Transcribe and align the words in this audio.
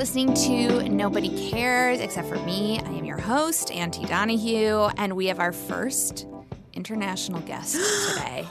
Listening 0.00 0.32
to 0.32 0.88
Nobody 0.88 1.50
Cares 1.50 2.00
Except 2.00 2.26
for 2.26 2.38
Me. 2.46 2.80
I 2.80 2.88
am 2.88 3.04
your 3.04 3.18
host, 3.18 3.70
Auntie 3.70 4.06
Donahue, 4.06 4.88
and 4.96 5.14
we 5.14 5.26
have 5.26 5.38
our 5.38 5.52
first 5.52 6.26
international 6.72 7.42
guest 7.42 7.74
today. 8.14 8.46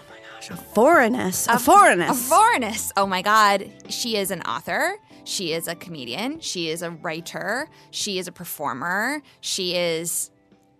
Oh 0.52 0.56
foreignness. 0.76 1.48
A, 1.48 1.58
foreignness. 1.58 2.12
A 2.12 2.14
foreignness. 2.14 2.92
Oh 2.96 3.08
my 3.08 3.24
God. 3.24 3.68
She 3.90 4.16
is 4.16 4.30
an 4.30 4.44
author. 4.44 4.96
She 5.24 5.52
is 5.54 5.68
a 5.68 5.74
comedian. 5.74 6.40
She 6.40 6.70
is 6.70 6.84
a 6.84 6.92
writer. 6.92 7.68
She 7.90 8.20
is 8.20 8.28
a 8.28 8.32
performer. 8.32 9.24
She 9.42 9.76
is 9.76 10.30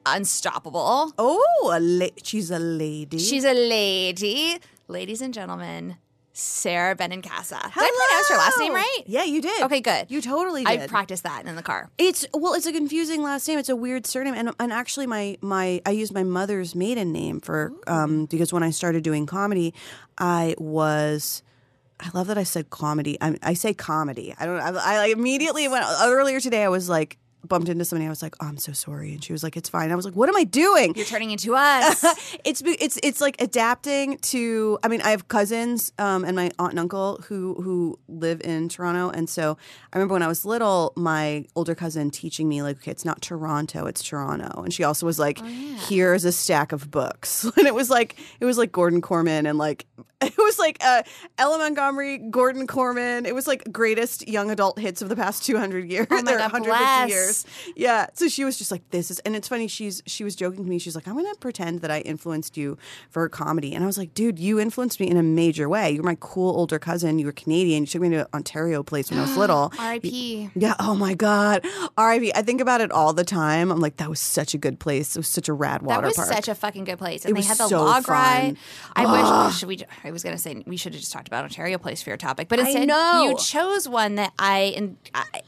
unstoppable. 0.06 1.14
oh, 1.18 1.74
a 1.76 1.80
la- 1.80 2.16
she's 2.22 2.52
a 2.52 2.60
lady. 2.60 3.18
She's 3.18 3.44
a 3.44 3.56
lady. 3.56 4.60
Ladies 4.88 5.22
and 5.24 5.34
gentlemen, 5.34 5.98
Sara 6.40 6.96
Benincasa. 6.96 7.62
Did 7.62 7.74
I 7.76 8.08
pronounce 8.08 8.30
her 8.30 8.38
last 8.38 8.60
name 8.60 8.74
right? 8.74 9.00
Yeah, 9.06 9.24
you 9.24 9.42
did. 9.42 9.64
Okay, 9.64 9.82
good. 9.82 10.08
You 10.10 10.22
totally 10.22 10.66
I 10.66 10.78
did. 10.78 10.90
practiced 10.90 11.24
that 11.24 11.46
in 11.46 11.56
the 11.56 11.64
car. 11.64 11.90
It's 11.98 12.26
well, 12.34 12.54
it's 12.54 12.66
a 12.66 12.72
confusing 12.72 13.22
last 13.22 13.48
name. 13.48 13.60
It's 13.60 13.70
a 13.70 13.76
weird 13.76 14.06
surname, 14.08 14.34
and 14.36 14.52
and 14.60 14.72
actually, 14.72 15.08
my 15.08 15.38
my 15.42 15.82
I 15.86 15.92
used 15.92 16.14
my 16.14 16.24
mother's 16.24 16.76
maiden 16.76 17.12
name 17.12 17.40
for 17.42 17.74
um 17.88 18.26
because 18.26 18.54
when 18.54 18.64
I 18.64 18.72
started 18.72 19.04
doing 19.04 19.26
comedy, 19.26 19.74
I 20.18 20.56
was. 20.58 21.44
I 22.02 22.10
love 22.14 22.28
that 22.28 22.38
I 22.38 22.44
said 22.44 22.70
comedy. 22.70 23.18
I, 23.20 23.38
I 23.44 23.54
say 23.54 23.74
comedy. 23.74 24.34
I 24.40 24.46
don't. 24.46 24.62
I, 24.62 25.04
I 25.04 25.08
immediately 25.08 25.68
went 25.68 25.86
earlier 26.02 26.40
today. 26.40 26.64
I 26.64 26.70
was 26.70 26.88
like 26.88 27.18
bumped 27.50 27.68
into 27.68 27.84
somebody. 27.84 28.06
I 28.06 28.10
was 28.10 28.22
like, 28.22 28.36
"Oh, 28.40 28.46
I'm 28.48 28.58
so 28.58 28.72
sorry," 28.72 29.14
and 29.14 29.24
she 29.24 29.34
was 29.34 29.44
like, 29.44 29.58
"It's 29.58 29.68
fine." 29.70 29.92
I 29.92 29.96
was 29.96 30.06
like, 30.06 30.14
"What 30.16 30.30
am 30.30 30.36
I 30.38 30.44
doing?" 30.44 30.94
You're 30.96 31.06
turning 31.06 31.32
into 31.32 31.56
us. 31.56 32.04
it's 32.46 32.62
it's 32.66 32.98
it's 33.04 33.20
like 33.22 33.42
adapting 33.42 34.18
to. 34.20 34.80
I 34.84 34.88
mean, 34.88 35.02
I 35.02 35.10
have 35.12 35.28
cousins 35.28 35.92
um, 36.00 36.24
and 36.24 36.36
my 36.36 36.52
aunt 36.60 36.72
and 36.72 36.80
uncle 36.80 37.22
who 37.28 37.56
who 37.56 38.00
live 38.08 38.42
in 38.42 38.70
Toronto, 38.70 39.10
and 39.10 39.30
so 39.30 39.58
I 39.92 39.98
remember 39.98 40.14
when 40.14 40.24
I 40.24 40.28
was 40.28 40.46
little, 40.46 40.94
my 40.96 41.46
older 41.56 41.76
cousin 41.76 42.12
teaching 42.12 42.48
me 42.48 42.62
like, 42.64 42.78
okay, 42.78 42.92
it's 42.92 43.06
not 43.06 43.22
Toronto, 43.22 43.86
it's 43.88 44.04
Toronto, 44.04 44.62
and 44.64 44.74
she 44.74 44.84
also 44.84 45.06
was 45.06 45.20
like, 45.20 45.40
here's 45.88 46.26
a 46.26 46.32
stack 46.32 46.72
of 46.72 46.90
books, 46.92 47.44
and 47.58 47.68
it 47.68 47.74
was 47.74 47.90
like 47.90 48.16
it 48.40 48.46
was 48.46 48.58
like 48.58 48.72
Gordon 48.72 49.02
Korman 49.02 49.50
and 49.50 49.58
like 49.58 49.86
it 50.22 50.38
was 50.38 50.60
like 50.60 50.78
uh, 50.82 51.02
L.M. 51.38 51.60
Montgomery, 51.60 52.18
Gordon 52.18 52.68
Korman. 52.68 53.26
It 53.26 53.34
was 53.34 53.48
like 53.48 53.72
greatest 53.72 54.28
young 54.28 54.52
adult 54.52 54.78
hits 54.78 55.02
of 55.02 55.10
the 55.10 55.16
past 55.16 55.44
two 55.46 55.58
hundred 55.58 55.90
years, 55.92 56.08
Oh 56.12 56.16
my 56.22 56.32
God, 56.34 56.52
150 56.52 56.70
bless. 56.70 57.10
years. 57.10 57.39
Yeah. 57.76 58.08
So 58.14 58.28
she 58.28 58.44
was 58.46 58.58
just 58.58 58.72
like, 58.72 58.82
this 58.92 59.12
is, 59.12 59.20
and 59.20 59.36
it's 59.36 59.48
funny. 59.48 59.68
She's 59.68 60.02
she 60.06 60.24
was 60.24 60.36
joking 60.36 60.64
to 60.64 60.70
me. 60.70 60.80
She's 60.80 60.96
like, 60.96 61.08
I'm 61.08 61.16
gonna 61.16 61.34
pretend 61.36 61.82
that 61.82 61.92
I 61.92 62.00
influenced 62.02 62.58
you 62.58 62.78
for 63.10 63.28
comedy, 63.30 63.74
and 63.74 63.84
I 63.84 63.88
was 63.88 63.98
like, 63.98 64.14
dude, 64.14 64.40
you 64.40 64.60
influenced 64.60 65.00
me 65.00 65.10
in 65.10 65.18
a 65.18 65.24
major 65.24 65.68
way. 65.70 65.92
You're 65.92 66.04
my 66.04 66.18
cool 66.20 66.56
older 66.56 66.80
cousin. 66.80 67.20
You 67.20 67.26
were 67.26 67.32
Canadian. 67.32 67.84
You 67.84 67.88
took 67.88 68.02
me 68.02 68.10
to 68.10 68.28
Ontario 68.34 68.84
place 68.84 69.10
when 69.10 69.20
I 69.20 69.24
was 69.24 69.38
little. 69.38 69.72
R.I.P. 69.80 70.50
Yeah. 70.56 70.74
Oh 70.80 70.96
my 70.96 71.14
God. 71.14 71.66
R.I.P. 71.98 72.32
I 72.36 72.42
think 72.42 72.62
about 72.62 72.82
it 72.82 72.92
all 72.92 73.14
the 73.14 73.24
time. 73.24 73.72
I'm 73.72 73.80
like, 73.80 73.98
that 73.98 74.10
was 74.10 74.20
such 74.20 74.54
a 74.54 74.58
good 74.58 74.80
place. 74.80 75.16
It 75.16 75.20
was 75.20 75.28
such 75.28 75.50
a 75.50 75.54
rad 75.54 75.82
water 75.82 76.02
That 76.02 76.08
was 76.08 76.16
park. 76.18 76.30
such 76.34 76.48
a 76.48 76.56
fucking 76.56 76.84
good 76.86 76.98
place, 76.98 77.26
and 77.26 77.38
It 77.38 77.42
they 77.42 77.48
had 77.48 77.58
the 77.58 77.68
so 77.68 77.84
log 77.84 78.08
ride. 78.10 78.58
fun. 78.58 78.96
I 79.06 79.48
wish 79.48 79.58
should 79.60 79.68
we. 79.68 79.80
I 80.04 80.12
was 80.12 80.24
gonna 80.24 80.38
say 80.38 80.64
we 80.68 80.78
should 80.78 80.94
have 80.94 81.00
just 81.02 81.12
talked 81.14 81.28
about 81.28 81.44
Ontario 81.44 81.78
Place 81.78 82.02
for 82.02 82.10
your 82.10 82.18
topic, 82.18 82.48
but 82.48 82.60
instead 82.60 82.90
you 82.90 83.36
chose 83.40 83.88
one 83.88 84.16
that 84.16 84.34
I 84.40 84.74
and 84.76 84.98
I, 85.14 85.42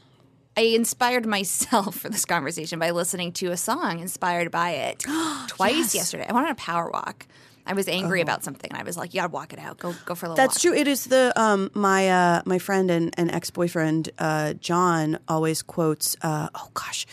I 0.56 0.62
inspired 0.62 1.26
myself 1.26 1.94
for 2.00 2.08
this 2.08 2.24
conversation 2.24 2.78
by 2.78 2.90
listening 2.90 3.32
to 3.34 3.52
a 3.52 3.56
song 3.56 4.00
inspired 4.00 4.50
by 4.50 4.70
it 4.70 5.04
twice 5.48 5.94
yesterday. 5.94 6.26
I 6.28 6.32
went 6.32 6.46
on 6.46 6.52
a 6.52 6.56
power 6.56 6.90
walk. 6.90 7.26
I 7.64 7.74
was 7.74 7.86
angry 7.86 8.20
about 8.20 8.42
something, 8.42 8.68
and 8.70 8.80
I 8.80 8.82
was 8.82 8.96
like, 8.96 9.14
"Yeah, 9.14 9.22
gotta 9.22 9.32
walk 9.32 9.52
it 9.52 9.60
out. 9.60 9.78
Go, 9.78 9.94
go 10.04 10.16
for 10.16 10.26
a 10.26 10.30
little." 10.30 10.32
Oh. 10.32 10.44
That's 10.44 10.56
walk. 10.56 10.72
true. 10.72 10.74
It 10.74 10.88
is 10.88 11.04
the 11.04 11.32
um 11.36 11.70
my 11.74 12.08
uh 12.08 12.42
my 12.44 12.58
friend 12.58 12.90
and, 12.90 13.14
and 13.16 13.30
ex 13.30 13.50
boyfriend 13.50 14.10
uh 14.18 14.54
John 14.54 15.18
always 15.28 15.62
quotes 15.62 16.16
uh 16.22 16.48
oh 16.56 16.68
gosh 16.74 17.06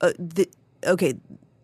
uh, 0.00 0.12
the 0.16 0.48
okay 0.86 1.14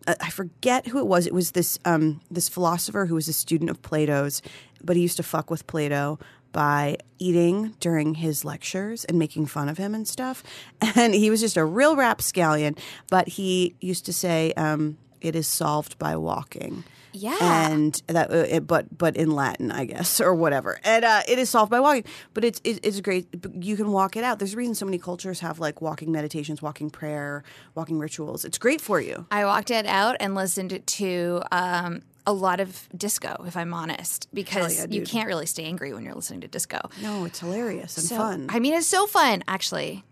uh, 0.07 0.15
I 0.19 0.29
forget 0.29 0.87
who 0.87 0.99
it 0.99 1.07
was. 1.07 1.25
It 1.25 1.33
was 1.33 1.51
this 1.51 1.79
um 1.85 2.19
this 2.29 2.49
philosopher 2.49 3.05
who 3.05 3.15
was 3.15 3.29
a 3.29 3.33
student 3.33 3.69
of 3.69 3.81
Plato's, 3.81 4.41
but 4.83 4.97
he 4.97 5.01
used 5.01 5.17
to 5.17 5.23
fuck 5.23 5.49
with 5.49 5.65
Plato 5.65 6.19
by 6.53 6.97
eating 7.19 7.75
during 7.81 8.15
his 8.15 8.45
lectures 8.45 9.03
and 9.03 9.19
making 9.19 9.47
fun 9.47 9.67
of 9.67 9.77
him 9.77 9.93
and 9.93 10.07
stuff. 10.07 10.43
And 10.95 11.13
he 11.13 11.29
was 11.29 11.41
just 11.41 11.57
a 11.57 11.65
real 11.65 11.95
rapscallion. 11.97 12.75
But 13.09 13.27
he 13.27 13.75
used 13.81 14.05
to 14.05 14.13
say, 14.13 14.53
um, 14.53 14.97
"It 15.21 15.35
is 15.35 15.47
solved 15.47 15.97
by 15.99 16.15
walking." 16.15 16.83
Yeah. 17.15 17.37
and 17.69 18.01
that 18.07 18.31
uh, 18.31 18.37
it, 18.49 18.67
but 18.67 18.97
but 18.97 19.15
in 19.15 19.31
Latin, 19.31 19.71
I 19.71 19.85
guess, 19.85 20.19
or 20.25 20.33
whatever. 20.33 20.79
And 20.83 21.05
uh, 21.05 21.21
it 21.27 21.37
is 21.39 21.49
solved 21.49 21.69
by 21.71 21.79
walking, 21.79 22.05
but 22.33 22.43
it's 22.43 22.59
it, 22.63 22.79
it's 22.83 23.01
great. 23.01 23.27
You 23.59 23.75
can 23.75 23.91
walk 23.91 24.17
it 24.17 24.23
out. 24.23 24.39
There's 24.39 24.53
a 24.53 24.57
reason 24.57 24.75
so 24.75 24.85
many 24.85 24.97
cultures 24.97 25.39
have 25.39 25.59
like 25.59 25.81
walking 25.81 26.11
meditations, 26.11 26.61
walking 26.61 26.89
prayer, 26.89 27.43
walking 27.75 27.99
rituals. 27.99 28.45
It's 28.45 28.57
great 28.57 28.81
for 28.81 28.99
you. 28.99 29.25
I 29.31 29.45
walked 29.45 29.71
it 29.71 29.85
out 29.85 30.15
and 30.19 30.33
listened 30.35 30.81
to 30.85 31.41
um, 31.51 32.01
a 32.25 32.33
lot 32.33 32.59
of 32.59 32.87
disco, 32.95 33.43
if 33.47 33.57
I'm 33.57 33.73
honest, 33.73 34.27
because 34.33 34.79
yeah, 34.79 34.85
you 34.89 35.03
can't 35.03 35.27
really 35.27 35.45
stay 35.45 35.65
angry 35.65 35.93
when 35.93 36.03
you're 36.03 36.13
listening 36.13 36.41
to 36.41 36.47
disco. 36.47 36.79
No, 37.01 37.25
it's 37.25 37.39
hilarious 37.39 37.97
and 37.97 38.05
So, 38.05 38.17
fun. 38.17 38.47
I 38.49 38.59
mean, 38.59 38.73
it's 38.73 38.87
so 38.87 39.07
fun, 39.07 39.43
actually. 39.47 40.03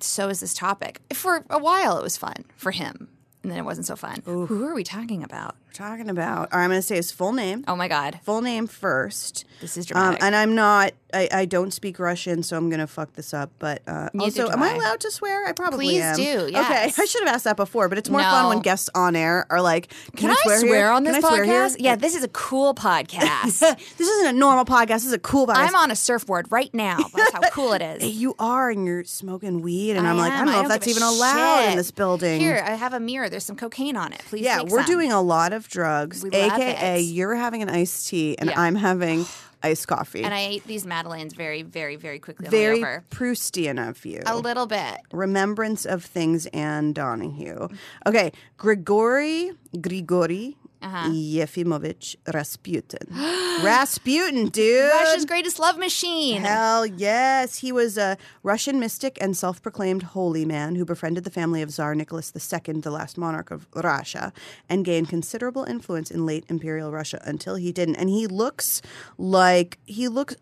So 0.00 0.28
is 0.28 0.40
this 0.40 0.54
topic. 0.54 1.00
For 1.12 1.44
a 1.50 1.58
while, 1.58 1.98
it 1.98 2.02
was 2.02 2.16
fun 2.16 2.44
for 2.56 2.70
him, 2.72 3.08
and 3.42 3.52
then 3.52 3.58
it 3.58 3.64
wasn't 3.64 3.86
so 3.86 3.96
fun. 3.96 4.22
Who 4.24 4.64
are 4.64 4.74
we 4.74 4.82
talking 4.84 5.22
about? 5.22 5.56
We're 5.70 5.86
talking 5.86 6.08
about. 6.10 6.48
Or 6.52 6.58
I'm 6.58 6.70
going 6.70 6.78
to 6.80 6.82
say 6.86 6.96
his 6.96 7.12
full 7.12 7.32
name. 7.32 7.64
Oh 7.68 7.76
my 7.76 7.86
God, 7.86 8.18
Full 8.24 8.42
name 8.42 8.66
first. 8.66 9.44
this 9.60 9.76
is 9.76 9.86
Um, 9.92 9.94
dramatic. 9.94 10.22
and 10.24 10.34
I'm 10.34 10.54
not. 10.56 10.92
I, 11.12 11.28
I 11.32 11.44
don't 11.44 11.72
speak 11.72 11.98
Russian, 11.98 12.44
so 12.44 12.56
I'm 12.56 12.70
gonna 12.70 12.86
fuck 12.86 13.14
this 13.14 13.34
up. 13.34 13.50
But 13.58 13.82
uh, 13.88 14.10
Neither 14.14 14.42
also, 14.42 14.46
do 14.46 14.52
am 14.52 14.62
I 14.62 14.70
I. 14.70 14.74
allowed 14.76 15.00
to 15.00 15.10
swear? 15.10 15.44
I 15.44 15.50
probably 15.50 15.86
Please 15.86 16.02
am. 16.04 16.14
do, 16.14 16.38
Okay. 16.56 16.92
I 16.96 17.04
should 17.04 17.26
have 17.26 17.34
asked 17.34 17.42
that 17.44 17.56
before, 17.56 17.88
but 17.88 17.98
it's 17.98 18.08
more 18.08 18.20
fun 18.20 18.44
No. 18.44 18.48
when 18.50 18.60
guests 18.60 18.88
on 18.94 19.16
air 19.16 19.44
are 19.50 19.60
like, 19.60 19.88
"Can, 20.16 20.28
Can 20.28 20.30
I 20.30 20.36
swear, 20.44 20.60
here? 20.64 20.88
on 20.90 21.02
Can 21.04 21.12
this 21.14 21.24
I 21.24 21.28
swear 21.28 21.44
here?" 21.44 21.64
podcast? 21.66 21.76
Yeah, 21.80 21.96
this 21.96 22.14
is 22.14 22.22
a 22.22 22.28
cool 22.28 22.76
podcast. 22.76 23.58
this 23.98 24.08
isn't 24.08 24.26
a 24.28 24.38
normal 24.38 24.64
podcast. 24.64 24.86
This 24.98 25.06
is 25.06 25.12
a 25.12 25.18
cool 25.18 25.48
podcast. 25.48 25.56
I'm 25.56 25.74
on 25.74 25.90
a 25.90 25.96
surfboard 25.96 26.46
right 26.52 26.72
now. 26.72 26.98
That's 27.12 27.32
how 27.32 27.40
cool 27.50 27.72
it 27.72 27.82
is. 27.82 28.04
You 28.20 28.36
are, 28.38 28.70
and 28.70 28.86
you're 28.86 29.02
smoking 29.02 29.62
weed, 29.62 29.96
and 29.96 30.06
I 30.06 30.10
am 30.10 30.16
like, 30.16 30.30
I 30.32 30.36
am. 30.36 30.46
don't 30.46 30.54
know 30.54 30.62
if 30.62 30.68
that's 30.68 30.86
a 30.86 30.90
even 30.90 31.02
allowed 31.02 31.62
shit. 31.62 31.70
in 31.72 31.76
this 31.76 31.90
building. 31.90 32.38
Here, 32.38 32.62
I 32.64 32.74
have 32.76 32.92
a 32.92 33.00
mirror. 33.00 33.28
There's 33.28 33.44
some 33.44 33.56
cocaine 33.56 33.96
on 33.96 34.12
it. 34.12 34.20
Please. 34.28 34.42
yeah, 34.44 34.58
take 34.58 34.68
we're 34.68 34.82
some. 34.84 34.86
doing 34.92 35.10
a 35.10 35.20
lot 35.20 35.52
of 35.52 35.59
drugs, 35.68 36.22
We 36.22 36.30
aka 36.30 37.00
you're 37.00 37.34
having 37.34 37.62
an 37.62 37.68
iced 37.68 38.08
tea, 38.08 38.36
and 38.38 38.50
Yeah. 38.50 38.60
I'm 38.60 38.74
having 38.74 39.26
iced 39.62 39.88
coffee. 39.88 40.22
And 40.22 40.32
I 40.32 40.40
ate 40.40 40.66
these 40.66 40.86
Madeleines 40.86 41.34
very, 41.34 41.62
very, 41.62 41.96
very 41.96 42.18
quickly 42.18 42.48
Very. 42.48 42.80
Proustian 43.10 43.88
of 43.88 44.04
you. 44.04 44.22
A 44.26 44.36
little 44.36 44.66
bit. 44.66 44.96
Remembrance 45.12 45.84
of 45.84 46.04
Things 46.04 46.46
Anne 46.46 46.92
Donahue. 46.92 47.68
Okay, 48.06 48.32
Grigori, 48.56 49.52
Grigori 49.80 50.56
Uh-huh. 50.82 51.08
Yefimovich 51.10 52.16
Rasputin. 52.32 53.06
Rasputin, 53.62 54.46
dude. 54.48 54.90
Russia's 54.92 55.24
greatest 55.26 55.58
love 55.58 55.76
machine. 55.78 56.42
Hell 56.42 56.86
yes. 56.86 57.56
He 57.58 57.70
was 57.72 57.98
a 57.98 58.16
Russian 58.42 58.80
mystic 58.80 59.18
and 59.20 59.36
self 59.36 59.60
proclaimed 59.62 60.02
holy 60.02 60.44
man 60.44 60.76
who 60.76 60.84
befriended 60.84 61.24
the 61.24 61.30
family 61.30 61.60
of 61.62 61.70
Tsar 61.70 61.94
Nicholas 61.94 62.32
II, 62.34 62.80
the 62.80 62.90
last 62.90 63.18
monarch 63.18 63.50
of 63.50 63.66
Russia, 63.74 64.32
and 64.68 64.84
gained 64.84 65.08
considerable 65.08 65.64
influence 65.64 66.10
in 66.10 66.24
late 66.26 66.44
imperial 66.48 66.90
Russia 66.90 67.20
until 67.24 67.56
he 67.56 67.72
didn't. 67.72 67.96
And 67.96 68.08
he 68.08 68.26
looks 68.26 68.80
like 69.18 69.78
he 69.84 70.08
looks 70.08 70.34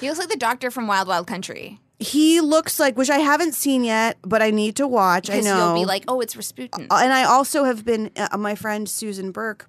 He 0.00 0.08
looks 0.08 0.18
like 0.18 0.28
the 0.28 0.36
doctor 0.36 0.70
from 0.70 0.86
Wild 0.86 1.08
Wild 1.08 1.26
Country. 1.26 1.80
he 1.98 2.40
looks 2.40 2.80
like 2.80 2.96
which 2.98 3.10
I 3.10 3.18
haven't 3.18 3.54
seen 3.54 3.84
yet, 3.84 4.18
but 4.22 4.42
I 4.42 4.50
need 4.50 4.74
to 4.76 4.86
watch. 4.88 5.30
I 5.30 5.40
know. 5.40 5.66
you'll 5.74 5.82
be 5.82 5.86
like, 5.86 6.04
oh, 6.08 6.20
it's 6.20 6.34
Rasputin. 6.36 6.88
and 6.90 7.12
I 7.12 7.24
also 7.24 7.64
have 7.64 7.84
been 7.84 8.10
uh, 8.16 8.36
my 8.36 8.54
friend 8.56 8.88
Susan 8.88 9.30
Burke, 9.30 9.68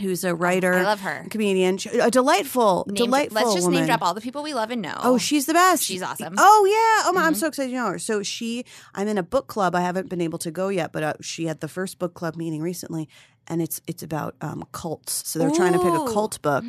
who's 0.00 0.24
a 0.24 0.34
writer, 0.34 0.72
I 0.74 0.82
love 0.82 1.00
her. 1.00 1.26
comedian, 1.30 1.78
a 2.00 2.10
delightful, 2.10 2.84
Name- 2.88 2.94
delightful. 2.94 3.42
Let's 3.42 3.54
just 3.54 3.68
name 3.68 3.86
drop 3.86 4.02
all 4.02 4.14
the 4.14 4.20
people 4.20 4.42
we 4.42 4.54
love 4.54 4.70
and 4.70 4.82
know. 4.82 4.98
Oh, 5.02 5.18
she's 5.18 5.46
the 5.46 5.52
best. 5.52 5.84
She's 5.84 6.02
awesome. 6.02 6.34
Oh 6.38 6.64
yeah. 6.66 7.08
Oh 7.08 7.12
my, 7.12 7.26
I'm 7.26 7.34
so 7.34 7.46
excited 7.48 7.70
to 7.70 7.76
know 7.76 7.86
her. 7.92 7.98
So 7.98 8.22
she, 8.22 8.64
I'm 8.94 9.06
in 9.08 9.18
a 9.18 9.22
book 9.22 9.46
club. 9.46 9.74
I 9.74 9.80
haven't 9.82 10.08
been 10.08 10.20
able 10.20 10.38
to 10.40 10.50
go 10.50 10.68
yet, 10.68 10.92
but 10.92 11.02
uh, 11.02 11.14
she 11.20 11.46
had 11.46 11.60
the 11.60 11.68
first 11.68 11.98
book 11.98 12.14
club 12.14 12.36
meeting 12.36 12.62
recently, 12.62 13.08
and 13.46 13.60
it's 13.62 13.80
it's 13.86 14.02
about 14.02 14.34
um, 14.40 14.64
cults. 14.72 15.28
So 15.28 15.38
they're 15.38 15.50
trying 15.50 15.72
to 15.74 15.78
pick 15.78 15.92
a 15.92 16.12
cult 16.12 16.40
book. 16.42 16.64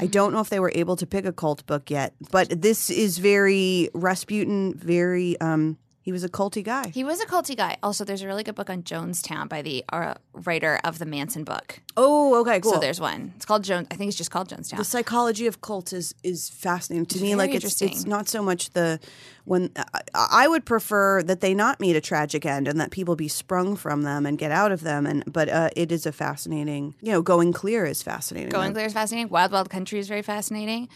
I 0.00 0.06
don't 0.06 0.32
know 0.32 0.40
if 0.40 0.50
they 0.50 0.60
were 0.60 0.72
able 0.74 0.96
to 0.96 1.06
pick 1.06 1.24
a 1.24 1.32
cult 1.32 1.64
book 1.66 1.90
yet, 1.90 2.14
but 2.30 2.60
this 2.62 2.90
is 2.90 3.18
very 3.18 3.88
Rasputin. 3.94 4.74
Very, 4.74 5.40
um, 5.40 5.78
he 6.06 6.12
was 6.12 6.22
a 6.22 6.28
culty 6.28 6.62
guy. 6.62 6.90
He 6.90 7.02
was 7.02 7.20
a 7.20 7.26
culty 7.26 7.56
guy. 7.56 7.78
Also, 7.82 8.04
there's 8.04 8.22
a 8.22 8.28
really 8.28 8.44
good 8.44 8.54
book 8.54 8.70
on 8.70 8.84
Jonestown 8.84 9.48
by 9.48 9.60
the 9.60 9.84
uh, 9.92 10.14
writer 10.32 10.78
of 10.84 11.00
the 11.00 11.04
Manson 11.04 11.42
book. 11.42 11.80
Oh, 11.96 12.40
okay, 12.42 12.60
cool. 12.60 12.74
So 12.74 12.78
there's 12.78 13.00
one. 13.00 13.32
It's 13.34 13.44
called 13.44 13.64
Jones. 13.64 13.88
I 13.90 13.96
think 13.96 14.10
it's 14.10 14.16
just 14.16 14.30
called 14.30 14.48
Jonestown. 14.48 14.76
the 14.76 14.84
psychology 14.84 15.48
of 15.48 15.62
cults 15.62 15.92
is 15.92 16.14
is 16.22 16.48
fascinating 16.48 17.06
to 17.06 17.20
me. 17.20 17.34
very 17.34 17.48
Like 17.48 17.54
it's 17.56 17.82
it's 17.82 18.06
not 18.06 18.28
so 18.28 18.40
much 18.40 18.70
the 18.70 19.00
when 19.46 19.72
I, 20.14 20.26
I 20.44 20.46
would 20.46 20.64
prefer 20.64 21.24
that 21.24 21.40
they 21.40 21.54
not 21.54 21.80
meet 21.80 21.96
a 21.96 22.00
tragic 22.00 22.46
end 22.46 22.68
and 22.68 22.80
that 22.80 22.92
people 22.92 23.16
be 23.16 23.26
sprung 23.26 23.74
from 23.74 24.02
them 24.02 24.26
and 24.26 24.38
get 24.38 24.52
out 24.52 24.70
of 24.70 24.82
them. 24.82 25.06
And 25.06 25.24
but 25.26 25.48
uh, 25.48 25.70
it 25.74 25.90
is 25.90 26.06
a 26.06 26.12
fascinating. 26.12 26.94
You 27.00 27.10
know, 27.10 27.22
going 27.22 27.52
clear 27.52 27.84
is 27.84 28.04
fascinating. 28.04 28.50
Going 28.50 28.74
Clear 28.74 28.86
is 28.86 28.92
fascinating. 28.92 29.28
Wild 29.28 29.50
Wild 29.50 29.70
Country 29.70 29.98
is 29.98 30.06
very 30.06 30.22
fascinating. 30.22 30.88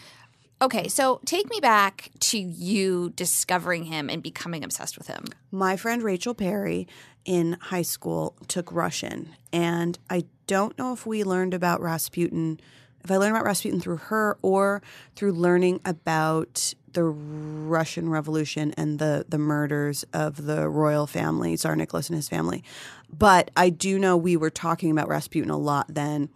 Okay, 0.61 0.87
so 0.89 1.19
take 1.25 1.49
me 1.49 1.59
back 1.59 2.11
to 2.19 2.37
you 2.37 3.11
discovering 3.15 3.85
him 3.85 4.11
and 4.11 4.21
becoming 4.21 4.63
obsessed 4.63 4.95
with 4.95 5.07
him. 5.07 5.25
My 5.51 5.75
friend 5.75 6.03
Rachel 6.03 6.35
Perry 6.35 6.87
in 7.25 7.57
high 7.59 7.81
school 7.81 8.35
took 8.47 8.71
Russian, 8.71 9.29
and 9.51 9.97
I 10.07 10.25
don't 10.45 10.77
know 10.77 10.93
if 10.93 11.07
we 11.07 11.23
learned 11.23 11.55
about 11.55 11.81
Rasputin, 11.81 12.59
if 13.03 13.09
I 13.09 13.17
learned 13.17 13.31
about 13.31 13.45
Rasputin 13.45 13.81
through 13.81 13.97
her 13.97 14.37
or 14.43 14.83
through 15.15 15.31
learning 15.31 15.81
about 15.83 16.75
the 16.93 17.05
Russian 17.05 18.09
Revolution 18.09 18.71
and 18.77 18.99
the 18.99 19.25
the 19.27 19.39
murders 19.39 20.05
of 20.13 20.45
the 20.45 20.69
royal 20.69 21.07
family, 21.07 21.57
Tsar 21.57 21.75
Nicholas 21.75 22.07
and 22.07 22.15
his 22.15 22.29
family. 22.29 22.63
But 23.11 23.49
I 23.57 23.69
do 23.69 23.97
know 23.97 24.15
we 24.15 24.37
were 24.37 24.51
talking 24.51 24.91
about 24.91 25.07
Rasputin 25.07 25.49
a 25.49 25.57
lot 25.57 25.87
then, 25.89 26.29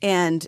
and 0.00 0.46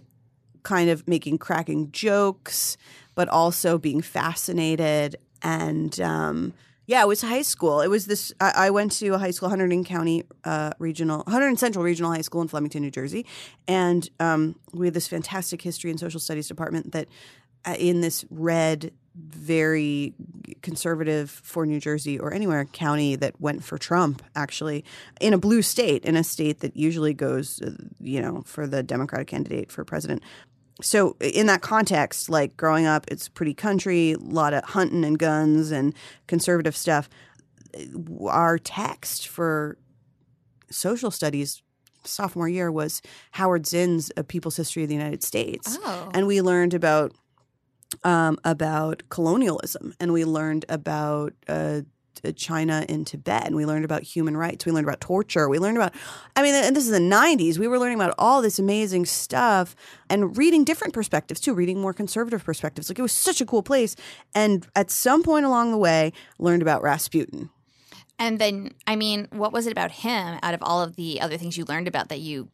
kind 0.62 0.90
of 0.90 1.06
making 1.08 1.38
cracking 1.38 1.90
jokes, 1.92 2.76
but 3.18 3.28
also 3.28 3.78
being 3.78 4.00
fascinated. 4.00 5.16
And 5.42 6.00
um, 6.00 6.54
yeah, 6.86 7.02
it 7.02 7.08
was 7.08 7.20
high 7.20 7.42
school. 7.42 7.80
It 7.80 7.88
was 7.88 8.06
this. 8.06 8.32
I, 8.40 8.52
I 8.66 8.70
went 8.70 8.92
to 8.92 9.08
a 9.08 9.18
high 9.18 9.32
school, 9.32 9.48
Hunterdon 9.48 9.84
County 9.84 10.22
uh, 10.44 10.70
Regional, 10.78 11.24
Hunterdon 11.24 11.58
Central 11.58 11.84
Regional 11.84 12.12
High 12.12 12.20
School 12.20 12.42
in 12.42 12.46
Flemington, 12.46 12.80
New 12.80 12.92
Jersey, 12.92 13.26
and 13.66 14.08
um, 14.20 14.54
we 14.72 14.86
had 14.86 14.94
this 14.94 15.08
fantastic 15.08 15.62
history 15.62 15.90
and 15.90 15.98
social 15.98 16.20
studies 16.20 16.46
department 16.46 16.92
that, 16.92 17.08
uh, 17.64 17.74
in 17.76 18.02
this 18.02 18.24
red, 18.30 18.92
very 19.16 20.14
conservative 20.62 21.28
for 21.28 21.66
New 21.66 21.80
Jersey 21.80 22.20
or 22.20 22.32
anywhere 22.32 22.64
county 22.66 23.16
that 23.16 23.40
went 23.40 23.64
for 23.64 23.78
Trump, 23.78 24.22
actually, 24.36 24.84
in 25.20 25.34
a 25.34 25.38
blue 25.38 25.60
state, 25.60 26.04
in 26.04 26.14
a 26.14 26.22
state 26.22 26.60
that 26.60 26.76
usually 26.76 27.14
goes, 27.14 27.60
uh, 27.62 27.72
you 27.98 28.22
know, 28.22 28.42
for 28.46 28.68
the 28.68 28.84
Democratic 28.84 29.26
candidate 29.26 29.72
for 29.72 29.84
president 29.84 30.22
so 30.80 31.16
in 31.20 31.46
that 31.46 31.60
context, 31.62 32.28
like 32.28 32.56
growing 32.56 32.86
up, 32.86 33.06
it's 33.08 33.28
pretty 33.28 33.54
country, 33.54 34.12
a 34.12 34.18
lot 34.18 34.52
of 34.54 34.64
hunting 34.64 35.04
and 35.04 35.18
guns 35.18 35.70
and 35.70 35.94
conservative 36.26 36.76
stuff. 36.76 37.08
Our 38.26 38.58
text 38.58 39.28
for 39.28 39.76
social 40.70 41.10
studies 41.10 41.62
sophomore 42.04 42.48
year 42.48 42.70
was 42.70 43.02
Howard 43.32 43.66
Zinn's 43.66 44.10
A 44.16 44.24
People's 44.24 44.56
History 44.56 44.82
of 44.84 44.88
the 44.88 44.94
United 44.94 45.22
States, 45.22 45.76
Oh. 45.82 46.10
and 46.14 46.26
we 46.26 46.40
learned 46.40 46.74
about 46.74 47.12
um, 48.04 48.38
about 48.44 49.02
colonialism, 49.08 49.94
and 49.98 50.12
we 50.12 50.24
learned 50.24 50.64
about 50.68 51.32
uh, 51.48 51.80
Uh, 52.24 52.32
China 52.32 52.84
and 52.88 53.06
Tibet, 53.06 53.46
and 53.46 53.56
we 53.56 53.66
learned 53.66 53.84
about 53.84 54.02
human 54.02 54.36
rights. 54.36 54.66
We 54.66 54.72
learned 54.72 54.86
about 54.86 55.00
torture. 55.00 55.48
We 55.48 55.58
learned 55.58 55.76
about, 55.76 55.94
I 56.36 56.42
mean, 56.42 56.54
and 56.54 56.74
this 56.74 56.84
is 56.84 56.90
the 56.90 56.98
'90s. 56.98 57.58
We 57.58 57.68
were 57.68 57.78
learning 57.78 57.98
about 57.98 58.14
all 58.18 58.42
this 58.42 58.58
amazing 58.58 59.06
stuff 59.06 59.76
and 60.10 60.36
reading 60.36 60.64
different 60.64 60.94
perspectives 60.94 61.40
too, 61.40 61.54
reading 61.54 61.80
more 61.80 61.92
conservative 61.92 62.44
perspectives. 62.44 62.88
Like 62.88 62.98
it 62.98 63.02
was 63.02 63.12
such 63.12 63.40
a 63.40 63.46
cool 63.46 63.62
place. 63.62 63.96
And 64.34 64.66
at 64.74 64.90
some 64.90 65.22
point 65.22 65.44
along 65.44 65.70
the 65.70 65.78
way, 65.78 66.12
learned 66.38 66.62
about 66.62 66.82
Rasputin. 66.82 67.50
And 68.18 68.38
then, 68.38 68.74
I 68.86 68.96
mean, 68.96 69.28
what 69.30 69.52
was 69.52 69.66
it 69.66 69.72
about 69.72 69.92
him 69.92 70.38
out 70.42 70.54
of 70.54 70.62
all 70.62 70.82
of 70.82 70.96
the 70.96 71.20
other 71.20 71.36
things 71.36 71.56
you 71.56 71.64
learned 71.64 71.86
about 71.86 72.08
that 72.08 72.18
you 72.18 72.48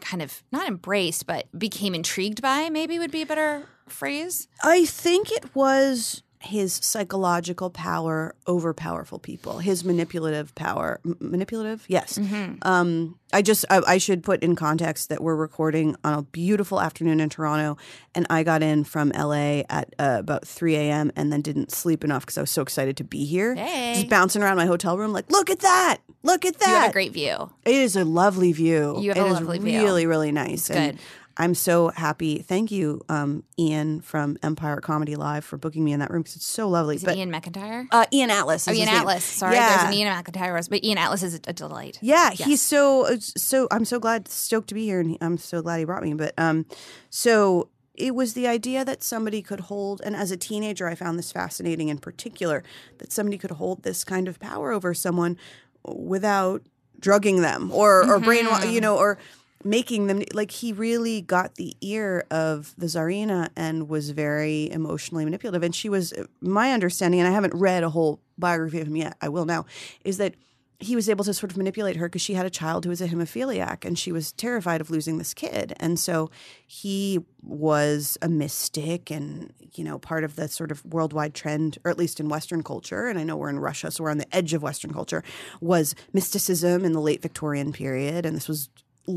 kind 0.00 0.22
of 0.22 0.42
not 0.50 0.66
embraced, 0.66 1.26
but 1.26 1.46
became 1.56 1.94
intrigued 1.94 2.40
by? 2.40 2.70
Maybe 2.70 2.98
would 2.98 3.10
be 3.10 3.22
a 3.22 3.26
better 3.26 3.68
phrase. 3.88 4.48
I 4.62 4.86
think 4.86 5.30
it 5.30 5.54
was 5.54 6.22
his 6.44 6.74
psychological 6.74 7.70
power 7.70 8.34
over 8.46 8.72
powerful 8.74 9.18
people, 9.18 9.58
his 9.58 9.84
manipulative 9.84 10.54
power. 10.54 11.00
M- 11.04 11.16
manipulative? 11.20 11.84
Yes. 11.88 12.18
Um, 12.62 13.18
I 13.32 13.42
just, 13.42 13.64
I, 13.70 13.80
I 13.86 13.98
should 13.98 14.22
put 14.22 14.42
in 14.42 14.54
context 14.54 15.08
that 15.08 15.22
we're 15.22 15.34
recording 15.36 15.96
on 16.04 16.14
a 16.18 16.22
beautiful 16.22 16.80
afternoon 16.80 17.18
in 17.20 17.28
Toronto, 17.28 17.76
and 18.14 18.26
I 18.30 18.42
got 18.42 18.62
in 18.62 18.84
from 18.84 19.10
LA 19.10 19.62
at 19.70 19.94
uh, 19.98 20.16
about 20.20 20.46
3 20.46 20.76
a.m. 20.76 21.10
and 21.16 21.32
then 21.32 21.40
didn't 21.40 21.72
sleep 21.72 22.04
enough 22.04 22.22
because 22.24 22.38
I 22.38 22.42
was 22.42 22.50
so 22.50 22.62
excited 22.62 22.96
to 22.98 23.04
be 23.04 23.24
here. 23.24 23.54
Hey. 23.54 23.94
Just 23.94 24.08
bouncing 24.08 24.42
around 24.42 24.56
my 24.56 24.66
hotel 24.66 24.96
room, 24.96 25.12
like, 25.12 25.30
look 25.30 25.50
at 25.50 25.60
that. 25.60 25.98
Look 26.22 26.44
at 26.44 26.58
that. 26.58 26.68
You 26.68 26.74
have 26.74 26.90
a 26.90 26.92
great 26.92 27.12
view. 27.12 27.50
It 27.64 27.74
is 27.74 27.96
a 27.96 28.04
lovely 28.04 28.52
view. 28.52 28.96
You 29.00 29.10
have 29.10 29.16
It 29.18 29.22
a 29.22 29.26
is 29.26 29.32
lovely 29.34 29.58
view. 29.58 29.82
really, 29.82 30.06
really 30.06 30.32
nice. 30.32 30.70
And 30.70 30.92
good. 30.96 31.00
I'm 31.36 31.54
so 31.54 31.88
happy. 31.88 32.38
Thank 32.38 32.70
you, 32.70 33.00
um, 33.08 33.42
Ian 33.58 34.00
from 34.00 34.36
Empire 34.42 34.80
Comedy 34.80 35.16
Live, 35.16 35.44
for 35.44 35.56
booking 35.56 35.84
me 35.84 35.92
in 35.92 36.00
that 36.00 36.10
room 36.10 36.22
because 36.22 36.36
it's 36.36 36.46
so 36.46 36.68
lovely. 36.68 36.96
Is 36.96 37.02
it 37.02 37.06
but 37.06 37.16
Ian 37.16 37.32
McIntyre? 37.32 37.86
uh, 37.90 38.06
Ian 38.12 38.30
Atlas. 38.30 38.68
oh, 38.68 38.72
Ian 38.72 38.80
his 38.82 38.86
name. 38.92 38.96
Atlas. 39.00 39.24
Sorry, 39.24 39.56
yeah. 39.56 39.76
there's 39.76 39.88
an 39.88 39.94
Ian 39.94 40.14
McIntyre, 40.14 40.68
but 40.70 40.84
Ian 40.84 40.98
Atlas 40.98 41.22
is 41.24 41.34
a 41.34 41.52
delight. 41.52 41.98
Yeah, 42.00 42.30
Yes. 42.34 42.48
he's 42.48 42.62
so 42.62 43.16
so. 43.20 43.66
I'm 43.70 43.84
so 43.84 43.98
glad, 43.98 44.28
stoked 44.28 44.68
to 44.68 44.74
be 44.74 44.84
here, 44.84 45.00
and 45.00 45.18
I'm 45.20 45.36
so 45.38 45.60
glad 45.62 45.78
he 45.78 45.84
brought 45.84 46.02
me. 46.04 46.14
But 46.14 46.34
um, 46.38 46.66
so 47.10 47.68
it 47.94 48.14
was 48.14 48.34
the 48.34 48.46
idea 48.46 48.84
that 48.84 49.02
somebody 49.02 49.42
could 49.42 49.60
hold, 49.60 50.00
and 50.04 50.14
as 50.16 50.30
a 50.30 50.36
teenager, 50.36 50.86
I 50.88 50.94
found 50.94 51.18
this 51.18 51.32
fascinating. 51.32 51.88
In 51.88 51.98
particular, 51.98 52.62
that 52.98 53.12
somebody 53.12 53.38
could 53.38 53.52
hold 53.52 53.82
this 53.82 54.04
kind 54.04 54.28
of 54.28 54.38
power 54.38 54.70
over 54.72 54.94
someone 54.94 55.36
without 55.84 56.62
drugging 57.00 57.42
them 57.42 57.70
or 57.72 58.00
or 58.08 58.18
brainwa- 58.20 58.72
you 58.72 58.80
know, 58.80 58.96
or 58.96 59.18
making 59.64 60.06
them 60.06 60.22
like 60.32 60.50
he 60.50 60.72
really 60.72 61.20
got 61.20 61.54
the 61.56 61.74
ear 61.80 62.26
of 62.30 62.74
the 62.76 62.86
czarina 62.86 63.48
and 63.56 63.88
was 63.88 64.10
very 64.10 64.70
emotionally 64.70 65.24
manipulative. 65.24 65.62
And 65.62 65.74
she 65.74 65.88
was 65.88 66.12
my 66.40 66.72
understanding 66.72 67.20
and 67.20 67.28
i 67.28 67.32
haven't 67.32 67.54
read 67.54 67.82
a 67.82 67.90
whole 67.90 68.20
biography 68.38 68.80
of 68.80 68.88
him 68.88 68.96
yet 68.96 69.16
i 69.20 69.28
will 69.28 69.44
now 69.44 69.64
is 70.04 70.16
that 70.18 70.34
he 70.80 70.96
was 70.96 71.08
able 71.08 71.24
to 71.24 71.32
sort 71.32 71.50
of 71.50 71.56
manipulate 71.56 71.96
her 71.96 72.08
because 72.08 72.22
she 72.22 72.34
had 72.34 72.46
a 72.46 72.50
child 72.50 72.84
who 72.84 72.90
was 72.90 73.00
a 73.00 73.08
hemophiliac 73.08 73.84
and 73.84 73.98
she 73.98 74.12
was 74.12 74.32
terrified 74.32 74.80
of 74.80 74.90
losing 74.90 75.18
this 75.18 75.32
kid. 75.32 75.72
And 75.78 75.98
so 75.98 76.30
he 76.66 77.20
was 77.42 78.18
a 78.20 78.28
mystic 78.28 79.10
and 79.10 79.52
you 79.74 79.84
know 79.84 79.98
part 79.98 80.24
of 80.24 80.36
the 80.36 80.48
sort 80.48 80.70
of 80.70 80.84
worldwide 80.84 81.34
trend 81.34 81.78
or 81.84 81.90
at 81.90 81.98
least 81.98 82.20
in 82.20 82.28
western 82.28 82.62
culture 82.62 83.08
and 83.08 83.18
i 83.18 83.24
know 83.24 83.36
we're 83.36 83.50
in 83.50 83.58
russia 83.58 83.90
so 83.90 84.02
we're 84.02 84.10
on 84.10 84.16
the 84.16 84.34
edge 84.36 84.54
of 84.54 84.62
western 84.62 84.92
culture 84.92 85.22
was 85.60 85.94
mysticism 86.14 86.84
in 86.84 86.92
the 86.92 87.00
late 87.00 87.20
victorian 87.20 87.72
period. 87.72 88.24
And 88.24 88.34
this 88.34 88.48
was 88.48 88.68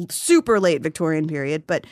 super 0.10 0.60
late 0.60 0.82
victorian 0.82 1.28
period 1.28 1.66
but 1.68 1.86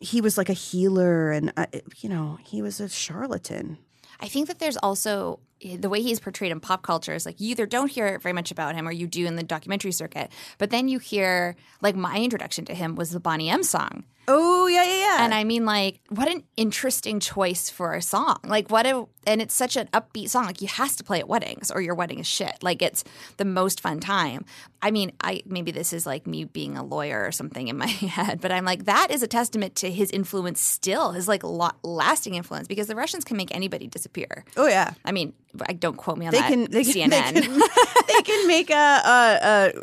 he 0.00 0.20
was 0.20 0.36
like 0.36 0.48
a 0.48 0.54
healer 0.54 1.30
and 1.30 1.52
uh, 1.56 1.66
you 1.98 2.08
know 2.08 2.38
he 2.42 2.62
was 2.62 2.80
a 2.80 2.88
charlatan 2.88 3.78
I 4.20 4.28
think 4.28 4.48
that 4.48 4.58
there's 4.58 4.76
also 4.76 5.40
the 5.60 5.88
way 5.88 6.02
he's 6.02 6.20
portrayed 6.20 6.52
in 6.52 6.60
pop 6.60 6.82
culture 6.82 7.14
is 7.14 7.24
like 7.24 7.40
you 7.40 7.50
either 7.50 7.66
don't 7.66 7.90
hear 7.90 8.18
very 8.18 8.32
much 8.32 8.50
about 8.50 8.74
him 8.74 8.86
or 8.86 8.92
you 8.92 9.06
do 9.06 9.26
in 9.26 9.36
the 9.36 9.42
documentary 9.42 9.92
circuit, 9.92 10.30
but 10.58 10.70
then 10.70 10.88
you 10.88 10.98
hear 10.98 11.56
like 11.80 11.96
my 11.96 12.16
introduction 12.18 12.64
to 12.66 12.74
him 12.74 12.96
was 12.96 13.10
the 13.10 13.20
Boney 13.20 13.48
M 13.48 13.62
song. 13.62 14.04
Oh 14.28 14.66
yeah 14.66 14.84
yeah 14.84 14.98
yeah 14.98 15.24
And 15.24 15.34
I 15.34 15.44
mean, 15.44 15.64
like, 15.64 16.00
what 16.08 16.28
an 16.28 16.42
interesting 16.56 17.20
choice 17.20 17.70
for 17.70 17.94
a 17.94 18.02
song. 18.02 18.38
Like, 18.44 18.70
what 18.70 18.86
a, 18.86 19.06
and 19.26 19.40
it's 19.40 19.54
such 19.54 19.76
an 19.76 19.88
upbeat 19.92 20.28
song. 20.30 20.44
Like, 20.46 20.60
you 20.60 20.68
has 20.68 20.96
to 20.96 21.04
play 21.04 21.18
at 21.20 21.28
weddings 21.28 21.70
or 21.70 21.80
your 21.80 21.94
wedding 21.94 22.18
is 22.18 22.26
shit. 22.26 22.62
Like, 22.62 22.82
it's 22.82 23.04
the 23.36 23.44
most 23.44 23.80
fun 23.80 24.00
time. 24.00 24.44
I 24.82 24.90
mean, 24.90 25.12
I 25.22 25.42
maybe 25.46 25.70
this 25.70 25.92
is 25.92 26.04
like 26.06 26.26
me 26.26 26.44
being 26.44 26.76
a 26.76 26.82
lawyer 26.84 27.24
or 27.24 27.32
something 27.32 27.68
in 27.68 27.78
my 27.78 27.86
head, 28.18 28.40
but 28.40 28.50
I'm 28.52 28.64
like, 28.64 28.84
that 28.84 29.10
is 29.10 29.22
a 29.22 29.26
testament 29.28 29.76
to 29.76 29.90
his 29.90 30.10
influence 30.10 30.60
still, 30.60 31.12
his 31.12 31.26
like 31.28 31.42
lo- 31.44 31.70
lasting 31.82 32.34
influence, 32.34 32.66
because 32.68 32.86
the 32.86 32.96
Russians 32.96 33.24
can 33.24 33.36
make 33.36 33.54
anybody 33.54 33.86
disappear. 33.86 34.44
oh 34.56 34.66
yeah 34.68 34.92
I 35.04 35.12
mean, 35.12 35.32
I 35.68 35.72
don't 35.72 35.96
quote 35.96 36.18
me 36.18 36.26
on 36.26 36.32
they 36.32 36.40
that. 36.40 36.50
can 36.50 36.70
they 36.70 36.84
can, 36.84 37.08
they 37.10 37.22
can 37.22 37.58
they 38.08 38.22
can 38.22 38.46
make 38.48 38.70
a, 38.70 38.74
a, 38.74 39.38
a 39.42 39.82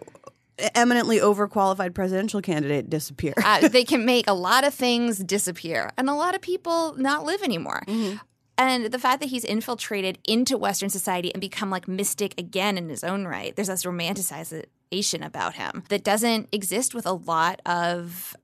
eminently 0.75 1.20
overqualified 1.20 1.93
presidential 1.93 2.41
candidate 2.41 2.89
disappear. 2.89 3.34
uh, 3.43 3.67
they 3.67 3.84
can 3.84 4.05
make 4.05 4.27
a 4.27 4.34
lot 4.34 4.63
of 4.63 4.74
things 4.74 5.20
disappear 5.20 5.89
and 5.98 6.10
a 6.10 6.13
lot 6.13 6.36
of 6.36 6.41
people 6.41 6.93
not 6.98 7.24
live 7.25 7.41
anymore. 7.41 7.84
And 8.58 8.86
the 8.91 9.00
fact 9.00 9.22
that 9.22 9.29
he's 9.29 9.43
infiltrated 9.43 10.20
into 10.24 10.55
Western 10.58 10.89
society 10.89 11.34
and 11.34 11.41
become 11.41 11.72
like 11.72 11.88
mystic 11.88 12.39
again 12.39 12.77
in 12.77 12.89
his 12.89 13.03
own 13.03 13.25
right, 13.25 13.55
there's 13.55 13.70
this 13.70 13.86
romanticization 13.86 15.25
about 15.25 15.55
him 15.55 15.84
that 15.89 16.03
doesn't 16.03 16.50
exist 16.51 16.93
with 16.93 17.05
a 17.08 17.13
lot 17.13 17.60
of, 17.65 18.36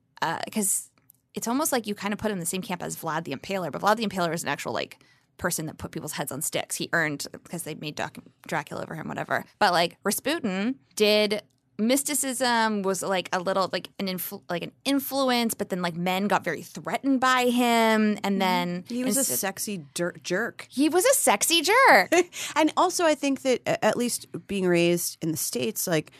because 0.44 0.90
it's 1.34 1.46
almost 1.46 1.70
like 1.70 1.86
you 1.86 1.94
kind 1.94 2.12
of 2.12 2.18
put 2.18 2.30
him 2.30 2.36
in 2.38 2.40
the 2.40 2.46
same 2.46 2.62
camp 2.62 2.82
as 2.82 2.96
Vlad 2.96 3.24
the 3.24 3.32
Impaler, 3.34 3.70
but 3.70 3.80
Vlad 3.82 3.96
the 3.96 4.06
Impaler 4.06 4.34
is 4.34 4.42
an 4.42 4.48
actual 4.48 4.72
like 4.72 4.98
person 5.36 5.66
that 5.66 5.78
put 5.78 5.92
people's 5.92 6.12
heads 6.12 6.32
on 6.32 6.42
sticks. 6.42 6.74
He 6.74 6.88
earned 6.92 7.26
because 7.30 7.62
they 7.62 7.76
made 7.76 7.94
Doc- 7.94 8.18
Dracula 8.46 8.82
over 8.82 8.96
him, 8.96 9.06
whatever. 9.06 9.44
But 9.60 9.72
like 9.72 9.98
Rasputin 10.02 10.76
did 10.96 11.42
mysticism 11.78 12.82
was 12.82 13.02
like 13.02 13.28
a 13.32 13.38
little 13.38 13.68
like 13.72 13.88
an 13.98 14.06
influ- 14.06 14.42
like 14.50 14.62
an 14.62 14.72
influence, 14.84 15.54
but 15.54 15.68
then 15.70 15.80
like 15.82 15.96
men 15.96 16.26
got 16.28 16.44
very 16.44 16.62
threatened 16.62 17.20
by 17.20 17.44
him, 17.44 18.18
and 18.22 18.24
mm-hmm. 18.24 18.38
then 18.38 18.84
He 18.88 19.04
was 19.04 19.16
a 19.16 19.24
sexy 19.24 19.84
dir- 19.94 20.16
jerk. 20.22 20.66
he 20.70 20.88
was 20.88 21.04
a 21.04 21.14
sexy 21.14 21.62
jerk. 21.62 22.12
and 22.56 22.72
also 22.76 23.04
i 23.04 23.14
think 23.14 23.42
that 23.42 23.60
at 23.84 23.96
least 23.96 24.26
being 24.46 24.66
raised 24.66 25.18
in 25.22 25.30
the 25.30 25.36
states 25.36 25.86
like 25.86 26.10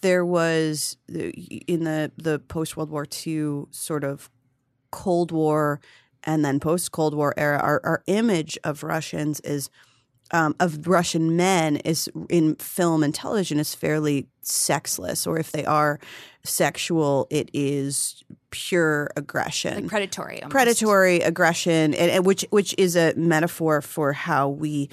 there 0.00 0.24
was 0.24 0.96
the- 1.08 1.30
in 1.66 1.84
the 1.84 2.10
the 2.16 2.38
post 2.38 2.76
world 2.76 2.90
war 2.90 3.06
ii 3.26 3.64
sort 3.70 4.04
of 4.04 4.30
cold 4.90 5.30
war 5.30 5.80
and 6.24 6.44
then 6.44 6.58
post 6.58 6.92
cold 6.92 7.14
war 7.14 7.34
era 7.36 7.58
our, 7.58 7.80
our 7.84 8.02
image 8.06 8.58
of 8.64 8.82
russians 8.82 9.40
is 9.40 9.70
um, 10.30 10.54
of 10.60 10.86
russian 10.86 11.36
men 11.36 11.76
is 11.76 12.08
in 12.28 12.54
film 12.56 13.02
and 13.02 13.14
television 13.14 13.58
is 13.58 13.74
fairly 13.74 14.26
sexless 14.42 15.26
or 15.26 15.38
if 15.38 15.52
they 15.52 15.64
are 15.64 15.98
sexual 16.44 17.26
it 17.30 17.50
is 17.52 18.24
pure 18.50 19.10
aggression 19.16 19.88
predatory. 19.88 20.42
almost. 20.42 20.50
predatory 20.50 21.20
aggression, 21.20 21.94
and, 21.94 22.10
and 22.10 22.26
which 22.26 22.44
which 22.50 22.74
is 22.78 22.96
a 22.96 23.14
metaphor 23.16 23.82
for 23.82 24.12
how 24.12 24.48
we 24.48 24.88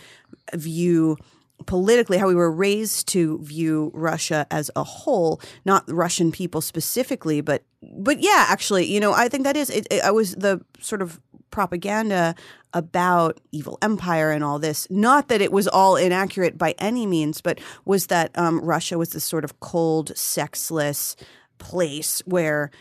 view 0.54 1.18
politically 1.66 2.18
how 2.18 2.28
we 2.28 2.36
were 2.36 2.52
raised 2.52 3.08
to 3.08 3.40
view 3.40 3.92
Russia 3.94 4.46
as 4.52 4.70
a 4.76 4.84
whole, 4.84 5.40
not 5.64 5.90
Russian 5.90 6.32
people 6.32 6.62
specifically, 6.62 7.42
but 7.42 7.64
but 7.82 8.20
yeah, 8.20 8.46
actually, 8.50 8.86
you 8.86 9.00
know, 9.00 9.14
I 9.14 9.30
think 9.30 9.44
that 9.44 9.56
is 9.56 9.70
it, 9.70 9.88
it, 9.90 10.04
I 10.04 10.12
was 10.12 10.36
the 10.36 10.62
sort 10.80 11.02
of 11.02 11.20
propaganda 11.56 12.36
about 12.74 13.40
evil 13.54 13.78
empire 13.82 14.32
and 14.32 14.44
all 14.44 14.60
this. 14.60 14.88
Not 14.90 15.30
that 15.30 15.40
it 15.42 15.54
was 15.54 15.70
all 15.70 15.96
inaccurate 15.96 16.58
by 16.58 16.76
any 16.78 17.08
means, 17.08 17.40
but 17.40 17.60
was 17.86 18.08
that 18.08 18.38
um, 18.38 18.60
Russia 18.60 18.98
was 18.98 19.12
this 19.12 19.24
sort 19.24 19.46
of 19.46 19.62
cold, 19.62 20.16
sexless 20.18 21.16
place 21.58 22.22
where 22.26 22.72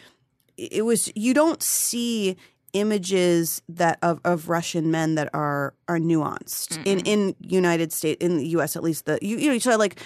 it 0.56 0.84
was 0.84 1.10
you 1.14 1.32
don't 1.32 1.62
see 1.62 2.36
images 2.72 3.62
that 3.68 4.00
of, 4.02 4.20
of 4.24 4.48
Russian 4.48 4.90
men 4.90 5.14
that 5.14 5.30
are 5.32 5.74
are 5.86 5.98
nuanced 5.98 6.84
in 6.84 6.98
in 7.06 7.36
United 7.38 7.92
States 7.92 8.24
in 8.24 8.38
the 8.38 8.48
U.S. 8.48 8.74
at 8.74 8.82
least 8.82 9.06
the 9.06 9.20
you 9.22 9.38
you 9.38 9.46
know 9.46 9.54
you 9.54 9.60
saw 9.60 9.76
like 9.76 10.00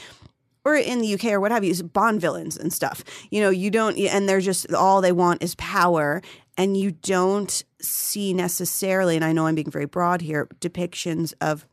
or 0.67 0.77
in 0.77 1.01
the 1.01 1.15
UK 1.15 1.27
or 1.33 1.41
what 1.41 1.51
have 1.51 1.65
you 1.65 1.75
Bond 1.83 2.21
villains 2.21 2.59
and 2.59 2.71
stuff 2.71 3.03
you 3.31 3.41
know 3.41 3.49
you 3.49 3.71
don't 3.71 3.97
and 3.99 4.29
they're 4.29 4.41
just 4.41 4.71
all 4.75 5.01
they 5.01 5.13
want 5.13 5.43
is 5.43 5.55
power 5.55 6.21
and 6.59 6.77
you 6.77 6.91
don't 6.91 7.65
see 7.81 8.35
necessarily 8.35 9.17
and 9.17 9.25
I 9.25 9.33
know 9.33 9.47
I'm 9.47 9.55
being 9.55 9.71
very 9.71 9.87
broad 9.87 10.21
here 10.21 10.49
depictions 10.61 11.33
of 11.41 11.67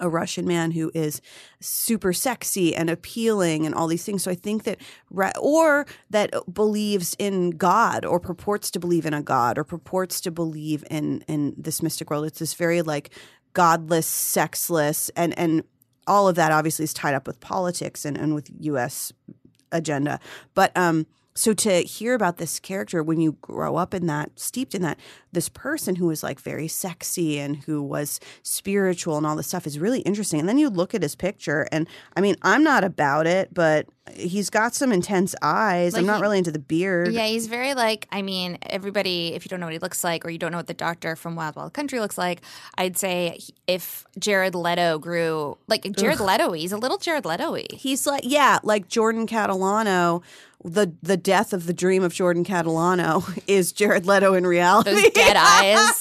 a 0.00 0.08
Russian 0.08 0.46
man 0.46 0.72
who 0.72 0.90
is 0.94 1.20
super 1.60 2.12
sexy 2.12 2.74
and 2.74 2.90
appealing 2.90 3.66
and 3.66 3.74
all 3.74 3.86
these 3.86 4.04
things. 4.04 4.22
So 4.22 4.30
I 4.30 4.34
think 4.34 4.64
that, 4.64 4.80
or 5.40 5.86
that 6.10 6.32
believes 6.52 7.14
in 7.18 7.50
God 7.50 8.04
or 8.04 8.20
purports 8.20 8.70
to 8.72 8.80
believe 8.80 9.06
in 9.06 9.14
a 9.14 9.22
God 9.22 9.58
or 9.58 9.64
purports 9.64 10.20
to 10.22 10.30
believe 10.30 10.84
in 10.90 11.24
in 11.28 11.54
this 11.56 11.82
mystic 11.82 12.10
world. 12.10 12.24
It's 12.24 12.38
this 12.38 12.54
very 12.54 12.82
like 12.82 13.10
godless, 13.52 14.06
sexless, 14.06 15.10
and 15.10 15.36
and 15.38 15.64
all 16.06 16.28
of 16.28 16.36
that 16.36 16.52
obviously 16.52 16.84
is 16.84 16.94
tied 16.94 17.14
up 17.14 17.26
with 17.26 17.40
politics 17.40 18.04
and 18.04 18.16
and 18.16 18.34
with 18.34 18.50
U.S. 18.60 19.12
agenda. 19.72 20.20
But 20.54 20.76
um, 20.76 21.06
so 21.36 21.52
to 21.52 21.82
hear 21.82 22.14
about 22.14 22.36
this 22.36 22.60
character 22.60 23.02
when 23.02 23.20
you 23.20 23.32
grow 23.40 23.76
up 23.76 23.92
in 23.92 24.06
that, 24.06 24.38
steeped 24.38 24.74
in 24.74 24.82
that, 24.82 24.98
this 25.32 25.48
person 25.48 25.96
who 25.96 26.06
was 26.06 26.22
like 26.22 26.38
very 26.38 26.68
sexy 26.68 27.40
and 27.40 27.56
who 27.64 27.82
was 27.82 28.20
spiritual 28.42 29.16
and 29.16 29.26
all 29.26 29.34
this 29.34 29.48
stuff 29.48 29.66
is 29.66 29.78
really 29.78 30.00
interesting. 30.02 30.38
And 30.38 30.48
then 30.48 30.58
you 30.58 30.70
look 30.70 30.94
at 30.94 31.02
his 31.02 31.16
picture, 31.16 31.66
and 31.72 31.88
I 32.16 32.20
mean, 32.20 32.36
I'm 32.42 32.62
not 32.62 32.84
about 32.84 33.26
it, 33.26 33.52
but 33.52 33.88
he's 34.12 34.48
got 34.48 34.74
some 34.74 34.92
intense 34.92 35.34
eyes. 35.42 35.94
I'm 35.96 36.06
not 36.06 36.16
he- 36.16 36.22
really 36.22 36.38
into 36.38 36.52
the 36.52 36.58
beard. 36.60 37.12
Yeah, 37.12 37.26
he's 37.26 37.48
very 37.48 37.74
like. 37.74 38.06
I 38.12 38.22
mean, 38.22 38.58
everybody. 38.62 39.34
If 39.34 39.44
you 39.44 39.48
don't 39.48 39.60
know 39.60 39.66
what 39.66 39.72
he 39.72 39.78
looks 39.78 40.04
like, 40.04 40.24
or 40.24 40.30
you 40.30 40.38
don't 40.38 40.52
know 40.52 40.58
what 40.58 40.68
the 40.68 40.74
doctor 40.74 41.16
from 41.16 41.34
Wild 41.34 41.56
Wild 41.56 41.72
Country 41.72 41.98
looks 41.98 42.18
like, 42.18 42.42
I'd 42.76 42.96
say 42.96 43.40
if 43.66 44.04
Jared 44.18 44.54
Leto 44.54 44.98
grew 44.98 45.58
like 45.66 45.90
Jared 45.96 46.20
Leto, 46.20 46.52
he's 46.52 46.72
a 46.72 46.76
little 46.76 46.98
Jared 46.98 47.24
Leto. 47.24 47.56
He's 47.72 48.06
like, 48.06 48.22
yeah, 48.24 48.58
like 48.62 48.88
Jordan 48.88 49.26
Catalano. 49.26 50.22
The 50.64 50.94
the 51.02 51.18
death 51.18 51.52
of 51.52 51.66
the 51.66 51.74
dream 51.74 52.02
of 52.02 52.14
Jordan 52.14 52.42
Catalano 52.42 53.38
is 53.46 53.70
Jared 53.72 54.06
Leto 54.06 54.32
in 54.32 54.46
reality. 54.46 54.92
Those 54.92 55.10
dead 55.10 55.36
eyes. 55.36 56.00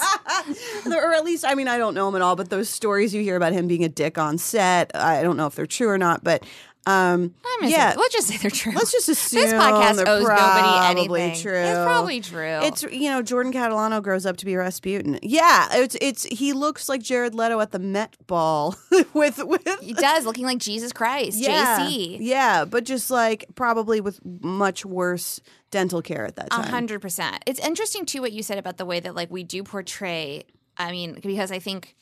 or 0.85 1.13
at 1.13 1.25
least 1.25 1.43
I 1.45 1.53
mean 1.53 1.67
I 1.67 1.77
don't 1.77 1.93
know 1.93 2.07
him 2.07 2.15
at 2.15 2.21
all, 2.21 2.37
but 2.37 2.49
those 2.49 2.69
stories 2.69 3.13
you 3.13 3.21
hear 3.21 3.35
about 3.35 3.51
him 3.51 3.67
being 3.67 3.83
a 3.83 3.89
dick 3.89 4.17
on 4.17 4.37
set, 4.37 4.95
I 4.95 5.21
don't 5.21 5.35
know 5.35 5.47
if 5.47 5.55
they're 5.55 5.65
true 5.65 5.89
or 5.89 5.97
not, 5.97 6.23
but 6.23 6.45
um, 6.85 7.33
yeah, 7.61 7.91
say, 7.91 7.95
we'll 7.97 8.09
just 8.09 8.27
say 8.27 8.37
they're 8.37 8.51
true. 8.51 8.73
let's 8.73 8.91
just 8.91 9.07
assume 9.07 9.41
this 9.41 9.53
podcast 9.53 10.05
owes 10.05 10.23
nobody 10.27 10.99
anything. 10.99 11.41
True. 11.41 11.53
It's 11.57 11.79
probably 11.85 12.19
true. 12.19 12.59
It's 12.63 12.83
you 12.83 13.09
know 13.09 13.21
Jordan 13.21 13.53
Catalano 13.53 14.01
grows 14.03 14.25
up 14.25 14.37
to 14.37 14.45
be 14.45 14.53
a 14.53 14.57
Rasputin. 14.57 15.19
Yeah, 15.21 15.67
it's 15.71 15.95
it's 16.01 16.23
he 16.23 16.51
looks 16.53 16.89
like 16.89 17.01
Jared 17.01 17.33
Leto 17.35 17.59
at 17.61 17.71
the 17.71 17.79
Met 17.79 18.15
Ball 18.27 18.75
with 19.13 19.39
with 19.43 19.67
he 19.81 19.93
does 19.93 20.25
looking 20.25 20.45
like 20.45 20.57
Jesus 20.57 20.91
Christ, 20.91 21.37
yeah, 21.37 21.79
JC. 21.79 22.17
yeah, 22.19 22.65
but 22.65 22.83
just 22.83 23.09
like 23.09 23.45
probably 23.55 24.01
with 24.01 24.19
much 24.41 24.85
worse 24.85 25.39
dental 25.71 26.01
care 26.01 26.25
at 26.25 26.35
that 26.35 26.47
A 26.47 26.49
time. 26.49 26.65
hundred 26.67 27.01
percent. 27.01 27.41
It's 27.45 27.59
interesting 27.59 28.05
too 28.05 28.21
what 28.21 28.31
you 28.33 28.43
said 28.43 28.57
about 28.57 28.77
the 28.77 28.85
way 28.85 28.99
that 28.99 29.15
like 29.15 29.31
we 29.31 29.43
do 29.43 29.63
portray. 29.63 30.43
I 30.77 30.91
mean, 30.91 31.19
because 31.23 31.51
I 31.51 31.59
think 31.59 31.95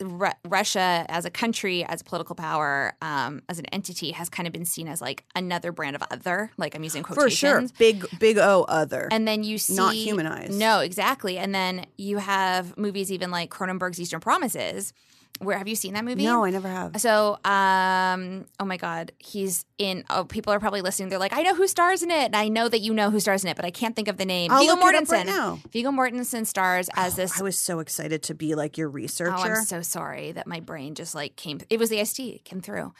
Ru- 0.00 0.30
Russia 0.46 1.04
as 1.08 1.24
a 1.24 1.30
country, 1.30 1.84
as 1.84 2.00
a 2.00 2.04
political 2.04 2.34
power, 2.34 2.94
um, 3.02 3.42
as 3.48 3.58
an 3.58 3.66
entity, 3.66 4.12
has 4.12 4.28
kind 4.28 4.46
of 4.46 4.52
been 4.52 4.64
seen 4.64 4.88
as 4.88 5.00
like 5.00 5.24
another 5.34 5.72
brand 5.72 5.96
of 5.96 6.02
other. 6.10 6.50
Like 6.56 6.74
I'm 6.74 6.84
using 6.84 7.02
quotations. 7.02 7.30
For 7.32 7.36
sure, 7.36 7.68
big 7.78 8.06
big 8.18 8.38
O 8.38 8.64
other. 8.68 9.08
And 9.10 9.26
then 9.26 9.42
you 9.42 9.58
see 9.58 9.74
Not 9.74 9.94
humanized. 9.94 10.54
No, 10.54 10.80
exactly. 10.80 11.38
And 11.38 11.54
then 11.54 11.86
you 11.96 12.18
have 12.18 12.76
movies 12.76 13.10
even 13.10 13.30
like 13.30 13.50
Cronenberg's 13.50 14.00
Eastern 14.00 14.20
Promises. 14.20 14.92
Where 15.38 15.56
have 15.56 15.68
you 15.68 15.76
seen 15.76 15.94
that 15.94 16.04
movie? 16.04 16.24
no, 16.24 16.44
I 16.44 16.50
never 16.50 16.68
have. 16.68 17.00
So, 17.00 17.38
um, 17.44 18.46
oh 18.58 18.64
my 18.64 18.76
God, 18.76 19.12
he's 19.18 19.64
in. 19.78 20.04
Oh, 20.10 20.24
people 20.24 20.52
are 20.52 20.60
probably 20.60 20.80
listening. 20.80 21.08
They're 21.08 21.18
like, 21.18 21.32
I 21.32 21.42
know 21.42 21.54
who 21.54 21.66
stars 21.68 22.02
in 22.02 22.10
it, 22.10 22.24
and 22.24 22.36
I 22.36 22.48
know 22.48 22.68
that 22.68 22.80
you 22.80 22.92
know 22.92 23.10
who 23.10 23.20
stars 23.20 23.44
in 23.44 23.50
it, 23.50 23.56
but 23.56 23.64
I 23.64 23.70
can't 23.70 23.94
think 23.94 24.08
of 24.08 24.16
the 24.16 24.24
name. 24.24 24.50
I'll 24.50 24.60
Viggo 24.60 24.74
look 24.74 24.94
it 24.94 24.96
up 24.96 25.04
Mortensen. 25.04 25.12
right 25.12 25.26
now. 25.26 25.60
Viggo 25.72 25.90
Mortensen 25.90 26.46
stars 26.46 26.88
as 26.94 27.16
this. 27.16 27.38
I 27.38 27.42
was 27.42 27.58
so 27.58 27.78
excited 27.78 28.22
to 28.24 28.34
be 28.34 28.54
like 28.54 28.76
your 28.76 28.88
researcher. 28.88 29.34
Oh, 29.36 29.42
I'm 29.42 29.64
so 29.64 29.82
sorry 29.82 30.32
that 30.32 30.46
my 30.46 30.60
brain 30.60 30.94
just 30.94 31.14
like 31.14 31.36
came. 31.36 31.60
It 31.70 31.78
was 31.78 31.90
the 31.90 32.04
ST 32.04 32.34
it 32.34 32.44
came 32.44 32.60
through. 32.60 32.92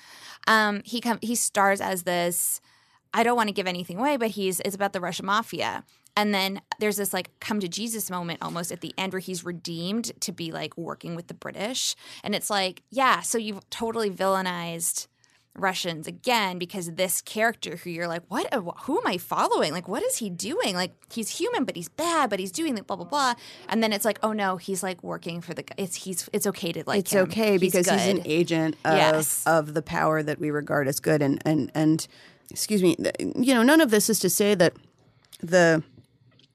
Um, 0.47 0.83
he 0.85 1.01
come. 1.01 1.19
He 1.23 1.35
stars 1.35 1.81
as 1.81 2.05
this. 2.05 2.61
I 3.15 3.23
don't 3.23 3.37
want 3.37 3.49
to 3.49 3.55
give 3.55 3.67
anything 3.67 3.99
away, 3.99 4.17
but 4.17 4.31
he's 4.31 4.61
it's 4.61 4.75
about 4.75 4.93
the 4.93 5.01
Russian 5.01 5.27
mafia. 5.27 5.85
And 6.19 6.35
then 6.35 6.61
there's 6.81 6.97
this 6.97 7.13
like 7.13 7.31
come 7.39 7.61
to 7.61 7.69
Jesus 7.69 8.11
moment 8.11 8.41
almost 8.43 8.73
at 8.73 8.81
the 8.81 8.93
end 8.99 9.13
where 9.13 9.21
he's 9.21 9.45
redeemed 9.45 10.11
to 10.21 10.33
be 10.33 10.51
like 10.51 10.77
working 10.77 11.15
with 11.15 11.29
the 11.29 11.35
British. 11.35 11.95
And 12.25 12.35
it's 12.35 12.51
like, 12.51 12.83
yeah, 12.91 13.21
so 13.21 13.39
you've 13.39 13.71
totally 13.71 14.11
villainized 14.11 15.07
Russians 15.55 16.09
again 16.09 16.59
because 16.59 16.91
this 16.91 17.23
character 17.23 17.77
who 17.77 17.91
you're 17.91 18.09
like, 18.09 18.25
what? 18.27 18.53
Who 18.53 18.99
am 18.99 19.07
I 19.07 19.17
following? 19.17 19.73
Like, 19.73 19.87
what 19.87 20.03
is 20.03 20.17
he 20.17 20.29
doing? 20.29 20.75
Like, 20.75 20.91
he's 21.13 21.39
human, 21.39 21.63
but 21.63 21.77
he's 21.77 21.89
bad, 21.89 22.31
but 22.31 22.41
he's 22.41 22.51
doing 22.51 22.75
the 22.75 22.83
blah 22.83 22.97
blah 22.97 23.07
blah. 23.07 23.35
And 23.69 23.81
then 23.81 23.93
it's 23.93 24.05
like, 24.05 24.19
oh 24.25 24.33
no, 24.33 24.57
he's 24.57 24.83
like 24.83 25.01
working 25.05 25.41
for 25.41 25.55
the. 25.55 25.65
It's 25.77 25.95
he's 25.95 26.29
it's 26.33 26.49
okay 26.49 26.73
to 26.73 26.83
like. 26.85 26.99
it's 26.99 27.13
him. 27.13 27.29
okay 27.29 27.59
because 27.59 27.89
he's, 27.89 28.07
an 28.09 28.23
agent 28.25 28.75
of 28.85 28.97
Yes. 28.97 29.45
of 29.47 29.73
the 29.75 29.83
power 29.83 30.21
that 30.25 30.41
we 30.41 30.51
regard 30.51 30.89
as 30.89 30.99
good 30.99 31.23
and 31.23 31.41
and 31.45 31.71
and 31.77 32.09
excuse 32.51 32.83
me 32.83 32.97
you 33.37 33.55
know 33.55 33.63
none 33.63 33.81
of 33.81 33.91
this 33.91 34.09
is 34.11 34.19
to 34.19 34.31
say 34.31 34.55
that 34.55 34.73
the 35.43 35.83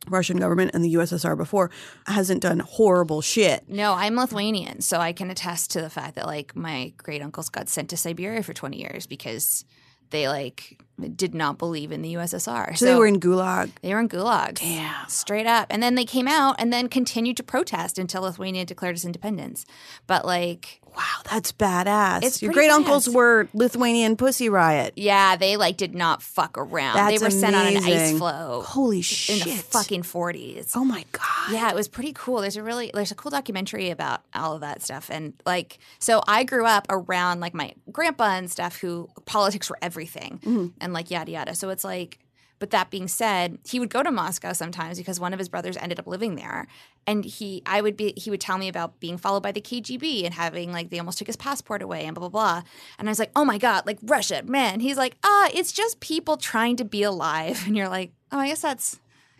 Russian 0.07 0.37
government 0.37 0.71
and 0.73 0.83
the 0.83 0.93
USSR 0.95 1.37
before 1.37 1.71
hasn't 2.07 2.41
done 2.41 2.59
horrible 2.59 3.21
shit. 3.21 3.67
No, 3.69 3.93
I'm 3.93 4.15
Lithuanian, 4.15 4.81
so 4.81 4.99
I 4.99 5.13
can 5.13 5.29
attest 5.29 5.71
to 5.71 5.81
the 5.81 5.89
fact 5.89 6.15
that 6.15 6.25
like 6.25 6.55
my 6.55 6.93
great 6.97 7.21
uncles 7.21 7.49
got 7.49 7.69
sent 7.69 7.89
to 7.91 7.97
Siberia 7.97 8.43
for 8.43 8.53
20 8.53 8.77
years 8.77 9.07
because 9.07 9.65
they 10.09 10.27
like 10.27 10.79
did 11.15 11.33
not 11.33 11.57
believe 11.57 11.91
in 11.91 12.01
the 12.03 12.13
USSR. 12.13 12.77
So, 12.77 12.85
they 12.85 12.95
were 12.95 13.07
in 13.07 13.19
Gulag. 13.19 13.71
they 13.81 13.93
were 13.93 13.99
in 13.99 14.07
gulags. 14.07 14.59
Damn. 14.59 15.09
Straight 15.09 15.47
up. 15.47 15.67
And 15.71 15.81
then 15.81 15.95
they 15.95 16.05
came 16.05 16.27
out 16.27 16.55
and 16.59 16.71
then 16.71 16.87
continued 16.87 17.35
to 17.37 17.43
protest 17.43 17.97
until 17.97 18.21
Lithuania 18.21 18.63
declared 18.63 18.95
its 18.95 19.03
independence. 19.05 19.65
But 20.05 20.23
like 20.23 20.81
Wow, 20.95 21.03
that's 21.29 21.51
badass. 21.51 22.23
It's 22.23 22.41
Your 22.41 22.53
great 22.53 22.69
uncles 22.69 23.09
were 23.09 23.47
Lithuanian 23.53 24.15
Pussy 24.15 24.49
Riot. 24.49 24.93
yeah, 24.95 25.35
they 25.35 25.57
like 25.57 25.77
did 25.77 25.95
not 25.95 26.21
fuck 26.21 26.57
around. 26.57 26.95
That's 26.95 27.19
they 27.19 27.25
were 27.25 27.31
sent 27.31 27.55
on 27.55 27.65
an 27.67 27.77
ice 27.77 28.17
floe 28.17 28.61
Holy 28.65 29.01
shit! 29.01 29.45
in 29.47 29.49
the 29.55 29.61
fucking 29.63 30.03
40s. 30.03 30.71
oh 30.75 30.83
my 30.85 31.05
god. 31.11 31.51
Yeah, 31.51 31.69
it 31.69 31.75
was 31.75 31.87
pretty 31.87 32.13
cool. 32.13 32.41
There's 32.41 32.57
a 32.57 32.63
really 32.63 32.91
there's 32.93 33.11
a 33.11 33.15
cool 33.15 33.31
documentary 33.31 33.89
about 33.89 34.21
all 34.35 34.53
of 34.55 34.61
that 34.61 34.81
stuff, 34.81 35.09
and 35.11 35.33
like 35.45 35.79
so 35.99 36.21
I 36.27 36.43
grew 36.43 36.65
up 36.65 36.85
around 36.89 37.39
like 37.39 37.53
my 37.53 37.73
grandpa 37.91 38.35
and 38.35 38.49
stuff 38.51 38.77
who 38.77 39.09
politics 39.25 39.69
were 39.69 39.77
everything, 39.81 40.39
Mm-hmm. 40.43 40.67
and 40.81 40.93
like 40.93 41.09
yada 41.11 41.31
yada. 41.31 41.55
So 41.55 41.69
it's 41.69 41.83
like, 41.83 42.19
But 42.63 42.69
that 42.69 42.89
being 42.89 43.09
said, 43.09 43.57
he 43.65 43.77
would 43.77 43.89
go 43.89 44.01
to 44.03 44.09
Moscow 44.09 44.53
sometimes 44.53 44.97
because 44.97 45.19
one 45.19 45.33
of 45.33 45.37
his 45.37 45.49
brothers 45.49 45.75
ended 45.75 45.99
up 45.99 46.07
living 46.07 46.35
there. 46.35 46.65
And 47.05 47.25
he 47.25 47.61
I 47.65 47.81
would 47.81 47.97
be 47.97 48.13
he 48.15 48.29
would 48.29 48.39
tell 48.39 48.57
me 48.57 48.69
about 48.69 49.01
being 49.01 49.17
followed 49.17 49.43
by 49.43 49.51
the 49.51 49.59
KGB 49.59 50.23
and 50.23 50.33
having 50.33 50.71
like 50.71 50.89
they 50.89 50.97
almost 50.97 51.17
took 51.17 51.27
his 51.27 51.35
passport 51.35 51.81
away 51.81 52.05
and 52.05 52.15
blah 52.15 52.29
blah 52.29 52.61
blah. 52.61 52.63
And 52.97 53.09
I 53.09 53.11
was 53.11 53.19
like, 53.19 53.31
"Oh 53.35 53.43
my 53.43 53.57
god, 53.57 53.85
like 53.85 53.99
Russia, 54.01 54.43
man." 54.45 54.79
He's 54.79 54.95
like, 54.95 55.17
"Ah, 55.25 55.49
it's 55.53 55.73
just 55.73 55.99
people 55.99 56.37
trying 56.37 56.77
to 56.77 56.85
be 56.85 57.03
alive." 57.03 57.63
And 57.67 57.75
you're 57.75 57.89
like, 57.89 58.13
"Oh, 58.31 58.39
I 58.39 58.47
guess 58.47 58.61
that's 58.61 58.97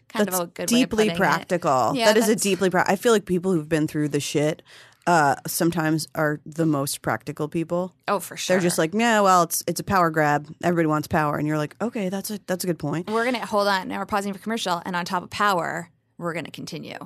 kind 0.09 0.27
That's 0.27 0.37
of 0.37 0.49
a 0.49 0.51
good 0.51 0.67
deeply 0.67 1.07
it. 1.07 1.15
practical. 1.15 1.93
Yeah, 1.95 2.07
that 2.11 2.17
is 2.17 2.27
a 2.27 2.35
deeply. 2.35 2.69
Pra- 2.69 2.83
I 2.85 2.97
feel 2.97 3.13
like 3.13 3.23
people 3.23 3.53
who've 3.53 3.69
been 3.69 3.87
through 3.87 4.09
the 4.09 4.19
shit 4.19 4.61
uh, 5.07 5.35
sometimes 5.47 6.07
are 6.15 6.39
the 6.45 6.65
most 6.65 7.01
practical 7.01 7.47
people. 7.47 7.93
Oh, 8.07 8.19
for 8.19 8.37
sure. 8.37 8.55
They're 8.55 8.61
just 8.61 8.77
like, 8.77 8.93
yeah, 8.93 9.21
well, 9.21 9.43
it's 9.43 9.63
it's 9.67 9.79
a 9.79 9.83
power 9.83 10.09
grab. 10.09 10.47
Everybody 10.63 10.87
wants 10.87 11.07
power, 11.07 11.37
and 11.37 11.47
you're 11.47 11.57
like, 11.57 11.75
okay, 11.81 12.09
that's 12.09 12.31
a 12.31 12.39
that's 12.47 12.63
a 12.63 12.67
good 12.67 12.79
point. 12.79 13.09
we're 13.09 13.25
gonna 13.25 13.45
hold 13.45 13.67
on. 13.67 13.87
Now 13.87 13.99
we're 13.99 14.05
pausing 14.05 14.33
for 14.33 14.39
commercial, 14.39 14.81
and 14.85 14.95
on 14.95 15.05
top 15.05 15.23
of 15.23 15.29
power, 15.29 15.89
we're 16.17 16.33
gonna 16.33 16.51
continue. 16.51 16.97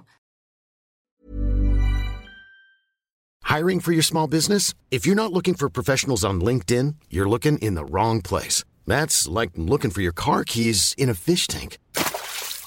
Hiring 3.43 3.79
for 3.79 3.93
your 3.93 4.03
small 4.03 4.27
business? 4.27 4.73
If 4.91 5.05
you're 5.05 5.15
not 5.15 5.31
looking 5.31 5.53
for 5.53 5.69
professionals 5.69 6.25
on 6.25 6.41
LinkedIn, 6.41 6.95
you're 7.09 7.29
looking 7.29 7.57
in 7.59 7.75
the 7.75 7.85
wrong 7.85 8.21
place. 8.21 8.65
That's 8.85 9.25
like 9.27 9.51
looking 9.55 9.89
for 9.89 10.01
your 10.01 10.11
car 10.11 10.43
keys 10.43 10.93
in 10.97 11.07
a 11.09 11.13
fish 11.13 11.47
tank. 11.47 11.77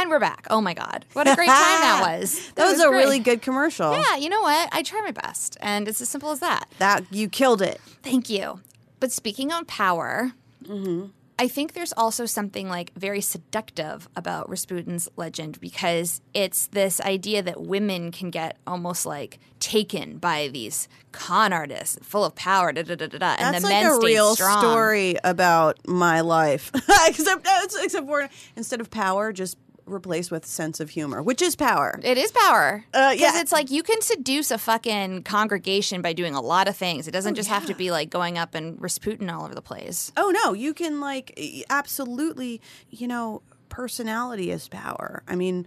And 0.00 0.08
we're 0.08 0.18
back. 0.18 0.46
Oh 0.48 0.62
my 0.62 0.72
god, 0.72 1.04
what 1.12 1.28
a 1.28 1.34
great 1.36 1.46
time 1.48 1.56
that 1.56 2.00
was. 2.20 2.52
That 2.52 2.70
was, 2.70 2.80
a 2.80 2.88
great. 2.88 2.96
really 2.96 3.18
good 3.18 3.42
commercial. 3.42 3.92
Yeah, 3.92 4.16
you 4.16 4.30
know 4.30 4.40
what? 4.40 4.70
I 4.72 4.82
try 4.82 5.02
my 5.02 5.10
best, 5.10 5.58
and 5.60 5.86
it's 5.86 6.00
as 6.00 6.08
simple 6.08 6.30
as 6.30 6.40
that. 6.40 6.70
That 6.78 7.04
you 7.10 7.28
killed 7.28 7.60
it. 7.60 7.78
Thank 8.02 8.30
you. 8.30 8.60
But 8.98 9.12
speaking 9.12 9.52
of 9.52 9.66
power, 9.66 10.32
Mm-hmm. 10.64 11.06
I 11.38 11.48
think 11.48 11.72
there's 11.72 11.94
also 11.94 12.26
something 12.26 12.68
like 12.68 12.92
very 12.94 13.22
seductive 13.22 14.06
about 14.14 14.50
Rasputin's 14.50 15.08
legend 15.16 15.58
because 15.58 16.20
it's 16.34 16.66
this 16.66 17.00
idea 17.00 17.42
that 17.42 17.62
women 17.62 18.12
can 18.12 18.28
get 18.30 18.58
almost 18.66 19.06
like 19.06 19.38
taken 19.58 20.18
by 20.18 20.48
these 20.48 20.86
con 21.12 21.54
artists 21.54 21.98
full 22.02 22.26
of 22.26 22.34
power, 22.34 22.72
da 22.72 22.82
da 22.82 22.94
da 22.94 23.06
da 23.06 23.16
da, 23.18 23.36
and 23.38 23.54
That's 23.54 23.64
the 23.64 23.70
like 23.70 23.82
men 23.84 23.90
a 23.92 23.94
stay 23.96 24.06
real 24.06 24.34
strong. 24.34 24.60
story 24.60 25.16
about 25.24 25.78
my 25.88 26.20
life. 26.20 26.70
except 27.08 27.46
except 27.82 28.06
for 28.06 28.28
instead 28.54 28.82
of 28.82 28.90
power, 28.90 29.32
just 29.32 29.56
replace 29.90 30.30
with 30.30 30.46
sense 30.46 30.80
of 30.80 30.90
humor, 30.90 31.22
which 31.22 31.42
is 31.42 31.56
power. 31.56 31.98
It 32.02 32.16
is 32.18 32.32
power. 32.32 32.84
Uh, 32.94 33.10
Because 33.12 33.34
yeah. 33.34 33.40
it's 33.40 33.52
like 33.52 33.70
you 33.70 33.82
can 33.82 34.00
seduce 34.02 34.50
a 34.50 34.58
fucking 34.58 35.22
congregation 35.24 36.02
by 36.02 36.12
doing 36.12 36.34
a 36.34 36.40
lot 36.40 36.68
of 36.68 36.76
things. 36.76 37.06
It 37.06 37.10
Oh, 37.10 37.18
doesn't 37.18 37.34
just 37.34 37.48
have 37.48 37.66
to 37.66 37.74
be 37.74 37.90
like 37.90 38.10
going 38.10 38.38
up 38.38 38.54
and 38.54 38.80
Rasputin 38.80 39.28
all 39.30 39.44
over 39.44 39.54
the 39.54 39.62
place. 39.62 40.12
Oh 40.16 40.30
no, 40.30 40.52
you 40.52 40.72
can 40.74 41.00
like 41.00 41.38
absolutely, 41.70 42.60
you 42.90 43.06
know, 43.08 43.42
personality 43.68 44.50
is 44.50 44.68
power. 44.68 45.22
I 45.28 45.36
mean, 45.36 45.66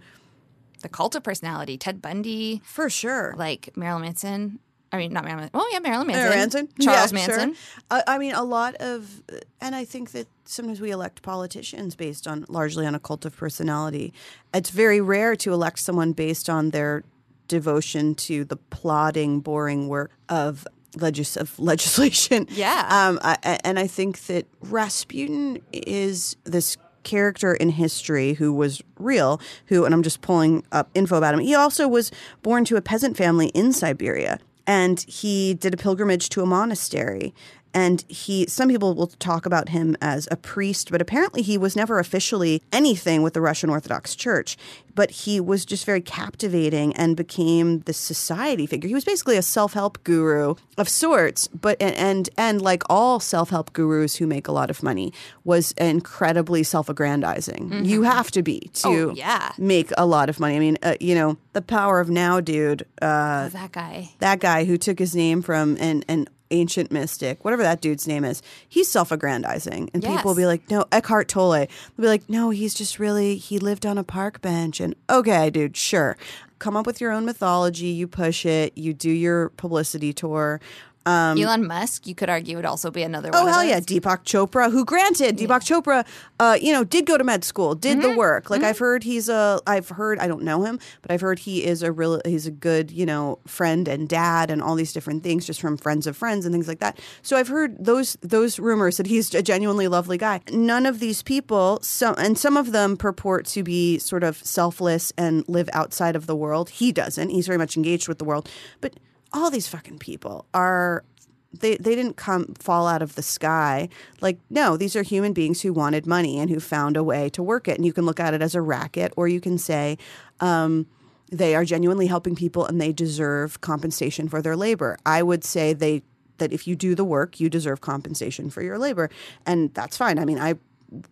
The 0.82 0.88
cult 0.88 1.14
of 1.14 1.22
personality, 1.22 1.78
Ted 1.78 2.02
Bundy, 2.02 2.60
for 2.64 2.90
sure. 2.90 3.34
like 3.38 3.74
Marilyn 3.76 4.02
Manson. 4.02 4.58
I 4.94 4.98
mean, 4.98 5.12
not 5.12 5.24
Marilyn. 5.24 5.50
Oh 5.54 5.68
yeah, 5.72 5.78
Marilyn 5.80 6.06
Manson. 6.06 6.22
Marilyn 6.22 6.38
Manson, 6.38 6.68
Charles 6.80 7.12
Yeah, 7.12 7.18
sure. 7.26 7.36
Manson. 7.36 7.56
Uh, 7.90 8.02
I 8.06 8.18
mean, 8.18 8.34
a 8.34 8.42
lot 8.44 8.74
of, 8.76 9.22
and 9.60 9.74
I 9.74 9.84
think 9.84 10.12
that 10.12 10.26
sometimes 10.44 10.80
we 10.80 10.90
elect 10.90 11.22
politicians 11.22 11.94
based 11.96 12.26
on 12.26 12.44
largely 12.48 12.86
on 12.86 12.94
a 12.94 12.98
cult 13.00 13.24
of 13.24 13.36
personality. 13.36 14.12
It's 14.52 14.70
very 14.70 15.00
rare 15.00 15.36
to 15.36 15.52
elect 15.52 15.78
someone 15.80 16.12
based 16.12 16.48
on 16.48 16.70
their 16.70 17.02
devotion 17.48 18.14
to 18.14 18.44
the 18.44 18.56
plodding, 18.56 19.40
boring 19.40 19.88
work 19.88 20.10
of 20.28 20.66
legis- 20.96 21.36
of 21.36 21.58
legislation. 21.70 22.46
Yeah. 22.50 22.86
Um, 22.90 23.18
I- 23.22 23.58
and 23.64 23.78
I 23.78 23.86
think 23.86 24.20
that 24.26 24.46
Rasputin 24.60 25.60
is 25.72 26.36
this 26.44 26.76
character 27.02 27.52
in 27.54 27.68
history 27.68 28.32
who 28.32 28.50
was 28.52 28.80
real, 28.98 29.38
who, 29.66 29.84
and 29.84 29.92
I'm 29.92 30.02
just 30.02 30.22
pulling 30.22 30.64
up 30.72 30.88
info 30.94 31.16
about 31.18 31.34
him. 31.34 31.40
He 31.40 31.54
also 31.54 31.86
was 31.86 32.10
born 32.42 32.64
to 32.64 32.76
a 32.76 32.80
peasant 32.80 33.16
family 33.16 33.48
in 33.48 33.74
Siberia, 33.74 34.38
and 34.66 35.00
he 35.00 35.54
did 35.54 35.74
a 35.74 35.76
pilgrimage 35.76 36.28
to 36.30 36.42
a 36.42 36.46
monastery. 36.46 37.34
And 37.74 38.04
he, 38.08 38.46
some 38.46 38.68
people 38.68 38.94
will 38.94 39.08
talk 39.08 39.44
about 39.46 39.68
him 39.70 39.96
as 40.00 40.28
a 40.30 40.36
priest, 40.36 40.90
but 40.92 41.02
apparently 41.02 41.42
he 41.42 41.58
was 41.58 41.74
never 41.74 41.98
officially 41.98 42.62
anything 42.72 43.22
with 43.22 43.34
the 43.34 43.40
Russian 43.40 43.68
Orthodox 43.68 44.14
Church. 44.14 44.56
But 44.94 45.10
he 45.10 45.40
was 45.40 45.64
just 45.64 45.84
very 45.84 46.00
captivating 46.00 46.94
and 46.94 47.16
became 47.16 47.80
this 47.80 47.96
society 47.98 48.64
figure. 48.64 48.86
He 48.86 48.94
was 48.94 49.04
basically 49.04 49.36
a 49.36 49.42
self-help 49.42 50.04
guru 50.04 50.54
of 50.78 50.88
sorts, 50.88 51.48
but 51.48 51.76
and 51.82 51.94
and, 51.96 52.30
and 52.38 52.62
like 52.62 52.84
all 52.88 53.18
self-help 53.18 53.72
gurus 53.72 54.14
who 54.16 54.26
make 54.28 54.46
a 54.46 54.52
lot 54.52 54.70
of 54.70 54.84
money, 54.84 55.12
was 55.42 55.72
incredibly 55.72 56.62
self-aggrandizing. 56.62 57.84
You 57.84 58.02
have 58.02 58.30
to 58.32 58.42
be 58.42 58.70
to 58.74 58.88
Oh, 58.88 59.14
yeah. 59.14 59.50
make 59.58 59.90
a 59.98 60.06
lot 60.06 60.28
of 60.28 60.38
money. 60.38 60.54
I 60.56 60.58
mean, 60.60 60.78
uh, 60.82 60.94
you 61.00 61.14
know, 61.16 61.36
the 61.54 61.62
power 61.62 61.98
of 62.00 62.08
now, 62.08 62.40
dude. 62.40 62.82
Uh, 63.02 63.46
Oh, 63.46 63.48
that 63.48 63.72
guy. 63.72 64.10
that 64.20 64.38
guy 64.40 64.64
who 64.64 64.76
took 64.78 64.98
his 64.98 65.14
name 65.16 65.42
from 65.42 65.76
an, 65.80 66.04
an 66.08 66.28
ancient 66.54 66.90
mystic, 66.90 67.44
whatever 67.44 67.62
that 67.62 67.80
dude's 67.80 68.06
name 68.06 68.24
is, 68.24 68.42
he's 68.68 68.88
self 68.88 69.10
aggrandizing. 69.10 69.90
And 69.92 70.02
people 70.02 70.30
will 70.30 70.36
be 70.36 70.46
like, 70.46 70.70
no, 70.70 70.84
Eckhart 70.92 71.28
Tolle. 71.28 71.50
They'll 71.50 71.68
be 71.98 72.06
like, 72.06 72.28
no, 72.28 72.50
he's 72.50 72.74
just 72.74 72.98
really, 72.98 73.36
he 73.36 73.58
lived 73.58 73.84
on 73.84 73.98
a 73.98 74.04
park 74.04 74.40
bench. 74.40 74.80
And 74.80 74.94
okay, 75.10 75.50
dude, 75.50 75.76
sure. 75.76 76.16
Come 76.58 76.76
up 76.76 76.86
with 76.86 77.00
your 77.00 77.10
own 77.12 77.24
mythology, 77.24 77.88
you 77.88 78.06
push 78.06 78.46
it, 78.46 78.76
you 78.78 78.94
do 78.94 79.10
your 79.10 79.50
publicity 79.50 80.12
tour. 80.12 80.60
Elon 81.06 81.66
Musk, 81.66 82.06
you 82.06 82.14
could 82.14 82.30
argue, 82.30 82.56
would 82.56 82.64
also 82.64 82.90
be 82.90 83.02
another 83.02 83.30
one. 83.30 83.40
Um, 83.40 83.46
Oh 83.46 83.52
hell 83.52 83.64
yeah. 83.64 83.80
Deepak 83.80 84.24
Chopra. 84.24 84.70
Who, 84.70 84.84
granted, 84.84 85.36
Deepak 85.36 85.60
Chopra, 85.60 86.06
uh, 86.40 86.56
you 86.60 86.72
know, 86.72 86.82
did 86.84 87.04
go 87.06 87.18
to 87.18 87.24
med 87.24 87.44
school, 87.44 87.74
did 87.74 87.98
Mm-hmm. 87.98 88.10
the 88.12 88.16
work. 88.16 88.48
Like 88.50 88.62
I've 88.62 88.78
heard 88.78 89.02
he's 89.04 89.28
a, 89.28 89.60
I've 89.66 89.88
heard 89.90 90.18
I 90.18 90.26
don't 90.26 90.42
know 90.42 90.64
him, 90.64 90.78
but 91.02 91.10
I've 91.10 91.20
heard 91.20 91.38
he 91.40 91.64
is 91.64 91.82
a 91.82 91.92
real, 91.92 92.20
he's 92.24 92.46
a 92.46 92.50
good, 92.50 92.90
you 92.90 93.04
know, 93.06 93.38
friend 93.46 93.86
and 93.86 94.08
dad 94.08 94.50
and 94.50 94.62
all 94.62 94.74
these 94.74 94.92
different 94.92 95.22
things 95.22 95.46
just 95.46 95.60
from 95.60 95.76
friends 95.76 96.06
of 96.06 96.16
friends 96.16 96.46
and 96.46 96.54
things 96.54 96.66
like 96.68 96.78
that. 96.80 96.98
So 97.22 97.36
I've 97.36 97.48
heard 97.48 97.84
those 97.84 98.16
those 98.22 98.58
rumors 98.58 98.96
that 98.96 99.06
he's 99.06 99.34
a 99.34 99.42
genuinely 99.42 99.88
lovely 99.88 100.16
guy. 100.18 100.40
None 100.52 100.86
of 100.86 101.00
these 101.00 101.22
people, 101.22 101.78
some 101.82 102.14
and 102.18 102.38
some 102.38 102.56
of 102.56 102.72
them 102.72 102.96
purport 102.96 103.44
to 103.46 103.62
be 103.62 103.98
sort 103.98 104.24
of 104.24 104.38
selfless 104.38 105.12
and 105.18 105.44
live 105.48 105.68
outside 105.72 106.16
of 106.16 106.26
the 106.26 106.34
world. 106.36 106.70
He 106.70 106.92
doesn't. 106.92 107.28
He's 107.28 107.46
very 107.46 107.58
much 107.58 107.76
engaged 107.76 108.08
with 108.08 108.18
the 108.18 108.24
world, 108.24 108.48
but 108.80 108.94
all 109.34 109.50
these 109.50 109.68
fucking 109.68 109.98
people 109.98 110.46
are 110.54 111.04
they 111.52 111.76
they 111.76 111.94
didn't 111.94 112.16
come 112.16 112.54
fall 112.54 112.86
out 112.86 113.02
of 113.02 113.16
the 113.16 113.22
sky. 113.22 113.88
Like 114.20 114.38
no, 114.48 114.76
these 114.76 114.96
are 114.96 115.02
human 115.02 115.32
beings 115.32 115.60
who 115.60 115.72
wanted 115.72 116.06
money 116.06 116.38
and 116.38 116.48
who 116.48 116.60
found 116.60 116.96
a 116.96 117.04
way 117.04 117.28
to 117.30 117.42
work 117.42 117.68
it. 117.68 117.76
And 117.76 117.84
you 117.84 117.92
can 117.92 118.06
look 118.06 118.20
at 118.20 118.32
it 118.32 118.40
as 118.40 118.54
a 118.54 118.62
racket, 118.62 119.12
or 119.16 119.28
you 119.28 119.40
can 119.40 119.58
say 119.58 119.98
um, 120.40 120.86
they 121.30 121.54
are 121.54 121.64
genuinely 121.64 122.06
helping 122.06 122.34
people 122.34 122.64
and 122.64 122.80
they 122.80 122.92
deserve 122.92 123.60
compensation 123.60 124.28
for 124.28 124.40
their 124.40 124.56
labor. 124.56 124.96
I 125.04 125.22
would 125.22 125.44
say 125.44 125.72
they 125.72 126.02
that 126.38 126.52
if 126.52 126.66
you 126.66 126.74
do 126.74 126.94
the 126.94 127.04
work, 127.04 127.38
you 127.38 127.48
deserve 127.48 127.80
compensation 127.80 128.50
for 128.50 128.62
your 128.62 128.78
labor, 128.78 129.10
and 129.46 129.72
that's 129.74 129.96
fine. 129.96 130.18
I 130.18 130.24
mean, 130.24 130.38
I, 130.38 130.54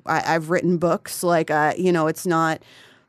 I 0.07 0.35
I've 0.35 0.51
written 0.51 0.79
books 0.79 1.23
like 1.23 1.51
uh, 1.51 1.75
you 1.77 1.93
know, 1.93 2.07
it's 2.07 2.27
not 2.27 2.63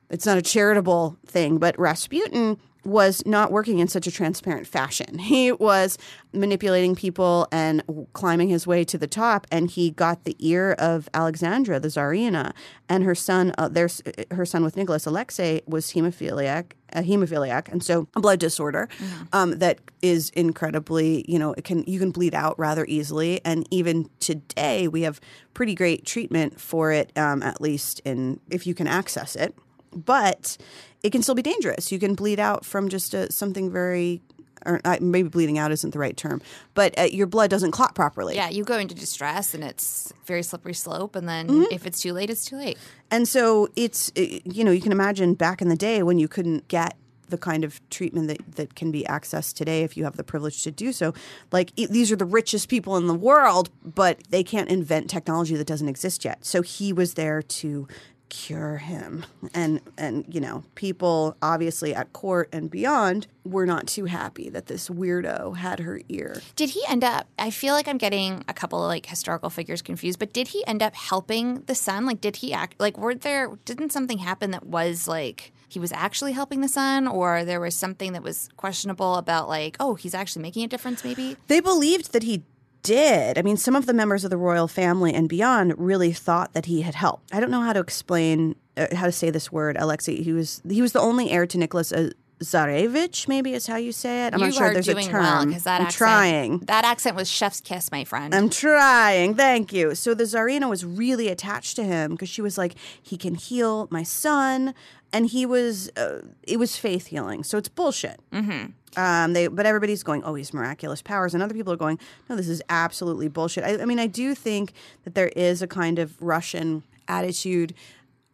it's 0.09 0.25
not 0.25 0.37
a 0.37 0.41
charitable 0.41 1.17
thing, 1.25 1.57
but 1.57 1.77
Rasputin 1.79 2.59
was 2.85 3.23
not 3.25 3.51
working 3.51 3.79
in 3.79 3.87
such 3.87 4.07
a 4.07 4.11
transparent 4.11 4.67
fashion. 4.67 5.19
He 5.19 5.51
was 5.51 5.97
manipulating 6.33 6.95
people 6.95 7.47
and 7.51 7.83
climbing 8.13 8.49
his 8.49 8.67
way 8.67 8.83
to 8.83 8.97
the 8.97 9.07
top, 9.07 9.47
and 9.51 9.69
he 9.69 9.91
got 9.91 10.23
the 10.25 10.35
ear 10.39 10.73
of 10.73 11.09
Alexandra, 11.13 11.79
the 11.79 11.87
Tsarina, 11.87 12.53
and 12.89 13.03
her 13.03 13.15
son. 13.15 13.53
Uh, 13.57 13.67
their 13.67 13.89
her 14.31 14.45
son 14.45 14.63
with 14.63 14.75
Nicholas, 14.75 15.05
Alexei, 15.05 15.61
was 15.65 15.93
hemophiliac, 15.93 16.73
a 16.91 17.01
hemophiliac, 17.01 17.71
and 17.71 17.83
so 17.83 18.07
a 18.15 18.19
blood 18.19 18.39
disorder 18.39 18.89
um, 19.31 19.59
that 19.59 19.79
is 20.01 20.29
incredibly, 20.31 21.23
you 21.27 21.39
know, 21.39 21.53
it 21.53 21.63
can 21.63 21.83
you 21.85 21.99
can 21.99 22.11
bleed 22.11 22.35
out 22.35 22.57
rather 22.59 22.85
easily, 22.87 23.39
and 23.45 23.67
even 23.71 24.09
today 24.19 24.87
we 24.87 25.03
have 25.03 25.21
pretty 25.53 25.75
great 25.75 26.05
treatment 26.05 26.59
for 26.59 26.91
it, 26.91 27.15
um, 27.17 27.41
at 27.43 27.61
least 27.61 28.01
in 28.03 28.39
if 28.49 28.67
you 28.67 28.73
can 28.73 28.87
access 28.87 29.35
it 29.35 29.55
but 29.95 30.57
it 31.03 31.11
can 31.11 31.21
still 31.21 31.35
be 31.35 31.41
dangerous. 31.41 31.91
You 31.91 31.99
can 31.99 32.15
bleed 32.15 32.39
out 32.39 32.65
from 32.65 32.89
just 32.89 33.13
a, 33.13 33.31
something 33.31 33.69
very, 33.71 34.21
or 34.65 34.79
uh, 34.85 34.97
maybe 35.01 35.27
bleeding 35.29 35.57
out 35.57 35.71
isn't 35.71 35.91
the 35.91 35.99
right 35.99 36.15
term, 36.15 36.41
but 36.73 36.97
uh, 36.97 37.03
your 37.03 37.27
blood 37.27 37.49
doesn't 37.49 37.71
clot 37.71 37.95
properly. 37.95 38.35
Yeah, 38.35 38.49
you 38.49 38.63
go 38.63 38.77
into 38.77 38.95
distress 38.95 39.53
and 39.53 39.63
it's 39.63 40.13
very 40.25 40.43
slippery 40.43 40.73
slope, 40.73 41.15
and 41.15 41.27
then 41.27 41.47
Mm-hmm. 41.47 41.63
if 41.73 41.85
it's 41.85 41.99
too 42.01 42.13
late, 42.13 42.29
it's 42.29 42.45
too 42.45 42.55
late. 42.57 42.77
And 43.11 43.27
so 43.27 43.67
it's, 43.75 44.11
uh, 44.17 44.21
you 44.45 44.63
know, 44.63 44.71
you 44.71 44.81
can 44.81 44.91
imagine 44.93 45.33
back 45.33 45.61
in 45.61 45.67
the 45.67 45.75
day 45.75 46.03
when 46.03 46.17
you 46.19 46.27
couldn't 46.27 46.67
get 46.69 46.95
the 47.29 47.37
kind 47.37 47.63
of 47.63 47.81
treatment 47.89 48.27
that, 48.27 48.37
that 48.55 48.75
can 48.75 48.91
be 48.91 49.03
accessed 49.05 49.55
today 49.55 49.81
if 49.83 49.97
you 49.97 50.03
have 50.03 50.17
the 50.17 50.23
privilege 50.23 50.61
to 50.63 50.69
do 50.71 50.91
so. 50.91 51.13
Like 51.51 51.71
e- 51.75 51.87
these 51.87 52.11
are 52.11 52.15
the 52.15 52.25
richest 52.25 52.69
people 52.69 52.95
in 52.95 53.07
the 53.07 53.13
world, 53.15 53.69
but 53.83 54.19
they 54.29 54.43
can't 54.43 54.69
invent 54.69 55.09
technology 55.09 55.55
that 55.55 55.65
doesn't 55.65 55.87
exist 55.89 56.23
yet. 56.23 56.45
So 56.45 56.61
he 56.61 56.93
was 56.93 57.15
there 57.15 57.41
to 57.41 57.87
cure 58.33 58.77
him 58.77 59.23
and 59.53 59.79
and 59.95 60.25
you 60.27 60.41
know 60.41 60.63
people 60.73 61.37
obviously 61.43 61.93
at 61.93 62.11
court 62.13 62.49
and 62.51 62.71
beyond 62.71 63.27
were 63.45 63.65
not 63.65 63.85
too 63.85 64.05
happy 64.05 64.49
that 64.49 64.65
this 64.65 64.89
weirdo 64.89 65.55
had 65.55 65.79
her 65.79 66.01
ear 66.09 66.41
Did 66.55 66.71
he 66.71 66.83
end 66.87 67.03
up? 67.03 67.27
I 67.37 67.51
feel 67.51 67.73
like 67.73 67.87
I'm 67.87 67.97
getting 67.97 68.43
a 68.47 68.53
couple 68.53 68.83
of 68.83 68.87
like 68.87 69.05
historical 69.05 69.49
figures 69.49 69.81
confused, 69.81 70.17
but 70.17 70.33
did 70.33 70.47
he 70.47 70.65
end 70.65 70.81
up 70.81 70.95
helping 70.95 71.61
the 71.61 71.75
son? 71.75 72.05
Like, 72.05 72.21
did 72.21 72.37
he 72.37 72.53
act 72.53 72.79
like 72.79 72.97
were 72.97 73.15
there? 73.15 73.49
Didn't 73.65 73.91
something 73.91 74.17
happen 74.17 74.51
that 74.51 74.65
was 74.65 75.07
like 75.07 75.51
he 75.67 75.79
was 75.79 75.91
actually 75.91 76.33
helping 76.33 76.61
the 76.61 76.67
son, 76.67 77.07
or 77.07 77.43
there 77.43 77.59
was 77.59 77.75
something 77.75 78.13
that 78.13 78.21
was 78.21 78.49
questionable 78.57 79.15
about 79.15 79.49
like, 79.49 79.75
oh, 79.79 79.95
he's 79.95 80.13
actually 80.13 80.43
making 80.43 80.63
a 80.63 80.67
difference? 80.67 81.03
Maybe. 81.03 81.35
They 81.47 81.59
believed 81.59 82.13
that 82.13 82.23
he 82.23 82.43
did. 82.83 83.37
I 83.37 83.41
mean, 83.41 83.57
some 83.57 83.75
of 83.75 83.85
the 83.85 83.93
members 83.93 84.23
of 84.23 84.29
the 84.29 84.37
royal 84.37 84.67
family 84.67 85.13
and 85.13 85.27
beyond 85.27 85.73
really 85.77 86.13
thought 86.13 86.53
that 86.53 86.65
he 86.65 86.81
had 86.81 86.95
helped. 86.95 87.33
I 87.33 87.39
don't 87.39 87.51
know 87.51 87.61
how 87.61 87.73
to 87.73 87.79
explain 87.79 88.55
uh, 88.77 88.87
how 88.95 89.05
to 89.05 89.11
say 89.11 89.29
this 89.29 89.51
word, 89.51 89.77
Alexei. 89.79 90.21
He 90.21 90.33
was 90.33 90.61
he 90.69 90.81
was 90.81 90.91
the 90.91 90.99
only 90.99 91.31
heir 91.31 91.45
to 91.47 91.57
Nicholas 91.57 91.91
uh, 91.91 92.11
Tsarevich. 92.43 93.27
Maybe 93.27 93.53
is 93.53 93.67
how 93.67 93.77
you 93.77 93.91
say 93.91 94.27
it. 94.27 94.33
I'm 94.33 94.39
you 94.39 94.47
not 94.47 94.55
sure. 94.55 94.73
There's 94.73 94.87
a 94.87 95.01
term. 95.01 95.21
well 95.21 95.45
that 95.45 95.81
I'm 95.81 95.87
accent, 95.87 95.91
trying. 95.91 96.57
That 96.59 96.85
accent 96.85 97.15
was 97.15 97.29
chef's 97.29 97.61
kiss, 97.61 97.91
my 97.91 98.03
friend. 98.03 98.33
I'm 98.33 98.49
trying. 98.49 99.35
Thank 99.35 99.73
you. 99.73 99.95
So 99.95 100.13
the 100.13 100.23
Tsarina 100.23 100.69
was 100.69 100.85
really 100.85 101.27
attached 101.27 101.75
to 101.77 101.83
him 101.83 102.11
because 102.11 102.29
she 102.29 102.41
was 102.41 102.57
like, 102.57 102.75
he 103.01 103.17
can 103.17 103.35
heal 103.35 103.87
my 103.89 104.03
son, 104.03 104.73
and 105.11 105.27
he 105.27 105.45
was. 105.45 105.89
Uh, 105.97 106.21
it 106.43 106.57
was 106.57 106.77
faith 106.77 107.07
healing, 107.07 107.43
so 107.43 107.57
it's 107.57 107.69
bullshit. 107.69 108.19
Mm-hmm. 108.31 108.71
Um, 108.95 109.33
they, 109.33 109.47
but 109.47 109.65
everybody's 109.65 110.03
going, 110.03 110.23
oh, 110.23 110.35
he's 110.35 110.53
miraculous 110.53 111.01
powers, 111.01 111.33
and 111.33 111.41
other 111.41 111.53
people 111.55 111.73
are 111.73 111.77
going, 111.77 111.97
no, 112.29 112.35
this 112.35 112.47
is 112.47 112.61
absolutely 112.69 113.27
bullshit. 113.27 113.63
I, 113.63 113.81
I 113.81 113.85
mean, 113.85 113.99
I 113.99 114.07
do 114.07 114.35
think 114.35 114.73
that 115.03 115.15
there 115.15 115.29
is 115.29 115.61
a 115.61 115.67
kind 115.67 115.97
of 115.97 116.21
Russian 116.21 116.83
attitude 117.07 117.73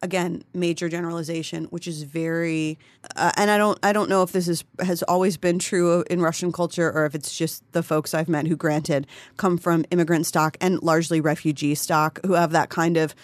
again 0.02 0.42
major 0.54 0.88
generalization 0.88 1.64
which 1.66 1.86
is 1.86 2.02
very 2.04 2.78
uh, 3.16 3.32
and 3.36 3.50
i 3.50 3.58
don't 3.58 3.78
i 3.82 3.92
don't 3.92 4.08
know 4.08 4.22
if 4.22 4.32
this 4.32 4.48
is 4.48 4.64
has 4.80 5.02
always 5.04 5.36
been 5.36 5.58
true 5.58 6.04
in 6.08 6.20
russian 6.20 6.50
culture 6.50 6.90
or 6.90 7.04
if 7.04 7.14
it's 7.14 7.36
just 7.36 7.62
the 7.72 7.82
folks 7.82 8.14
i've 8.14 8.28
met 8.28 8.46
who 8.46 8.56
granted 8.56 9.06
come 9.36 9.58
from 9.58 9.84
immigrant 9.90 10.26
stock 10.26 10.56
and 10.60 10.82
largely 10.82 11.20
refugee 11.20 11.74
stock 11.74 12.18
who 12.24 12.32
have 12.32 12.50
that 12.52 12.70
kind 12.70 12.96
of 12.96 13.14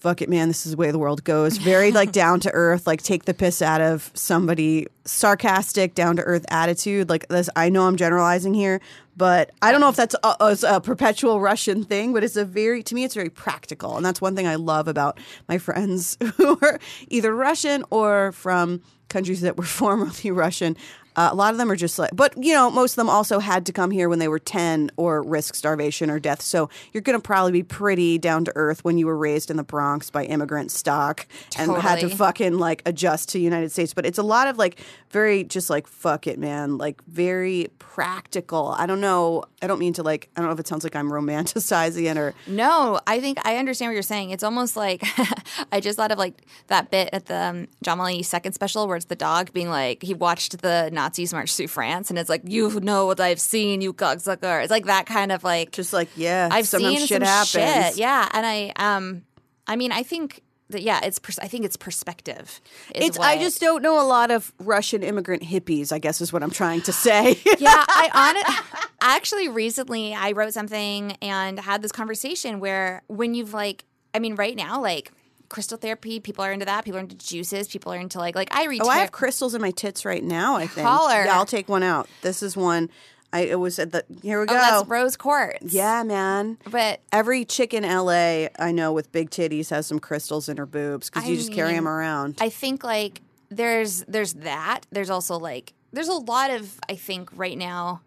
fuck 0.00 0.20
it 0.22 0.28
man 0.28 0.48
this 0.48 0.66
is 0.66 0.72
the 0.72 0.76
way 0.76 0.90
the 0.90 0.98
world 0.98 1.22
goes 1.24 1.58
very 1.58 1.92
like 1.92 2.10
down 2.10 2.40
to 2.40 2.50
earth 2.52 2.86
like 2.86 3.02
take 3.02 3.24
the 3.24 3.34
piss 3.34 3.62
out 3.62 3.80
of 3.80 4.10
somebody 4.14 4.86
sarcastic 5.04 5.94
down 5.94 6.16
to 6.16 6.22
earth 6.22 6.44
attitude 6.48 7.08
like 7.08 7.28
this 7.28 7.48
i 7.54 7.68
know 7.68 7.86
i'm 7.86 7.96
generalizing 7.96 8.54
here 8.54 8.80
but 9.20 9.50
I 9.60 9.70
don't 9.70 9.82
know 9.82 9.90
if 9.90 9.96
that's 9.96 10.14
a, 10.24 10.36
a, 10.40 10.56
a 10.76 10.80
perpetual 10.80 11.42
Russian 11.42 11.84
thing, 11.84 12.14
but 12.14 12.24
it's 12.24 12.36
a 12.36 12.44
very, 12.46 12.82
to 12.84 12.94
me, 12.94 13.04
it's 13.04 13.14
very 13.14 13.28
practical. 13.28 13.98
And 13.98 14.06
that's 14.06 14.18
one 14.18 14.34
thing 14.34 14.46
I 14.46 14.54
love 14.54 14.88
about 14.88 15.20
my 15.46 15.58
friends 15.58 16.16
who 16.36 16.58
are 16.62 16.80
either 17.08 17.34
Russian 17.36 17.84
or 17.90 18.32
from 18.32 18.80
countries 19.10 19.42
that 19.42 19.58
were 19.58 19.64
formerly 19.80 20.30
Russian. 20.30 20.74
Uh, 21.20 21.28
a 21.32 21.34
lot 21.34 21.52
of 21.52 21.58
them 21.58 21.70
are 21.70 21.76
just 21.76 21.98
like, 21.98 22.08
but 22.14 22.32
you 22.42 22.54
know, 22.54 22.70
most 22.70 22.92
of 22.92 22.96
them 22.96 23.10
also 23.10 23.40
had 23.40 23.66
to 23.66 23.72
come 23.72 23.90
here 23.90 24.08
when 24.08 24.18
they 24.18 24.28
were 24.28 24.38
10 24.38 24.90
or 24.96 25.22
risk 25.22 25.54
starvation 25.54 26.08
or 26.08 26.18
death. 26.18 26.40
So 26.40 26.70
you're 26.94 27.02
going 27.02 27.18
to 27.18 27.22
probably 27.22 27.52
be 27.52 27.62
pretty 27.62 28.16
down 28.16 28.46
to 28.46 28.52
earth 28.54 28.84
when 28.84 28.96
you 28.96 29.06
were 29.06 29.18
raised 29.18 29.50
in 29.50 29.58
the 29.58 29.62
Bronx 29.62 30.08
by 30.08 30.24
immigrant 30.24 30.70
stock 30.70 31.26
and 31.58 31.76
had 31.76 32.00
to 32.00 32.08
fucking 32.08 32.58
like 32.58 32.80
adjust 32.86 33.28
to 33.30 33.38
the 33.38 33.44
United 33.44 33.70
States. 33.70 33.92
But 33.92 34.06
it's 34.06 34.16
a 34.16 34.22
lot 34.22 34.48
of 34.48 34.56
like 34.56 34.80
very 35.10 35.44
just 35.44 35.68
like, 35.68 35.86
fuck 35.86 36.26
it, 36.26 36.38
man. 36.38 36.78
Like 36.78 37.04
very 37.04 37.68
practical. 37.78 38.68
I 38.78 38.86
don't 38.86 39.02
know. 39.02 39.44
I 39.60 39.66
don't 39.66 39.78
mean 39.78 39.92
to 39.94 40.02
like, 40.02 40.30
I 40.36 40.40
don't 40.40 40.48
know 40.48 40.54
if 40.54 40.60
it 40.60 40.68
sounds 40.68 40.84
like 40.84 40.96
I'm 40.96 41.10
romanticizing 41.10 42.10
it 42.10 42.16
or 42.16 42.32
No, 42.46 42.98
I 43.06 43.20
think 43.20 43.38
I 43.44 43.56
understand 43.56 43.90
what 43.90 43.94
you're 43.94 44.02
saying. 44.02 44.30
It's 44.30 44.44
almost 44.44 44.74
like 44.74 45.02
I 45.72 45.80
just 45.80 45.98
thought 45.98 46.12
of 46.12 46.18
like 46.18 46.46
that 46.68 46.90
bit 46.90 47.10
at 47.12 47.26
the 47.26 47.36
um, 47.36 47.68
John 47.82 47.98
Mulaney 47.98 48.24
second 48.24 48.54
special 48.54 48.88
where 48.88 48.96
it's 48.96 49.04
the 49.06 49.16
dog 49.16 49.52
being 49.52 49.68
like 49.68 50.02
he 50.02 50.14
watched 50.14 50.62
the 50.62 50.88
Nazis 51.10 51.32
march 51.32 51.54
through 51.54 51.66
France 51.66 52.10
and 52.10 52.18
it's 52.18 52.28
like 52.28 52.42
you 52.44 52.80
know 52.80 53.06
what 53.06 53.20
I've 53.20 53.40
seen, 53.40 53.80
you 53.80 53.92
cocksucker. 53.92 54.62
It's 54.62 54.70
like 54.70 54.86
that 54.86 55.06
kind 55.06 55.32
of 55.32 55.42
like 55.42 55.72
just 55.72 55.92
like, 55.92 56.08
yeah, 56.16 56.48
I've 56.50 56.68
seen 56.68 56.98
shit 56.98 57.08
some 57.08 57.22
happens. 57.22 57.94
shit. 57.94 57.96
Yeah, 57.96 58.28
and 58.32 58.46
I 58.46 58.72
um, 58.76 59.22
I 59.66 59.76
mean, 59.76 59.90
I 59.92 60.02
think 60.04 60.42
that 60.68 60.82
yeah, 60.82 61.00
it's 61.02 61.18
pers- 61.18 61.38
I 61.40 61.48
think 61.48 61.64
it's 61.64 61.76
perspective. 61.76 62.60
It's, 62.94 63.18
I 63.18 63.38
just 63.38 63.60
don't 63.60 63.82
know 63.82 64.00
a 64.00 64.06
lot 64.06 64.30
of 64.30 64.52
Russian 64.60 65.02
immigrant 65.02 65.42
hippies, 65.42 65.92
I 65.92 65.98
guess 65.98 66.20
is 66.20 66.32
what 66.32 66.44
I'm 66.44 66.50
trying 66.50 66.82
to 66.82 66.92
say. 66.92 67.40
yeah, 67.58 67.84
I 67.88 68.10
on 68.14 68.36
it. 68.36 68.86
Actually, 69.00 69.48
recently 69.48 70.14
I 70.14 70.32
wrote 70.32 70.52
something 70.52 71.12
and 71.20 71.58
had 71.58 71.82
this 71.82 71.90
conversation 71.92 72.60
where 72.60 73.02
when 73.08 73.34
you've 73.34 73.52
like, 73.52 73.84
I 74.14 74.20
mean, 74.20 74.36
right 74.36 74.56
now, 74.56 74.80
like 74.80 75.10
crystal 75.50 75.76
therapy, 75.76 76.18
people 76.20 76.42
are 76.42 76.52
into 76.52 76.64
that. 76.64 76.86
People 76.86 76.96
are 76.98 77.02
into 77.02 77.16
juices. 77.16 77.68
People 77.68 77.92
are 77.92 77.98
into 77.98 78.18
like, 78.18 78.34
like 78.34 78.54
I 78.56 78.64
read. 78.64 78.80
Oh, 78.82 78.88
I 78.88 78.98
have 78.98 79.12
crystals 79.12 79.54
in 79.54 79.60
my 79.60 79.72
tits 79.72 80.06
right 80.06 80.24
now. 80.24 80.56
I 80.56 80.66
think. 80.66 80.86
Holler. 80.86 81.24
Yeah, 81.24 81.36
I'll 81.36 81.44
take 81.44 81.68
one 81.68 81.82
out. 81.82 82.08
This 82.22 82.42
is 82.42 82.56
one. 82.56 82.88
I 83.32 83.40
it 83.42 83.60
was 83.60 83.78
at 83.78 83.92
the. 83.92 84.04
Here 84.22 84.40
we 84.40 84.46
go. 84.46 84.54
Oh, 84.54 84.58
that's 84.58 84.88
rose 84.88 85.16
quartz. 85.16 85.72
yeah, 85.72 86.02
man. 86.02 86.56
but 86.70 87.00
Every 87.12 87.44
chick 87.44 87.74
in 87.74 87.82
LA 87.82 88.46
I 88.58 88.72
know 88.72 88.92
with 88.92 89.12
big 89.12 89.30
titties 89.30 89.70
has 89.70 89.86
some 89.86 89.98
crystals 89.98 90.48
in 90.48 90.56
her 90.56 90.66
boobs 90.66 91.10
because 91.10 91.28
you 91.28 91.36
just 91.36 91.52
carry 91.52 91.72
them 91.74 91.86
around. 91.86 92.38
I 92.40 92.48
think 92.48 92.82
like 92.82 93.20
there's 93.50 94.04
there's 94.04 94.32
that. 94.34 94.80
There's 94.90 95.10
also 95.10 95.38
like 95.38 95.74
there's 95.92 96.08
a 96.08 96.14
lot 96.14 96.50
of 96.50 96.78
I 96.88 96.94
think 96.94 97.30
right 97.34 97.58
now. 97.58 98.00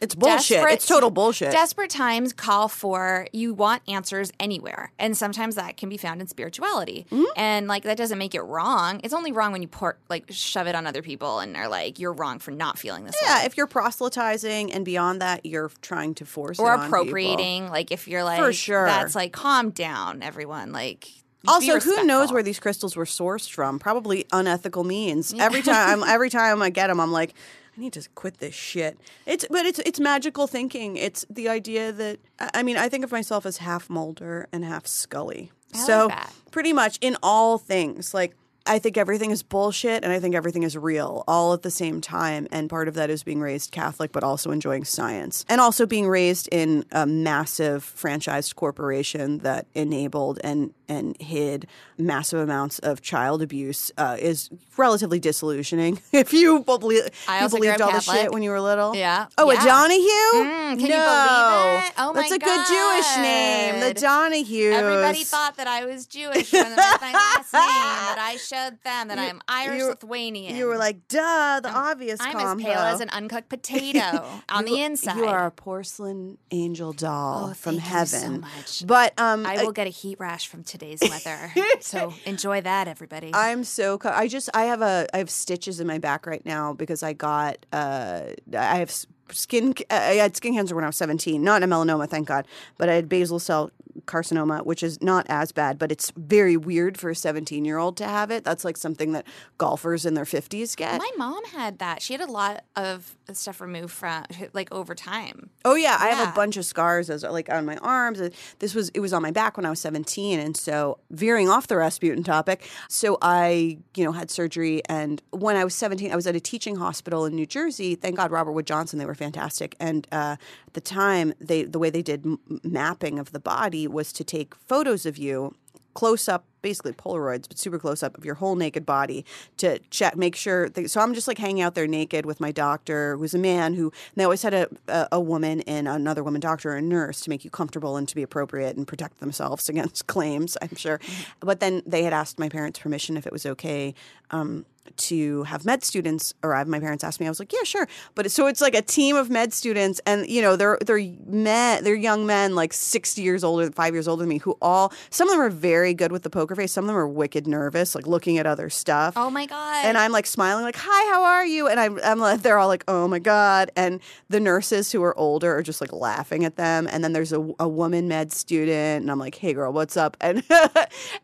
It's 0.00 0.14
bullshit. 0.14 0.56
desperate- 0.56 0.72
It's 0.74 0.86
total 0.86 1.10
bullshit. 1.10 1.52
Desperate 1.52 1.90
times 1.90 2.32
call 2.32 2.68
for 2.68 3.26
you 3.32 3.52
want 3.52 3.82
answers 3.88 4.32
anywhere, 4.40 4.92
and 4.98 5.16
sometimes 5.16 5.56
that 5.56 5.76
can 5.76 5.88
be 5.88 5.96
found 5.96 6.20
in 6.20 6.26
spirituality. 6.26 7.06
Mm-hmm. 7.10 7.24
And 7.36 7.68
like 7.68 7.82
that 7.84 7.96
doesn't 7.96 8.18
make 8.18 8.34
it 8.34 8.40
wrong. 8.42 9.00
It's 9.04 9.12
only 9.14 9.32
wrong 9.32 9.52
when 9.52 9.62
you 9.62 9.68
pour 9.68 9.98
like 10.08 10.24
shove 10.30 10.66
it 10.66 10.74
on 10.74 10.86
other 10.86 11.02
people 11.02 11.40
and 11.40 11.56
are 11.56 11.68
like 11.68 11.98
you're 11.98 12.12
wrong 12.14 12.38
for 12.38 12.50
not 12.50 12.78
feeling 12.78 13.04
this 13.04 13.12
way. 13.14 13.28
yeah, 13.28 13.40
way. 13.40 13.46
if 13.46 13.56
you're 13.56 13.66
proselytizing 13.66 14.72
and 14.72 14.84
beyond 14.84 15.20
that, 15.20 15.44
you're 15.44 15.70
trying 15.82 16.14
to 16.14 16.24
force 16.24 16.58
or 16.58 16.68
it 16.72 16.78
on 16.78 16.84
people. 16.86 17.00
appropriating. 17.00 17.68
Like 17.68 17.90
if 17.92 18.08
you're 18.08 18.24
like 18.24 18.40
for 18.40 18.52
sure. 18.52 18.86
that's 18.86 19.14
like 19.14 19.32
calm 19.32 19.70
down, 19.70 20.22
everyone. 20.22 20.72
Like 20.72 21.08
Also, 21.46 21.78
who 21.78 22.04
knows 22.04 22.32
where 22.32 22.42
these 22.42 22.58
crystals 22.60 22.96
were 22.96 23.04
sourced 23.04 23.50
from? 23.50 23.78
Probably 23.78 24.26
unethical 24.32 24.84
means. 24.84 25.32
Every 25.38 25.62
time, 25.62 26.02
every 26.02 26.30
time 26.30 26.60
I 26.62 26.70
get 26.70 26.88
them, 26.88 27.00
I'm 27.00 27.12
like, 27.12 27.34
I 27.76 27.80
need 27.80 27.92
to 27.94 28.08
quit 28.14 28.38
this 28.38 28.54
shit. 28.54 28.98
It's, 29.26 29.46
but 29.50 29.66
it's 29.66 29.78
it's 29.80 30.00
magical 30.00 30.46
thinking. 30.46 30.96
It's 30.96 31.24
the 31.30 31.48
idea 31.48 31.92
that 31.92 32.18
I 32.38 32.50
I 32.54 32.62
mean, 32.62 32.76
I 32.76 32.88
think 32.88 33.04
of 33.04 33.12
myself 33.12 33.46
as 33.46 33.58
half 33.58 33.88
Mulder 33.88 34.48
and 34.52 34.64
half 34.64 34.86
Scully. 34.86 35.50
like 35.72 35.82
so 35.82 36.08
that. 36.08 36.32
pretty 36.50 36.72
much 36.72 36.98
in 37.00 37.16
all 37.22 37.58
things, 37.58 38.12
like. 38.14 38.34
I 38.66 38.78
think 38.78 38.98
everything 38.98 39.30
is 39.30 39.42
bullshit 39.42 40.04
and 40.04 40.12
I 40.12 40.20
think 40.20 40.34
everything 40.34 40.64
is 40.64 40.76
real 40.76 41.24
all 41.26 41.54
at 41.54 41.62
the 41.62 41.70
same 41.70 42.02
time. 42.02 42.46
And 42.52 42.68
part 42.68 42.88
of 42.88 42.94
that 42.94 43.08
is 43.08 43.22
being 43.22 43.40
raised 43.40 43.72
Catholic, 43.72 44.12
but 44.12 44.22
also 44.22 44.50
enjoying 44.50 44.84
science. 44.84 45.46
And 45.48 45.62
also 45.62 45.86
being 45.86 46.06
raised 46.06 46.46
in 46.52 46.84
a 46.92 47.06
massive 47.06 47.82
franchised 47.84 48.56
corporation 48.56 49.38
that 49.38 49.66
enabled 49.74 50.40
and, 50.44 50.74
and 50.90 51.16
hid 51.20 51.66
massive 51.96 52.40
amounts 52.40 52.78
of 52.80 53.00
child 53.00 53.40
abuse 53.42 53.90
uh, 53.96 54.16
is 54.18 54.50
relatively 54.76 55.18
disillusioning. 55.20 56.00
if 56.12 56.32
you 56.32 56.60
believe, 56.64 57.02
I 57.28 57.42
you 57.42 57.48
believed 57.48 57.80
all 57.80 57.88
the 57.92 57.98
Catholic. 57.98 58.16
shit 58.22 58.32
when 58.32 58.42
you 58.42 58.50
were 58.50 58.60
little. 58.60 58.94
Yeah. 58.96 59.26
Oh, 59.38 59.50
Yeah. 59.50 59.62
a 59.62 59.64
Donahue? 59.64 60.00
Mm, 60.00 60.70
can 60.70 60.80
you 60.80 60.86
believe 60.86 61.84
it? 61.84 61.92
Oh 61.96 62.12
my 62.12 62.12
god. 62.12 62.14
That's 62.16 62.32
a 62.32 62.38
good 62.38 62.66
Jewish 62.66 63.16
name. 63.18 63.80
The 63.80 63.94
Donahue. 64.00 64.70
Everybody 64.72 65.24
thought 65.24 65.56
that 65.56 65.66
I 65.68 65.84
was 65.86 66.06
Jewish 66.06 66.52
when 66.52 66.64
they 66.64 66.76
was 66.76 67.00
my 67.00 67.12
last 67.12 67.52
name. 67.54 67.62
That 67.62 68.16
I 68.18 68.36
showed 68.36 68.78
them 68.82 69.08
that 69.08 69.18
I'm 69.18 69.40
Irish 69.48 69.78
you- 69.80 69.88
Lithuanian. 69.88 70.56
You 70.56 70.66
were 70.66 70.76
like, 70.78 71.06
duh, 71.08 71.60
the 71.60 71.70
obvious 71.70 72.18
I'm 72.20 72.32
combo. 72.32 72.60
as 72.62 72.66
pale 72.66 72.80
as 72.82 73.00
an 73.00 73.10
uncooked 73.10 73.48
potato 73.56 74.26
on 74.48 74.66
You- 74.66 74.74
the 74.76 74.82
inside. 74.82 75.16
You 75.16 75.26
are 75.26 75.46
a 75.46 75.50
porcelain 75.50 76.38
angel 76.50 76.92
doll 76.92 77.48
Oh, 77.50 77.54
from 77.54 77.78
thank 77.78 77.92
you 78.00 78.06
so 78.06 78.16
heaven. 78.18 78.40
much. 78.40 78.86
But 78.86 79.18
um, 79.20 79.46
I 79.46 79.62
will 79.62 79.72
get 79.72 79.86
a 79.86 79.90
heat 79.90 80.18
rash 80.18 80.46
from 80.48 80.64
today's 80.80 81.00
weather. 81.08 81.52
so 81.80 82.14
enjoy 82.24 82.60
that, 82.62 82.88
everybody. 82.88 83.30
I'm 83.34 83.64
so. 83.64 83.98
Co- 83.98 84.10
I 84.10 84.26
just. 84.26 84.48
I 84.54 84.64
have 84.64 84.82
a. 84.82 85.06
I 85.14 85.18
have 85.18 85.30
stitches 85.30 85.80
in 85.80 85.86
my 85.86 85.98
back 85.98 86.26
right 86.26 86.44
now 86.44 86.72
because 86.72 87.02
I 87.02 87.12
got. 87.12 87.64
Uh, 87.72 88.22
I 88.56 88.78
have 88.78 88.90
skin. 89.30 89.74
I 89.90 89.94
had 89.94 90.36
skin 90.36 90.54
cancer 90.54 90.74
when 90.74 90.84
I 90.84 90.88
was 90.88 90.96
17. 90.96 91.42
Not 91.42 91.62
a 91.62 91.66
melanoma, 91.66 92.08
thank 92.08 92.28
God. 92.28 92.46
But 92.78 92.88
I 92.88 92.94
had 92.94 93.08
basal 93.08 93.38
cell 93.38 93.70
carcinoma, 94.10 94.64
which 94.66 94.82
is 94.82 95.00
not 95.00 95.24
as 95.28 95.52
bad, 95.52 95.78
but 95.78 95.92
it's 95.92 96.12
very 96.16 96.56
weird 96.56 96.98
for 96.98 97.10
a 97.10 97.14
17 97.14 97.64
year 97.64 97.78
old 97.78 97.96
to 97.98 98.04
have 98.04 98.30
it. 98.30 98.44
That's 98.44 98.64
like 98.64 98.76
something 98.76 99.12
that 99.12 99.26
golfers 99.58 100.04
in 100.04 100.14
their 100.14 100.24
50s 100.24 100.76
get. 100.76 100.98
My 100.98 101.10
mom 101.16 101.44
had 101.46 101.78
that. 101.78 102.02
She 102.02 102.12
had 102.14 102.20
a 102.20 102.30
lot 102.30 102.64
of 102.76 103.16
stuff 103.32 103.60
removed 103.60 103.92
from 103.92 104.24
like 104.52 104.72
over 104.72 104.94
time. 104.94 105.50
Oh 105.64 105.74
yeah, 105.74 105.96
I 106.00 106.08
have 106.08 106.28
a 106.28 106.32
bunch 106.32 106.56
of 106.56 106.64
scars 106.64 107.08
as 107.10 107.22
like 107.22 107.48
on 107.48 107.64
my 107.64 107.76
arms. 107.76 108.20
Uh, 108.20 108.30
This 108.58 108.74
was 108.74 108.88
it 108.90 109.00
was 109.00 109.12
on 109.12 109.22
my 109.22 109.30
back 109.30 109.56
when 109.56 109.64
I 109.66 109.70
was 109.70 109.80
17 109.80 110.40
and 110.40 110.56
so 110.56 110.98
veering 111.10 111.48
off 111.48 111.66
the 111.68 111.76
Rasputin 111.76 112.24
topic. 112.24 112.68
So 112.88 113.18
I, 113.22 113.78
you 113.96 114.04
know, 114.04 114.12
had 114.12 114.30
surgery 114.30 114.82
and 114.88 115.22
when 115.30 115.56
I 115.56 115.64
was 115.64 115.74
17 115.74 116.10
I 116.12 116.16
was 116.16 116.26
at 116.26 116.34
a 116.34 116.40
teaching 116.40 116.76
hospital 116.76 117.24
in 117.26 117.34
New 117.34 117.46
Jersey. 117.46 117.94
Thank 117.94 118.16
God 118.16 118.30
Robert 118.30 118.52
Wood 118.52 118.66
Johnson 118.66 118.98
they 118.98 119.06
were 119.06 119.14
fantastic. 119.14 119.76
And 119.78 120.06
uh, 120.10 120.36
at 120.70 120.74
the 120.74 120.80
time 120.80 121.34
they 121.40 121.64
the 121.64 121.80
way 121.80 121.90
they 121.90 122.02
did 122.02 122.24
m- 122.24 122.38
mapping 122.62 123.18
of 123.18 123.32
the 123.32 123.40
body 123.40 123.88
was 123.88 124.12
to 124.12 124.22
take 124.22 124.54
photos 124.54 125.04
of 125.04 125.18
you 125.18 125.52
close 125.94 126.28
up 126.28 126.44
basically 126.62 126.92
polaroids 126.92 127.48
but 127.48 127.58
super 127.58 127.76
close 127.76 128.04
up 128.04 128.16
of 128.16 128.24
your 128.24 128.36
whole 128.36 128.54
naked 128.54 128.86
body 128.86 129.24
to 129.56 129.80
check 129.90 130.16
make 130.16 130.36
sure 130.36 130.68
they, 130.68 130.86
so 130.86 131.00
i'm 131.00 131.12
just 131.12 131.26
like 131.26 131.38
hanging 131.38 131.60
out 131.60 131.74
there 131.74 131.88
naked 131.88 132.24
with 132.24 132.38
my 132.38 132.52
doctor 132.52 133.16
who's 133.16 133.34
a 133.34 133.38
man 133.38 133.74
who 133.74 133.86
and 133.86 134.14
they 134.14 134.22
always 134.22 134.42
had 134.42 134.54
a, 134.54 134.68
a, 134.86 135.08
a 135.12 135.20
woman 135.20 135.60
and 135.62 135.88
another 135.88 136.22
woman 136.22 136.40
doctor 136.40 136.70
or 136.70 136.76
a 136.76 136.82
nurse 136.82 137.20
to 137.20 137.30
make 137.30 137.44
you 137.44 137.50
comfortable 137.50 137.96
and 137.96 138.06
to 138.06 138.14
be 138.14 138.22
appropriate 138.22 138.76
and 138.76 138.86
protect 138.86 139.18
themselves 139.18 139.68
against 139.72 140.06
claims 140.06 140.56
i'm 140.62 140.76
sure. 140.76 141.00
But 141.40 141.58
then 141.58 141.82
they 141.84 142.04
had 142.04 142.12
asked 142.12 142.38
my 142.38 142.48
parents 142.48 142.78
permission 142.78 143.16
if 143.16 143.26
it 143.26 143.32
was 143.32 143.44
okay 143.44 143.94
um, 144.30 144.64
to 144.96 145.44
have 145.44 145.64
med 145.64 145.84
students 145.84 146.34
arrive. 146.42 146.66
My 146.66 146.80
parents 146.80 147.04
asked 147.04 147.20
me. 147.20 147.26
I 147.26 147.28
was 147.30 147.38
like, 147.38 147.52
"Yeah, 147.52 147.62
sure." 147.64 147.86
But 148.14 148.26
it- 148.26 148.30
so 148.30 148.46
it's 148.46 148.60
like 148.60 148.74
a 148.74 148.82
team 148.82 149.14
of 149.14 149.30
med 149.30 149.52
students, 149.52 150.00
and 150.06 150.26
you 150.28 150.42
know, 150.42 150.56
they're 150.56 150.78
they're 150.84 151.00
men, 151.26 151.84
they're 151.84 151.94
young 151.94 152.26
men, 152.26 152.54
like 152.54 152.72
sixty 152.72 153.22
years 153.22 153.44
older, 153.44 153.70
five 153.70 153.94
years 153.94 154.08
older 154.08 154.22
than 154.22 154.28
me, 154.30 154.38
who 154.38 154.56
all 154.60 154.92
some 155.10 155.28
of 155.28 155.32
them 155.32 155.40
are 155.40 155.50
very 155.50 155.94
good 155.94 156.12
with 156.12 156.22
the 156.22 156.30
poker 156.30 156.56
face. 156.56 156.72
Some 156.72 156.84
of 156.84 156.88
them 156.88 156.96
are 156.96 157.06
wicked 157.08 157.46
nervous, 157.46 157.94
like 157.94 158.06
looking 158.06 158.38
at 158.38 158.46
other 158.46 158.68
stuff. 158.70 159.14
Oh 159.16 159.30
my 159.30 159.46
god! 159.46 159.84
And 159.84 159.96
I'm 159.96 160.12
like 160.12 160.26
smiling, 160.26 160.64
like, 160.64 160.76
"Hi, 160.78 161.12
how 161.14 161.22
are 161.24 161.46
you?" 161.46 161.68
And 161.68 161.78
I'm, 161.78 161.98
I'm 162.02 162.18
like, 162.18 162.42
they're 162.42 162.58
all 162.58 162.68
like, 162.68 162.84
"Oh 162.88 163.06
my 163.06 163.18
god!" 163.20 163.70
And 163.76 164.00
the 164.28 164.40
nurses 164.40 164.90
who 164.92 165.02
are 165.02 165.16
older 165.18 165.54
are 165.56 165.62
just 165.62 165.80
like 165.80 165.92
laughing 165.92 166.44
at 166.44 166.56
them. 166.56 166.88
And 166.90 167.04
then 167.04 167.12
there's 167.12 167.32
a, 167.32 167.40
a 167.60 167.68
woman 167.68 168.08
med 168.08 168.32
student, 168.32 169.02
and 169.02 169.10
I'm 169.10 169.18
like, 169.18 169.34
"Hey, 169.36 169.52
girl, 169.52 169.72
what's 169.72 169.96
up?" 169.96 170.16
And 170.30 170.42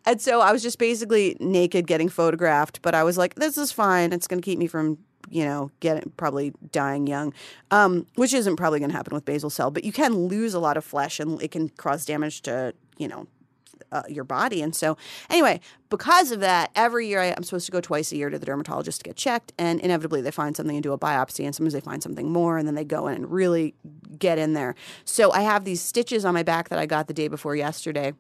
and 0.04 0.20
so 0.20 0.40
I 0.40 0.52
was 0.52 0.62
just 0.62 0.78
basically 0.78 1.36
naked, 1.40 1.86
getting 1.86 2.08
photographed. 2.08 2.80
But 2.82 2.94
I 2.94 3.02
was 3.04 3.16
like, 3.18 3.34
"This 3.46 3.58
is 3.58 3.72
fine. 3.72 4.12
It's 4.12 4.26
going 4.26 4.40
to 4.40 4.44
keep 4.44 4.58
me 4.58 4.66
from." 4.66 4.98
You 5.28 5.44
know, 5.44 5.72
getting 5.80 6.12
probably 6.16 6.52
dying 6.70 7.08
young, 7.08 7.34
um, 7.72 8.06
which 8.14 8.32
isn't 8.32 8.54
probably 8.54 8.78
going 8.78 8.92
to 8.92 8.96
happen 8.96 9.12
with 9.12 9.24
basal 9.24 9.50
cell, 9.50 9.72
but 9.72 9.82
you 9.82 9.90
can 9.90 10.28
lose 10.28 10.54
a 10.54 10.60
lot 10.60 10.76
of 10.76 10.84
flesh 10.84 11.18
and 11.18 11.42
it 11.42 11.50
can 11.50 11.68
cause 11.68 12.04
damage 12.04 12.42
to, 12.42 12.74
you 12.96 13.08
know, 13.08 13.26
uh, 13.92 14.02
your 14.08 14.24
body. 14.24 14.62
And 14.62 14.74
so, 14.74 14.96
anyway, 15.30 15.60
because 15.90 16.30
of 16.30 16.40
that, 16.40 16.70
every 16.74 17.08
year 17.08 17.20
I, 17.20 17.34
I'm 17.36 17.42
supposed 17.42 17.66
to 17.66 17.72
go 17.72 17.80
twice 17.80 18.12
a 18.12 18.16
year 18.16 18.30
to 18.30 18.38
the 18.38 18.46
dermatologist 18.46 19.00
to 19.00 19.04
get 19.04 19.16
checked. 19.16 19.52
And 19.58 19.80
inevitably, 19.80 20.20
they 20.20 20.30
find 20.30 20.56
something 20.56 20.76
and 20.76 20.82
do 20.82 20.92
a 20.92 20.98
biopsy. 20.98 21.44
And 21.44 21.54
sometimes 21.54 21.72
they 21.72 21.80
find 21.80 22.02
something 22.02 22.30
more, 22.30 22.58
and 22.58 22.66
then 22.66 22.74
they 22.74 22.84
go 22.84 23.06
in 23.08 23.14
and 23.14 23.30
really 23.30 23.74
get 24.18 24.38
in 24.38 24.52
there. 24.52 24.74
So, 25.04 25.32
I 25.32 25.42
have 25.42 25.64
these 25.64 25.80
stitches 25.80 26.24
on 26.24 26.34
my 26.34 26.42
back 26.42 26.68
that 26.68 26.78
I 26.78 26.86
got 26.86 27.08
the 27.08 27.14
day 27.14 27.28
before 27.28 27.56
yesterday. 27.56 28.12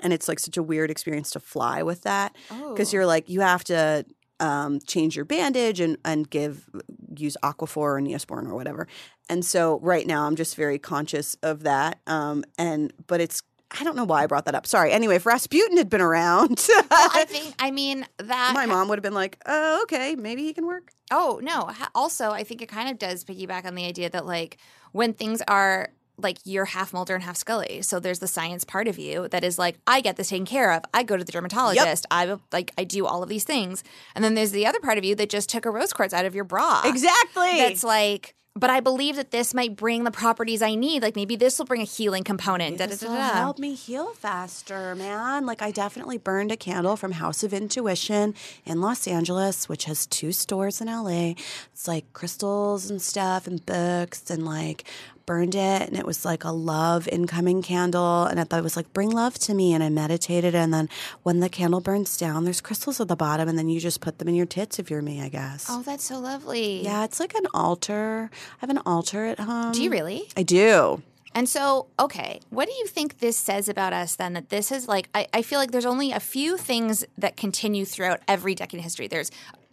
And 0.00 0.12
it's 0.12 0.28
like 0.28 0.38
such 0.38 0.56
a 0.56 0.62
weird 0.62 0.90
experience 0.92 1.30
to 1.30 1.40
fly 1.40 1.82
with 1.82 2.02
that 2.02 2.36
because 2.68 2.92
you're 2.92 3.06
like, 3.06 3.28
you 3.28 3.40
have 3.40 3.64
to 3.64 4.04
um, 4.40 4.80
change 4.86 5.16
your 5.16 5.24
bandage 5.24 5.80
and, 5.80 5.96
and 6.04 6.28
give 6.28 6.68
use 7.16 7.36
Aquaphor 7.42 7.76
or 7.76 8.00
Neosporin 8.00 8.46
or 8.46 8.54
whatever. 8.54 8.86
And 9.28 9.44
so 9.44 9.78
right 9.80 10.06
now 10.06 10.26
I'm 10.26 10.36
just 10.36 10.56
very 10.56 10.78
conscious 10.78 11.36
of 11.42 11.64
that. 11.64 12.00
Um, 12.06 12.44
and 12.56 12.92
but 13.06 13.20
it's 13.20 13.42
I 13.78 13.84
don't 13.84 13.96
know 13.96 14.04
why 14.04 14.22
I 14.22 14.26
brought 14.26 14.46
that 14.46 14.54
up. 14.54 14.66
Sorry. 14.66 14.92
Anyway, 14.92 15.16
if 15.16 15.26
Rasputin 15.26 15.76
had 15.76 15.90
been 15.90 16.00
around, 16.00 16.66
I 16.90 17.26
think 17.28 17.54
I 17.58 17.70
mean 17.70 18.06
that 18.16 18.52
my 18.54 18.64
mom 18.64 18.88
would 18.88 18.98
have 18.98 19.02
been 19.02 19.14
like, 19.14 19.38
"Oh, 19.44 19.82
okay, 19.82 20.14
maybe 20.14 20.42
he 20.42 20.54
can 20.54 20.66
work." 20.66 20.90
Oh 21.10 21.38
no! 21.42 21.70
Also, 21.94 22.30
I 22.30 22.44
think 22.44 22.62
it 22.62 22.68
kind 22.68 22.88
of 22.88 22.98
does 22.98 23.24
piggyback 23.24 23.66
on 23.66 23.74
the 23.74 23.84
idea 23.84 24.08
that 24.08 24.24
like 24.24 24.56
when 24.92 25.12
things 25.12 25.42
are 25.48 25.90
like 26.18 26.38
you're 26.44 26.66
half 26.66 26.92
Mulder 26.92 27.14
and 27.14 27.24
half 27.24 27.36
Scully, 27.36 27.82
so 27.82 28.00
there's 28.00 28.18
the 28.18 28.26
science 28.26 28.64
part 28.64 28.88
of 28.88 28.98
you 28.98 29.28
that 29.28 29.44
is 29.44 29.58
like 29.58 29.78
I 29.86 30.00
get 30.00 30.16
this 30.16 30.28
taken 30.28 30.46
care 30.46 30.72
of. 30.72 30.82
I 30.92 31.02
go 31.02 31.16
to 31.16 31.24
the 31.24 31.32
dermatologist. 31.32 32.06
I 32.10 32.36
like 32.52 32.72
I 32.76 32.84
do 32.84 33.06
all 33.06 33.22
of 33.22 33.28
these 33.28 33.44
things, 33.44 33.84
and 34.14 34.24
then 34.24 34.34
there's 34.34 34.50
the 34.50 34.66
other 34.66 34.80
part 34.80 34.98
of 34.98 35.04
you 35.04 35.14
that 35.14 35.30
just 35.30 35.48
took 35.48 35.64
a 35.64 35.70
rose 35.70 35.92
quartz 35.92 36.12
out 36.12 36.24
of 36.24 36.34
your 36.34 36.44
bra. 36.44 36.82
Exactly. 36.84 37.58
That's 37.58 37.84
like. 37.84 38.34
But 38.54 38.70
I 38.70 38.80
believe 38.80 39.14
that 39.14 39.30
this 39.30 39.54
might 39.54 39.76
bring 39.76 40.02
the 40.02 40.10
properties 40.10 40.62
I 40.62 40.74
need. 40.74 41.00
Like 41.00 41.14
maybe 41.14 41.36
this 41.36 41.60
will 41.60 41.66
bring 41.66 41.80
a 41.80 41.84
healing 41.84 42.24
component. 42.24 42.78
This 42.78 43.04
will 43.04 43.12
help 43.12 43.60
me 43.60 43.74
heal 43.74 44.14
faster, 44.14 44.96
man. 44.96 45.46
Like 45.46 45.62
I 45.62 45.70
definitely 45.70 46.18
burned 46.18 46.50
a 46.50 46.56
candle 46.56 46.96
from 46.96 47.12
House 47.12 47.44
of 47.44 47.54
Intuition 47.54 48.34
in 48.64 48.80
Los 48.80 49.06
Angeles, 49.06 49.68
which 49.68 49.84
has 49.84 50.08
two 50.08 50.32
stores 50.32 50.80
in 50.80 50.88
LA. 50.88 51.34
It's 51.72 51.86
like 51.86 52.12
crystals 52.14 52.90
and 52.90 53.00
stuff 53.00 53.46
and 53.46 53.64
books 53.64 54.28
and 54.28 54.44
like 54.44 54.82
burned 55.28 55.54
it 55.54 55.82
and 55.82 55.94
it 55.94 56.06
was 56.06 56.24
like 56.24 56.42
a 56.42 56.50
love 56.50 57.06
incoming 57.06 57.60
candle 57.60 58.24
and 58.24 58.40
I 58.40 58.44
thought 58.44 58.58
it 58.58 58.62
was 58.62 58.76
like 58.76 58.94
bring 58.94 59.10
love 59.10 59.34
to 59.40 59.52
me 59.52 59.74
and 59.74 59.84
I 59.84 59.90
meditated 59.90 60.54
and 60.54 60.72
then 60.72 60.88
when 61.22 61.40
the 61.40 61.50
candle 61.50 61.82
burns 61.82 62.16
down 62.16 62.44
there's 62.44 62.62
crystals 62.62 62.98
at 62.98 63.08
the 63.08 63.14
bottom 63.14 63.46
and 63.46 63.58
then 63.58 63.68
you 63.68 63.78
just 63.78 64.00
put 64.00 64.18
them 64.18 64.28
in 64.28 64.34
your 64.34 64.46
tits 64.46 64.78
if 64.78 64.90
you're 64.90 65.02
me, 65.02 65.20
I 65.20 65.28
guess. 65.28 65.66
Oh, 65.68 65.82
that's 65.82 66.04
so 66.04 66.18
lovely. 66.18 66.82
Yeah, 66.82 67.04
it's 67.04 67.20
like 67.20 67.34
an 67.34 67.46
altar. 67.52 68.30
I 68.32 68.56
have 68.60 68.70
an 68.70 68.80
altar 68.86 69.26
at 69.26 69.38
home. 69.38 69.72
Do 69.72 69.82
you 69.82 69.90
really? 69.90 70.30
I 70.34 70.44
do. 70.44 71.02
And 71.34 71.48
so, 71.48 71.86
okay, 72.00 72.40
what 72.50 72.66
do 72.66 72.74
you 72.74 72.86
think 72.86 73.18
this 73.18 73.36
says 73.36 73.68
about 73.68 73.92
us 73.92 74.16
then? 74.16 74.32
That 74.32 74.48
this 74.48 74.72
is 74.72 74.88
like, 74.88 75.08
I, 75.14 75.28
I 75.32 75.42
feel 75.42 75.58
like 75.58 75.70
there's 75.72 75.86
only 75.86 76.10
a 76.10 76.20
few 76.20 76.56
things 76.56 77.04
that 77.18 77.36
continue 77.36 77.84
throughout 77.84 78.20
every 78.26 78.54
decade 78.54 78.78
in 78.78 78.82
history. 78.82 79.08
There's 79.08 79.30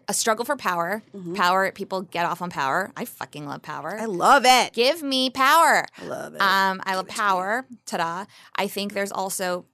a 0.07 0.13
struggle 0.13 0.45
for 0.45 0.55
power. 0.55 1.03
Power, 1.35 1.71
people 1.71 2.01
get 2.01 2.25
off 2.25 2.41
on 2.41 2.49
power. 2.49 2.91
I 2.95 3.05
fucking 3.05 3.47
love 3.47 3.61
power. 3.61 3.91
Mm-hmm. 3.91 4.01
I 4.01 4.05
love 4.05 4.43
it. 4.45 4.73
Give 4.73 5.01
me 5.01 5.29
power. 5.29 5.85
I 5.97 6.05
love 6.05 6.35
it. 6.35 6.41
Um, 6.41 6.81
I 6.85 6.95
love 6.95 7.07
power. 7.07 7.65
Ta 7.85 7.97
da. 7.97 8.25
I 8.55 8.67
think 8.67 8.93
there's 8.93 9.11
also, 9.11 9.65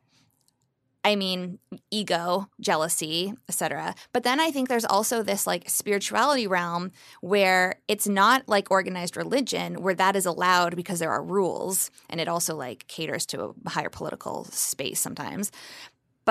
I 1.03 1.15
mean, 1.15 1.57
ego, 1.89 2.47
jealousy, 2.59 3.33
etc. 3.49 3.95
But 4.13 4.23
then 4.23 4.39
I 4.39 4.51
think 4.51 4.69
there's 4.69 4.85
also 4.85 5.23
this 5.23 5.47
like 5.47 5.69
spirituality 5.69 6.45
realm 6.47 6.91
where 7.21 7.79
it's 7.87 8.07
not 8.07 8.47
like 8.47 8.69
organized 8.69 9.17
religion, 9.17 9.81
where 9.81 9.95
that 9.95 10.15
is 10.15 10.25
allowed 10.25 10.75
because 10.75 10.99
there 10.99 11.11
are 11.11 11.23
rules, 11.23 11.89
and 12.09 12.21
it 12.21 12.27
also 12.27 12.55
like 12.55 12.87
caters 12.87 13.25
to 13.27 13.55
a 13.65 13.69
higher 13.69 13.89
political 13.89 14.45
space 14.45 14.99
sometimes. 14.99 15.51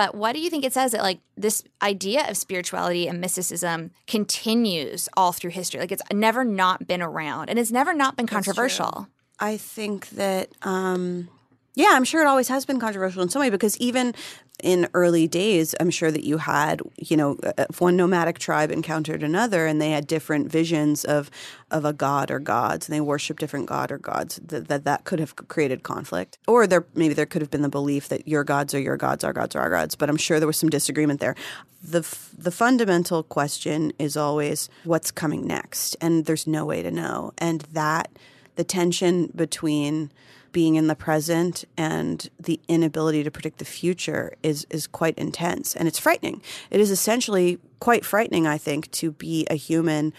But 0.00 0.14
what 0.14 0.32
do 0.32 0.40
you 0.40 0.48
think 0.48 0.64
it 0.64 0.72
says 0.72 0.92
that 0.92 1.02
like 1.02 1.20
this 1.36 1.62
idea 1.82 2.26
of 2.26 2.38
spirituality 2.38 3.06
and 3.06 3.20
mysticism 3.20 3.90
continues 4.06 5.10
all 5.14 5.32
through 5.32 5.50
history? 5.50 5.78
Like 5.78 5.92
it's 5.92 6.02
never 6.10 6.42
not 6.42 6.86
been 6.86 7.02
around 7.02 7.50
and 7.50 7.58
it's 7.58 7.70
never 7.70 7.92
not 7.92 8.16
been 8.16 8.26
controversial. 8.26 9.08
I 9.38 9.58
think 9.58 10.08
that, 10.12 10.48
um, 10.62 11.28
yeah, 11.74 11.90
I'm 11.92 12.04
sure 12.04 12.20
it 12.22 12.26
always 12.26 12.48
has 12.48 12.64
been 12.64 12.80
controversial 12.80 13.22
in 13.22 13.28
some 13.28 13.40
way 13.40 13.50
because 13.50 13.76
even 13.78 14.14
in 14.62 14.88
early 14.92 15.26
days, 15.26 15.74
I'm 15.80 15.90
sure 15.90 16.10
that 16.10 16.24
you 16.24 16.38
had, 16.38 16.82
you 16.96 17.16
know, 17.16 17.38
if 17.56 17.80
one 17.80 17.96
nomadic 17.96 18.38
tribe 18.38 18.70
encountered 18.70 19.22
another 19.22 19.66
and 19.66 19.80
they 19.80 19.90
had 19.90 20.06
different 20.06 20.50
visions 20.50 21.04
of 21.04 21.30
of 21.70 21.84
a 21.84 21.92
god 21.92 22.30
or 22.30 22.40
gods 22.40 22.88
and 22.88 22.94
they 22.94 23.00
worship 23.00 23.38
different 23.38 23.66
god 23.66 23.92
or 23.92 23.98
gods, 23.98 24.40
that 24.44 24.68
that, 24.68 24.84
that 24.84 25.04
could 25.04 25.20
have 25.20 25.36
created 25.36 25.82
conflict. 25.82 26.38
Or 26.46 26.66
there 26.66 26.84
maybe 26.94 27.14
there 27.14 27.26
could 27.26 27.42
have 27.42 27.50
been 27.50 27.62
the 27.62 27.68
belief 27.68 28.08
that 28.08 28.26
your 28.26 28.44
gods 28.44 28.74
are 28.74 28.80
your 28.80 28.96
gods, 28.96 29.24
our 29.24 29.32
gods 29.32 29.54
are 29.56 29.62
our 29.62 29.70
gods. 29.70 29.94
But 29.94 30.10
I'm 30.10 30.16
sure 30.16 30.40
there 30.40 30.46
was 30.46 30.56
some 30.56 30.70
disagreement 30.70 31.20
there. 31.20 31.36
The 31.82 32.00
the 32.36 32.50
fundamental 32.50 33.22
question 33.22 33.92
is 33.98 34.16
always 34.16 34.68
what's 34.84 35.10
coming 35.10 35.46
next, 35.46 35.96
and 36.00 36.26
there's 36.26 36.46
no 36.46 36.64
way 36.66 36.82
to 36.82 36.90
know, 36.90 37.32
and 37.38 37.62
that 37.72 38.10
the 38.56 38.64
tension 38.64 39.32
between 39.34 40.10
being 40.52 40.76
in 40.76 40.86
the 40.86 40.94
present 40.94 41.64
and 41.76 42.28
the 42.38 42.60
inability 42.68 43.22
to 43.22 43.30
predict 43.30 43.58
the 43.58 43.64
future 43.64 44.34
is 44.42 44.66
is 44.70 44.86
quite 44.86 45.16
intense 45.18 45.74
and 45.76 45.88
it's 45.88 45.98
frightening. 45.98 46.42
It 46.70 46.80
is 46.80 46.90
essentially 46.90 47.58
quite 47.78 48.04
frightening, 48.04 48.46
I 48.46 48.58
think, 48.58 48.90
to 48.92 49.12
be 49.12 49.46
a 49.50 49.54
human 49.54 50.12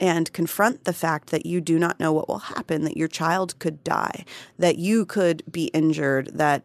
and 0.00 0.32
confront 0.32 0.84
the 0.84 0.92
fact 0.92 1.30
that 1.30 1.46
you 1.46 1.60
do 1.60 1.78
not 1.78 2.00
know 2.00 2.12
what 2.12 2.28
will 2.28 2.38
happen, 2.38 2.82
that 2.84 2.96
your 2.96 3.08
child 3.08 3.56
could 3.60 3.82
die, 3.84 4.24
that 4.58 4.76
you 4.76 5.06
could 5.06 5.42
be 5.50 5.66
injured, 5.66 6.30
that 6.34 6.64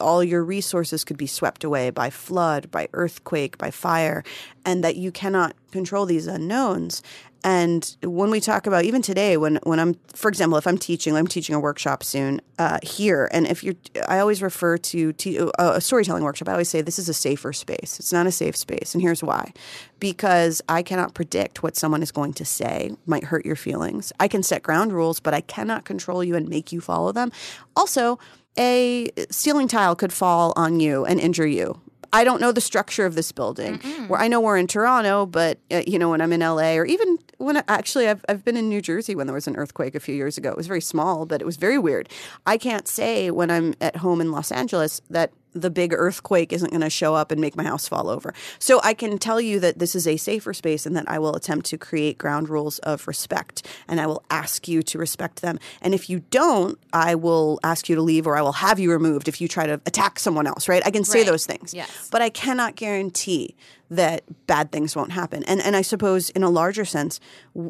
all 0.00 0.24
your 0.24 0.42
resources 0.42 1.04
could 1.04 1.18
be 1.18 1.26
swept 1.26 1.62
away 1.62 1.90
by 1.90 2.08
flood, 2.08 2.70
by 2.70 2.88
earthquake, 2.94 3.58
by 3.58 3.70
fire, 3.70 4.24
and 4.64 4.84
that 4.84 4.96
you 4.96 5.10
cannot 5.12 5.54
control 5.70 6.06
these 6.06 6.26
unknowns. 6.26 7.02
And 7.42 7.96
when 8.02 8.30
we 8.30 8.40
talk 8.40 8.66
about 8.66 8.84
even 8.84 9.00
today, 9.00 9.38
when 9.38 9.58
when 9.62 9.80
I'm, 9.80 9.94
for 10.14 10.28
example, 10.28 10.58
if 10.58 10.66
I'm 10.66 10.76
teaching, 10.76 11.16
I'm 11.16 11.26
teaching 11.26 11.54
a 11.54 11.60
workshop 11.60 12.04
soon 12.04 12.42
uh, 12.58 12.78
here, 12.82 13.30
and 13.32 13.46
if 13.46 13.64
you're, 13.64 13.76
I 14.06 14.18
always 14.18 14.42
refer 14.42 14.76
to 14.76 15.12
te- 15.14 15.38
uh, 15.38 15.48
a 15.58 15.80
storytelling 15.80 16.22
workshop. 16.22 16.48
I 16.48 16.52
always 16.52 16.68
say 16.68 16.82
this 16.82 16.98
is 16.98 17.08
a 17.08 17.14
safer 17.14 17.54
space. 17.54 17.98
It's 17.98 18.12
not 18.12 18.26
a 18.26 18.30
safe 18.30 18.56
space, 18.56 18.94
and 18.94 19.00
here's 19.00 19.22
why: 19.22 19.54
because 20.00 20.60
I 20.68 20.82
cannot 20.82 21.14
predict 21.14 21.62
what 21.62 21.76
someone 21.76 22.02
is 22.02 22.12
going 22.12 22.34
to 22.34 22.44
say 22.44 22.92
might 23.06 23.24
hurt 23.24 23.46
your 23.46 23.56
feelings. 23.56 24.12
I 24.20 24.28
can 24.28 24.42
set 24.42 24.62
ground 24.62 24.92
rules, 24.92 25.18
but 25.18 25.32
I 25.32 25.40
cannot 25.40 25.86
control 25.86 26.22
you 26.22 26.34
and 26.34 26.46
make 26.46 26.72
you 26.72 26.82
follow 26.82 27.10
them. 27.10 27.32
Also, 27.74 28.18
a 28.58 29.08
ceiling 29.30 29.68
tile 29.68 29.96
could 29.96 30.12
fall 30.12 30.52
on 30.56 30.80
you 30.80 31.06
and 31.06 31.18
injure 31.18 31.46
you. 31.46 31.80
I 32.12 32.24
don't 32.24 32.40
know 32.40 32.52
the 32.52 32.60
structure 32.60 33.06
of 33.06 33.14
this 33.14 33.32
building. 33.32 33.78
Where 34.08 34.20
I 34.20 34.28
know 34.28 34.40
we're 34.40 34.56
in 34.56 34.66
Toronto, 34.66 35.26
but 35.26 35.58
uh, 35.70 35.82
you 35.86 35.98
know 35.98 36.10
when 36.10 36.20
I'm 36.20 36.32
in 36.32 36.40
LA 36.40 36.74
or 36.74 36.84
even 36.84 37.18
when 37.38 37.56
I, 37.58 37.62
actually 37.68 38.08
I've 38.08 38.24
I've 38.28 38.44
been 38.44 38.56
in 38.56 38.68
New 38.68 38.80
Jersey 38.82 39.14
when 39.14 39.26
there 39.26 39.34
was 39.34 39.46
an 39.46 39.56
earthquake 39.56 39.94
a 39.94 40.00
few 40.00 40.14
years 40.14 40.36
ago. 40.36 40.50
It 40.50 40.56
was 40.56 40.66
very 40.66 40.80
small, 40.80 41.26
but 41.26 41.40
it 41.40 41.44
was 41.44 41.56
very 41.56 41.78
weird. 41.78 42.08
I 42.46 42.58
can't 42.58 42.88
say 42.88 43.30
when 43.30 43.50
I'm 43.50 43.74
at 43.80 43.96
home 43.96 44.20
in 44.20 44.32
Los 44.32 44.50
Angeles 44.50 45.00
that 45.10 45.32
the 45.52 45.70
big 45.70 45.92
earthquake 45.92 46.52
isn't 46.52 46.70
going 46.70 46.80
to 46.80 46.90
show 46.90 47.14
up 47.14 47.30
and 47.32 47.40
make 47.40 47.56
my 47.56 47.64
house 47.64 47.88
fall 47.88 48.08
over. 48.08 48.32
So 48.58 48.80
I 48.84 48.94
can 48.94 49.18
tell 49.18 49.40
you 49.40 49.58
that 49.60 49.78
this 49.78 49.94
is 49.94 50.06
a 50.06 50.16
safer 50.16 50.54
space 50.54 50.86
and 50.86 50.96
that 50.96 51.08
I 51.08 51.18
will 51.18 51.34
attempt 51.34 51.66
to 51.66 51.78
create 51.78 52.18
ground 52.18 52.48
rules 52.48 52.78
of 52.80 53.06
respect 53.08 53.66
and 53.88 54.00
I 54.00 54.06
will 54.06 54.22
ask 54.30 54.68
you 54.68 54.82
to 54.84 54.98
respect 54.98 55.42
them. 55.42 55.58
And 55.82 55.94
if 55.94 56.08
you 56.08 56.20
don't, 56.30 56.78
I 56.92 57.14
will 57.14 57.58
ask 57.64 57.88
you 57.88 57.96
to 57.96 58.02
leave 58.02 58.26
or 58.26 58.36
I 58.36 58.42
will 58.42 58.52
have 58.52 58.78
you 58.78 58.92
removed 58.92 59.28
if 59.28 59.40
you 59.40 59.48
try 59.48 59.66
to 59.66 59.80
attack 59.86 60.18
someone 60.18 60.46
else, 60.46 60.68
right? 60.68 60.82
I 60.86 60.90
can 60.90 61.04
say 61.04 61.20
Right. 61.20 61.26
those 61.26 61.46
things. 61.46 61.74
Yes. 61.74 62.08
But 62.10 62.22
I 62.22 62.30
cannot 62.30 62.76
guarantee 62.76 63.56
that 63.90 64.22
bad 64.46 64.70
things 64.70 64.94
won't 64.94 65.12
happen. 65.12 65.42
And 65.44 65.60
and 65.60 65.74
I 65.76 65.82
suppose 65.82 66.30
in 66.30 66.42
a 66.42 66.48
larger 66.50 66.84
sense, 66.84 67.18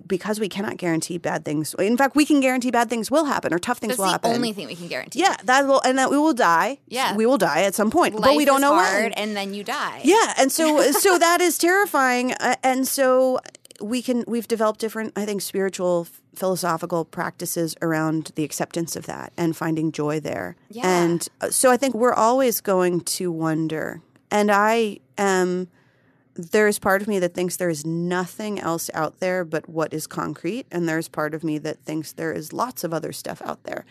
because 0.06 0.38
we 0.38 0.48
cannot 0.48 0.76
guarantee 0.76 1.18
bad 1.18 1.44
things. 1.44 1.74
In 1.78 1.96
fact, 1.96 2.14
we 2.14 2.26
can 2.26 2.40
guarantee 2.40 2.70
bad 2.70 2.90
things 2.90 3.10
will 3.10 3.24
happen 3.24 3.54
or 3.54 3.58
tough 3.58 3.78
things 3.78 3.92
That's 3.92 3.98
will 3.98 4.06
the 4.06 4.12
happen. 4.12 4.32
only 4.32 4.52
thing 4.52 4.66
we 4.66 4.74
can 4.76 4.86
guarantee. 4.88 5.20
yeah, 5.20 5.36
that 5.44 5.66
will 5.66 5.80
and 5.80 5.98
that 5.98 6.10
we 6.10 6.18
will 6.18 6.34
die. 6.34 6.78
Yeah. 6.86 7.16
We 7.16 7.24
will 7.26 7.38
die 7.38 7.62
at 7.62 7.74
some 7.74 7.90
point. 7.90 8.14
Life 8.14 8.22
but 8.24 8.36
we 8.36 8.44
don't 8.44 8.60
know 8.60 8.74
hard, 8.74 9.04
when. 9.04 9.12
and 9.14 9.36
then 9.36 9.54
you 9.54 9.64
die. 9.64 10.02
Yeah, 10.04 10.34
and 10.38 10.52
so 10.52 10.92
so 10.92 11.18
that 11.18 11.40
is 11.40 11.56
terrifying, 11.58 12.32
uh, 12.34 12.56
and 12.62 12.86
so 12.86 13.40
we 13.80 14.02
can 14.02 14.24
we've 14.28 14.46
developed 14.46 14.78
different, 14.80 15.14
I 15.16 15.24
think, 15.24 15.40
spiritual, 15.40 16.06
philosophical 16.34 17.06
practices 17.06 17.74
around 17.80 18.32
the 18.34 18.44
acceptance 18.44 18.94
of 18.94 19.06
that 19.06 19.32
and 19.38 19.56
finding 19.56 19.90
joy 19.90 20.20
there. 20.20 20.56
Yeah. 20.68 20.82
And 20.86 21.26
uh, 21.40 21.48
so 21.48 21.70
I 21.70 21.78
think 21.78 21.94
we're 21.94 22.12
always 22.12 22.60
going 22.60 23.00
to 23.02 23.32
wonder, 23.32 24.02
and 24.30 24.50
I 24.50 24.98
am. 25.16 25.68
There 26.40 26.68
is 26.68 26.78
part 26.78 27.02
of 27.02 27.08
me 27.08 27.18
that 27.18 27.34
thinks 27.34 27.56
there 27.56 27.70
is 27.70 27.84
nothing 27.86 28.58
else 28.58 28.90
out 28.94 29.20
there 29.20 29.44
but 29.44 29.68
what 29.68 29.92
is 29.92 30.06
concrete, 30.06 30.66
and 30.70 30.88
there's 30.88 31.08
part 31.08 31.34
of 31.34 31.44
me 31.44 31.58
that 31.58 31.84
thinks 31.84 32.12
there 32.12 32.32
is 32.32 32.52
lots 32.52 32.84
of 32.84 32.94
other 32.94 33.12
stuff 33.12 33.42
out 33.42 33.64
there 33.64 33.84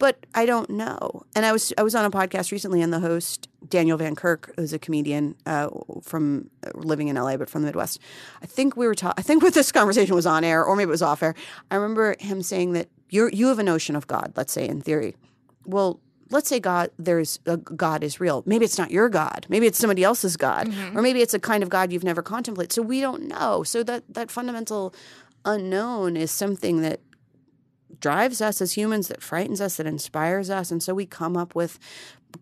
but 0.00 0.24
I 0.34 0.46
don't 0.46 0.70
know. 0.70 1.24
And 1.36 1.46
I 1.46 1.52
was 1.52 1.72
I 1.78 1.82
was 1.82 1.94
on 1.94 2.06
a 2.06 2.10
podcast 2.10 2.50
recently, 2.50 2.80
and 2.80 2.92
the 2.92 2.98
host 2.98 3.48
Daniel 3.68 3.98
Van 3.98 4.16
Kirk, 4.16 4.52
who's 4.56 4.72
a 4.72 4.78
comedian 4.78 5.36
uh, 5.44 5.68
from 6.02 6.50
uh, 6.66 6.70
living 6.74 7.08
in 7.08 7.16
LA 7.16 7.36
but 7.36 7.50
from 7.50 7.62
the 7.62 7.66
Midwest. 7.66 8.00
I 8.42 8.46
think 8.46 8.76
we 8.76 8.86
were 8.86 8.94
ta- 8.94 9.14
I 9.16 9.22
think 9.22 9.42
this 9.54 9.70
conversation 9.70 10.16
was 10.16 10.26
on 10.26 10.42
air, 10.42 10.64
or 10.64 10.74
maybe 10.74 10.88
it 10.88 10.90
was 10.90 11.02
off 11.02 11.22
air. 11.22 11.34
I 11.70 11.76
remember 11.76 12.16
him 12.18 12.42
saying 12.42 12.72
that 12.72 12.88
you 13.10 13.28
you 13.32 13.48
have 13.48 13.60
a 13.60 13.62
notion 13.62 13.94
of 13.94 14.06
God. 14.08 14.32
Let's 14.34 14.52
say 14.52 14.66
in 14.66 14.80
theory, 14.80 15.14
well. 15.64 16.00
Let's 16.30 16.48
say 16.48 16.60
God, 16.60 16.90
there's 16.98 17.40
a 17.46 17.56
God 17.56 18.04
is 18.04 18.20
real. 18.20 18.42
Maybe 18.46 18.64
it's 18.64 18.78
not 18.78 18.90
your 18.90 19.08
God. 19.08 19.46
Maybe 19.48 19.66
it's 19.66 19.78
somebody 19.78 20.04
else's 20.04 20.36
God, 20.36 20.68
mm-hmm. 20.68 20.96
or 20.96 21.02
maybe 21.02 21.20
it's 21.22 21.34
a 21.34 21.38
kind 21.38 21.62
of 21.62 21.68
God 21.68 21.92
you've 21.92 22.04
never 22.04 22.22
contemplated. 22.22 22.72
So 22.72 22.82
we 22.82 23.00
don't 23.00 23.26
know. 23.26 23.62
So 23.62 23.82
that 23.82 24.04
that 24.14 24.30
fundamental 24.30 24.94
unknown 25.44 26.16
is 26.16 26.30
something 26.30 26.82
that 26.82 27.00
drives 28.00 28.40
us 28.40 28.60
as 28.60 28.72
humans, 28.72 29.08
that 29.08 29.22
frightens 29.22 29.60
us, 29.60 29.76
that 29.76 29.86
inspires 29.86 30.50
us. 30.50 30.70
And 30.70 30.82
so 30.82 30.94
we 30.94 31.06
come 31.06 31.36
up 31.36 31.54
with 31.54 31.78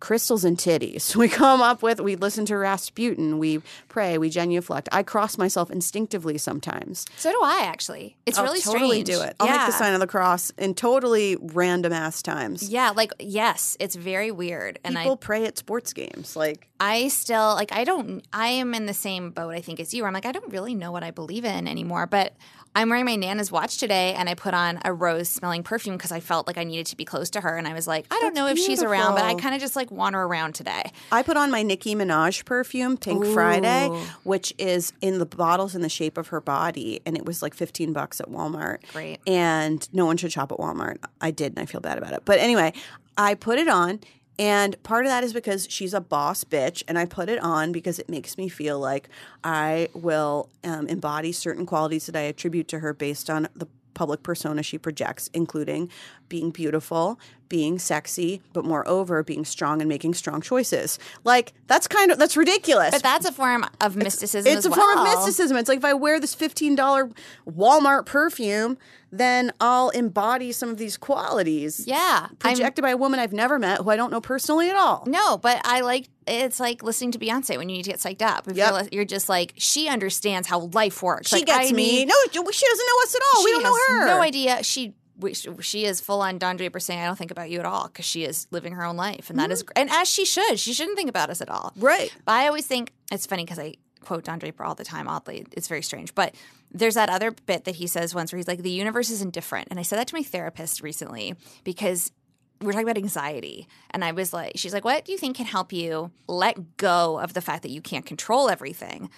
crystals 0.00 0.44
and 0.44 0.56
titties. 0.56 1.16
We 1.28 1.28
come 1.28 1.60
up 1.60 1.82
with, 1.82 2.00
we 2.00 2.14
listen 2.14 2.46
to 2.46 2.56
Rasputin, 2.56 3.38
we 3.38 3.60
pray, 3.88 4.18
we 4.18 4.30
genuflect. 4.30 4.88
I 4.92 5.02
cross 5.02 5.36
myself 5.36 5.68
instinctively 5.68 6.38
sometimes. 6.38 7.06
So 7.16 7.32
do 7.32 7.40
I 7.42 7.62
actually. 7.64 8.16
It's 8.24 8.38
I'll 8.38 8.44
really 8.44 8.60
totally 8.60 9.02
strange. 9.02 9.06
do 9.06 9.20
it. 9.22 9.34
I'll 9.40 9.48
yeah. 9.48 9.56
make 9.56 9.66
the 9.66 9.72
sign 9.72 9.94
of 9.94 10.00
the 10.00 10.06
cross 10.06 10.50
in 10.50 10.74
totally 10.74 11.36
random 11.40 11.92
ass 11.92 12.22
times. 12.22 12.70
Yeah, 12.70 12.92
like 12.94 13.12
yes, 13.18 13.76
it's 13.80 13.96
very 13.96 14.30
weird, 14.30 14.78
and 14.84 14.96
People 14.96 15.12
I 15.12 15.16
pray 15.16 15.44
at 15.44 15.58
sports 15.58 15.92
games. 15.92 16.36
Like, 16.36 16.68
I 16.80 17.08
still 17.08 17.54
like 17.54 17.72
I 17.72 17.84
don't 17.84 18.24
I 18.32 18.48
am 18.48 18.74
in 18.74 18.86
the 18.86 18.94
same 18.94 19.30
boat 19.30 19.54
I 19.54 19.60
think 19.60 19.80
as 19.80 19.92
you. 19.92 20.04
I'm 20.04 20.12
like 20.12 20.26
I 20.26 20.32
don't 20.32 20.52
really 20.52 20.74
know 20.74 20.92
what 20.92 21.02
I 21.02 21.10
believe 21.10 21.44
in 21.44 21.66
anymore, 21.66 22.06
but 22.06 22.34
I'm 22.74 22.90
wearing 22.90 23.06
my 23.06 23.16
nana's 23.16 23.50
watch 23.50 23.78
today, 23.78 24.14
and 24.14 24.28
I 24.28 24.34
put 24.34 24.54
on 24.54 24.78
a 24.84 24.92
rose 24.92 25.28
smelling 25.28 25.62
perfume 25.62 25.96
because 25.96 26.12
I 26.12 26.20
felt 26.20 26.46
like 26.46 26.58
I 26.58 26.64
needed 26.64 26.86
to 26.86 26.96
be 26.96 27.04
close 27.04 27.30
to 27.30 27.40
her, 27.40 27.56
and 27.56 27.66
I 27.66 27.72
was 27.72 27.86
like 27.86 28.06
I 28.10 28.20
don't 28.20 28.34
That's 28.34 28.36
know 28.36 28.46
if 28.48 28.58
she's 28.58 28.82
around, 28.82 29.14
but 29.14 29.24
I 29.24 29.34
kind 29.34 29.54
of 29.54 29.60
just 29.60 29.74
like 29.78 29.90
want 29.90 30.14
her 30.14 30.22
around 30.22 30.54
today. 30.54 30.92
I 31.10 31.22
put 31.22 31.38
on 31.38 31.50
my 31.50 31.62
Nicki 31.62 31.94
Minaj 31.94 32.44
perfume, 32.44 32.98
Pink 32.98 33.24
Friday, 33.24 33.88
which 34.24 34.52
is 34.58 34.92
in 35.00 35.18
the 35.18 35.26
bottles 35.26 35.74
in 35.74 35.80
the 35.80 35.88
shape 35.88 36.18
of 36.18 36.28
her 36.28 36.40
body, 36.42 37.00
and 37.06 37.16
it 37.16 37.24
was 37.24 37.40
like 37.40 37.54
fifteen 37.54 37.94
bucks 37.94 38.20
at 38.20 38.28
Walmart. 38.28 38.80
Great. 38.92 39.20
And 39.26 39.88
no 39.94 40.04
one 40.04 40.18
should 40.18 40.32
shop 40.32 40.52
at 40.52 40.58
Walmart. 40.58 40.98
I 41.20 41.30
did, 41.30 41.52
and 41.52 41.60
I 41.60 41.64
feel 41.64 41.80
bad 41.80 41.96
about 41.96 42.12
it. 42.12 42.22
But 42.26 42.38
anyway, 42.38 42.74
I 43.16 43.34
put 43.34 43.58
it 43.58 43.68
on, 43.68 44.00
and 44.38 44.80
part 44.82 45.06
of 45.06 45.10
that 45.10 45.24
is 45.24 45.32
because 45.32 45.66
she's 45.70 45.94
a 45.94 46.00
boss 46.00 46.44
bitch, 46.44 46.82
and 46.86 46.98
I 46.98 47.06
put 47.06 47.28
it 47.28 47.38
on 47.42 47.72
because 47.72 47.98
it 47.98 48.08
makes 48.08 48.36
me 48.36 48.48
feel 48.48 48.78
like 48.78 49.08
I 49.42 49.88
will 49.94 50.50
um, 50.64 50.86
embody 50.88 51.32
certain 51.32 51.64
qualities 51.64 52.06
that 52.06 52.16
I 52.16 52.22
attribute 52.22 52.68
to 52.68 52.80
her 52.80 52.92
based 52.92 53.30
on 53.30 53.48
the 53.54 53.66
public 53.94 54.22
persona 54.22 54.62
she 54.62 54.78
projects, 54.78 55.28
including 55.34 55.90
being 56.28 56.50
beautiful, 56.50 57.18
being 57.48 57.78
sexy, 57.78 58.42
but 58.52 58.64
moreover, 58.64 59.22
being 59.22 59.44
strong 59.44 59.80
and 59.80 59.88
making 59.88 60.14
strong 60.14 60.40
choices. 60.40 60.98
Like 61.24 61.52
that's 61.66 61.86
kind 61.88 62.10
of 62.10 62.18
that's 62.18 62.36
ridiculous. 62.36 62.90
But 62.90 63.02
that's 63.02 63.26
a 63.26 63.32
form 63.32 63.64
of 63.80 63.96
mysticism. 63.96 64.50
it's 64.50 64.66
as 64.66 64.72
a 64.72 64.74
form 64.74 64.98
of 64.98 65.04
mysticism. 65.04 65.56
It's 65.56 65.68
like 65.68 65.78
if 65.78 65.84
I 65.84 65.94
wear 65.94 66.20
this 66.20 66.34
fifteen 66.34 66.74
dollar 66.74 67.10
Walmart 67.48 68.06
perfume, 68.06 68.78
then 69.10 69.52
I'll 69.60 69.88
embody 69.90 70.52
some 70.52 70.68
of 70.68 70.76
these 70.76 70.96
qualities. 70.96 71.84
Yeah, 71.86 72.26
I'm- 72.26 72.36
projected 72.38 72.82
by 72.82 72.90
a 72.90 72.96
woman 72.96 73.20
I've 73.20 73.32
never 73.32 73.58
met 73.58 73.78
who 73.80 73.90
I 73.90 73.96
don't 73.96 74.10
know 74.10 74.20
personally 74.20 74.68
at 74.70 74.76
all. 74.76 75.04
No, 75.06 75.38
but 75.38 75.60
I 75.64 75.80
like 75.80 76.08
it's 76.26 76.60
like 76.60 76.82
listening 76.82 77.12
to 77.12 77.18
Beyonce 77.18 77.56
when 77.56 77.68
you 77.70 77.76
need 77.78 77.84
to 77.84 77.90
get 77.90 78.00
psyched 78.00 78.20
up. 78.22 78.46
If 78.48 78.56
Yep. 78.56 78.70
you're, 78.72 78.88
you're 78.92 79.04
just 79.06 79.28
like 79.30 79.54
she 79.56 79.88
understands 79.88 80.46
how 80.46 80.60
life 80.74 81.02
works. 81.02 81.28
She 81.30 81.36
Like, 81.36 81.46
gets 81.46 81.70
I 81.70 81.72
me. 81.72 82.04
No, 82.04 82.14
she 82.30 82.66
doesn't 82.66 82.86
know 82.86 83.02
us 83.02 83.14
at 83.14 83.20
all. 83.34 83.44
we 83.44 83.50
don't 83.52 83.62
know 83.62 83.76
her. 83.88 84.06
No 84.06 84.20
idea. 84.20 84.62
She 84.62 84.92
we- 85.18 85.34
she 85.34 85.84
is 85.84 86.00
full 86.00 86.22
on 86.22 86.38
Don 86.38 86.56
Draper 86.56 86.80
saying, 86.80 87.00
"I 87.00 87.06
don't 87.06 87.16
think 87.16 87.30
about 87.30 87.50
you 87.50 87.58
at 87.58 87.66
all" 87.66 87.88
because 87.88 88.04
she 88.04 88.24
is 88.24 88.46
living 88.50 88.72
her 88.72 88.84
own 88.84 88.96
life, 88.96 89.30
and 89.30 89.38
that 89.38 89.50
is 89.50 89.64
and 89.76 89.90
as 89.90 90.08
she 90.08 90.24
should. 90.24 90.58
She 90.58 90.72
shouldn't 90.72 90.96
think 90.96 91.10
about 91.10 91.30
us 91.30 91.40
at 91.40 91.48
all. 91.48 91.72
Mm-hmm. 91.76 92.18
But 92.24 92.32
I 92.32 92.46
always 92.46 92.66
think 92.66 92.92
it's 93.10 93.26
funny 93.26 93.44
because 93.44 93.58
I 93.58 93.74
quote 94.00 94.24
Don 94.24 94.38
Draper 94.38 94.64
all 94.64 94.74
the 94.74 94.84
time. 94.84 95.08
Oddly, 95.08 95.46
it's 95.52 95.68
very 95.68 95.82
strange, 95.82 96.14
but. 96.14 96.34
There's 96.70 96.96
that 96.96 97.08
other 97.08 97.30
bit 97.30 97.64
that 97.64 97.76
he 97.76 97.86
says 97.86 98.14
once 98.14 98.30
where 98.30 98.36
he's 98.36 98.46
like, 98.46 98.60
the 98.60 98.68
universe 98.68 99.08
is 99.08 99.22
indifferent. 99.22 99.68
And 99.70 99.80
I 99.80 99.82
said 99.82 99.98
that 99.98 100.06
to 100.08 100.14
my 100.14 100.22
therapist 100.22 100.82
recently 100.82 101.34
because 101.64 102.12
we're 102.60 102.72
talking 102.72 102.86
about 102.86 102.98
anxiety. 102.98 103.66
And 103.90 104.04
I 104.04 104.12
was 104.12 104.34
like, 104.34 104.52
she's 104.56 104.74
like, 104.74 104.84
what 104.84 105.06
do 105.06 105.12
you 105.12 105.16
think 105.16 105.36
can 105.38 105.46
help 105.46 105.72
you 105.72 106.10
let 106.26 106.76
go 106.76 107.18
of 107.20 107.32
the 107.32 107.40
fact 107.40 107.62
that 107.62 107.70
you 107.70 107.80
can't 107.80 108.04
control 108.04 108.50
everything? 108.50 109.08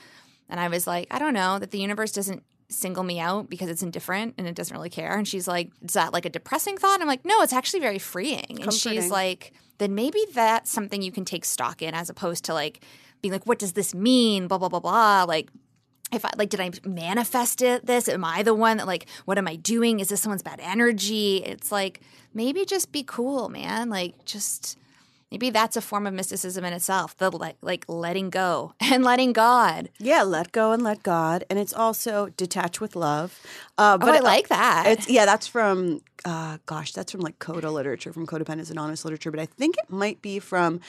And 0.49 0.61
I 0.61 0.69
was 0.69 0.87
like, 0.87 1.09
I 1.11 1.19
don't 1.19 1.35
know, 1.35 1.59
that 1.59 1.73
the 1.73 1.81
universe 1.81 2.13
doesn't 2.13 2.45
single 2.71 3.05
me 3.05 3.21
out 3.21 3.51
because 3.51 3.69
it's 3.69 3.83
indifferent 3.83 4.35
and 4.39 4.47
it 4.47 4.55
doesn't 4.55 4.75
really 4.75 4.91
care. 4.91 5.17
And 5.17 5.27
she's 5.27 5.47
like, 5.49 5.71
Is 5.83 5.95
that 5.95 6.13
like 6.13 6.25
a 6.25 6.31
depressing 6.31 6.77
thought? 6.77 7.01
I'm 7.01 7.07
like, 7.07 7.25
No, 7.25 7.43
it's 7.43 7.53
actually 7.53 7.81
very 7.81 7.99
freeing. 7.99 8.59
And 8.63 8.73
she's 8.73 9.11
like, 9.11 9.53
Then 9.79 9.95
maybe 9.95 10.21
that's 10.33 10.71
something 10.71 11.03
you 11.03 11.13
can 11.13 11.25
take 11.25 11.45
stock 11.45 11.83
in 11.83 11.95
as 11.95 12.09
opposed 12.11 12.45
to 12.45 12.55
like 12.55 12.85
being 13.23 13.33
like, 13.33 13.47
What 13.47 13.59
does 13.59 13.73
this 13.73 13.95
mean? 13.95 14.49
Blah, 14.49 14.59
blah, 14.59 14.69
blah, 14.69 14.81
blah. 14.81 15.25
Like, 15.25 15.51
if 16.13 16.25
I 16.25 16.31
like, 16.37 16.49
did 16.49 16.61
I 16.61 16.71
manifest 16.85 17.63
it? 17.63 17.87
This 17.87 18.09
am 18.09 18.25
I 18.25 18.43
the 18.43 18.55
one 18.55 18.79
that 18.79 18.87
like? 18.87 19.07
What 19.27 19.39
am 19.39 19.47
I 19.47 19.57
doing? 19.57 20.01
Is 20.01 20.09
this 20.09 20.21
someone's 20.21 20.43
bad 20.43 20.61
energy? 20.61 21.37
It's 21.37 21.71
like 21.71 22.01
maybe 22.35 22.65
just 22.65 22.91
be 22.93 23.05
cool, 23.05 23.49
man. 23.49 23.91
Like 23.91 24.25
just 24.25 24.77
maybe 25.31 25.51
that's 25.51 25.77
a 25.77 25.81
form 25.81 26.07
of 26.07 26.15
mysticism 26.15 26.65
in 26.65 26.73
itself. 26.73 27.17
The 27.17 27.31
like 27.31 27.57
like 27.63 27.85
letting 27.89 28.31
go 28.31 28.75
and 28.81 29.05
letting 29.05 29.33
God. 29.33 29.91
Yeah, 29.99 30.23
let 30.23 30.53
go 30.53 30.73
and 30.73 30.83
let 30.83 31.03
God, 31.03 31.45
and 31.51 31.59
it's 31.59 31.73
also 31.73 32.29
detach 32.37 32.81
with 32.81 32.97
love. 32.97 33.41
Uh, 33.79 33.97
But 33.99 34.07
but 34.07 34.15
Oh, 34.15 34.19
I 34.19 34.21
like 34.21 34.49
that. 34.49 34.87
It's 34.89 35.09
yeah, 35.09 35.25
that's 35.25 35.47
from 35.47 36.01
uh, 36.25 36.59
gosh, 36.67 36.93
that's 36.93 37.13
from 37.13 37.21
like 37.21 37.39
Coda 37.39 37.71
literature, 37.71 38.13
from 38.13 38.27
Codependence 38.27 38.71
Anonymous 38.71 39.05
literature. 39.05 39.31
But 39.31 39.41
I 39.41 39.47
think 39.47 39.77
it 39.79 39.89
might 39.91 40.21
be 40.21 40.39
from 40.39 40.81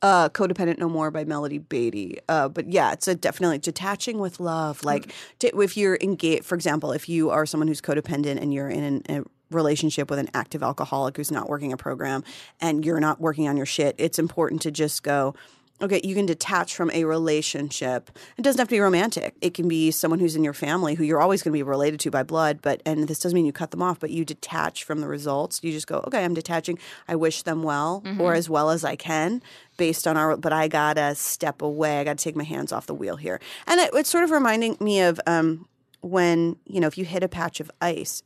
uh, 0.00 0.28
Codependent 0.28 0.78
No 0.78 0.88
More 0.88 1.10
by 1.10 1.24
Melody 1.24 1.58
Beattie. 1.58 2.18
Uh, 2.28 2.48
but 2.48 2.72
yeah, 2.72 2.92
it's 2.92 3.08
a 3.08 3.14
definitely 3.14 3.58
detaching 3.58 4.18
with 4.18 4.38
love. 4.40 4.84
Like 4.84 5.12
to, 5.40 5.48
if 5.60 5.76
you're 5.76 5.98
engaged, 6.00 6.44
for 6.44 6.54
example, 6.54 6.92
if 6.92 7.08
you 7.08 7.30
are 7.30 7.44
someone 7.44 7.66
who's 7.68 7.80
codependent 7.80 8.40
and 8.40 8.54
you're 8.54 8.70
in 8.70 8.84
an, 8.84 9.02
a 9.08 9.24
relationship 9.50 10.10
with 10.10 10.18
an 10.18 10.28
active 10.34 10.62
alcoholic 10.62 11.16
who's 11.16 11.30
not 11.30 11.48
working 11.48 11.72
a 11.72 11.76
program 11.76 12.24
and 12.60 12.84
you're 12.84 13.00
not 13.00 13.20
working 13.20 13.48
on 13.48 13.56
your 13.56 13.66
shit, 13.66 13.94
it's 13.98 14.18
important 14.18 14.62
to 14.62 14.70
just 14.70 15.02
go. 15.02 15.34
Okay, 15.80 16.00
you 16.02 16.12
can 16.16 16.26
detach 16.26 16.74
from 16.74 16.90
a 16.90 17.04
relationship. 17.04 18.10
It 18.36 18.42
doesn't 18.42 18.58
have 18.58 18.66
to 18.66 18.74
be 18.74 18.80
romantic. 18.80 19.36
It 19.40 19.54
can 19.54 19.68
be 19.68 19.92
someone 19.92 20.18
who's 20.18 20.34
in 20.34 20.42
your 20.42 20.52
family 20.52 20.96
who 20.96 21.04
you're 21.04 21.20
always 21.20 21.40
going 21.40 21.52
to 21.52 21.56
be 21.56 21.62
related 21.62 22.00
to 22.00 22.10
by 22.10 22.24
blood, 22.24 22.58
but 22.62 22.82
and 22.84 23.06
this 23.06 23.20
doesn't 23.20 23.36
mean 23.36 23.46
you 23.46 23.52
cut 23.52 23.70
them 23.70 23.80
off, 23.80 24.00
but 24.00 24.10
you 24.10 24.24
detach 24.24 24.82
from 24.82 25.00
the 25.00 25.06
results. 25.06 25.60
You 25.62 25.70
just 25.70 25.86
go, 25.86 26.02
okay, 26.08 26.24
I'm 26.24 26.34
detaching. 26.34 26.80
I 27.06 27.14
wish 27.14 27.42
them 27.42 27.62
well 27.62 28.02
or 28.18 28.34
as 28.34 28.50
well 28.50 28.70
as 28.70 28.82
I 28.82 28.96
can 28.96 29.40
based 29.76 30.08
on 30.08 30.16
our 30.16 30.36
but 30.36 30.52
I 30.52 30.66
got 30.66 30.94
to 30.94 31.14
step 31.14 31.62
away. 31.62 32.00
I 32.00 32.04
got 32.04 32.18
to 32.18 32.24
take 32.24 32.34
my 32.34 32.42
hands 32.42 32.72
off 32.72 32.86
the 32.86 32.94
wheel 32.94 33.14
here. 33.14 33.40
And 33.68 33.78
it, 33.78 33.90
it's 33.94 34.10
sort 34.10 34.24
of 34.24 34.32
reminding 34.32 34.78
me 34.80 35.00
of 35.02 35.20
um, 35.28 35.68
when, 36.00 36.56
you 36.66 36.80
know, 36.80 36.88
if 36.88 36.98
you 36.98 37.04
hit 37.04 37.22
a 37.22 37.28
patch 37.28 37.60
of 37.60 37.70
ice, 37.80 38.22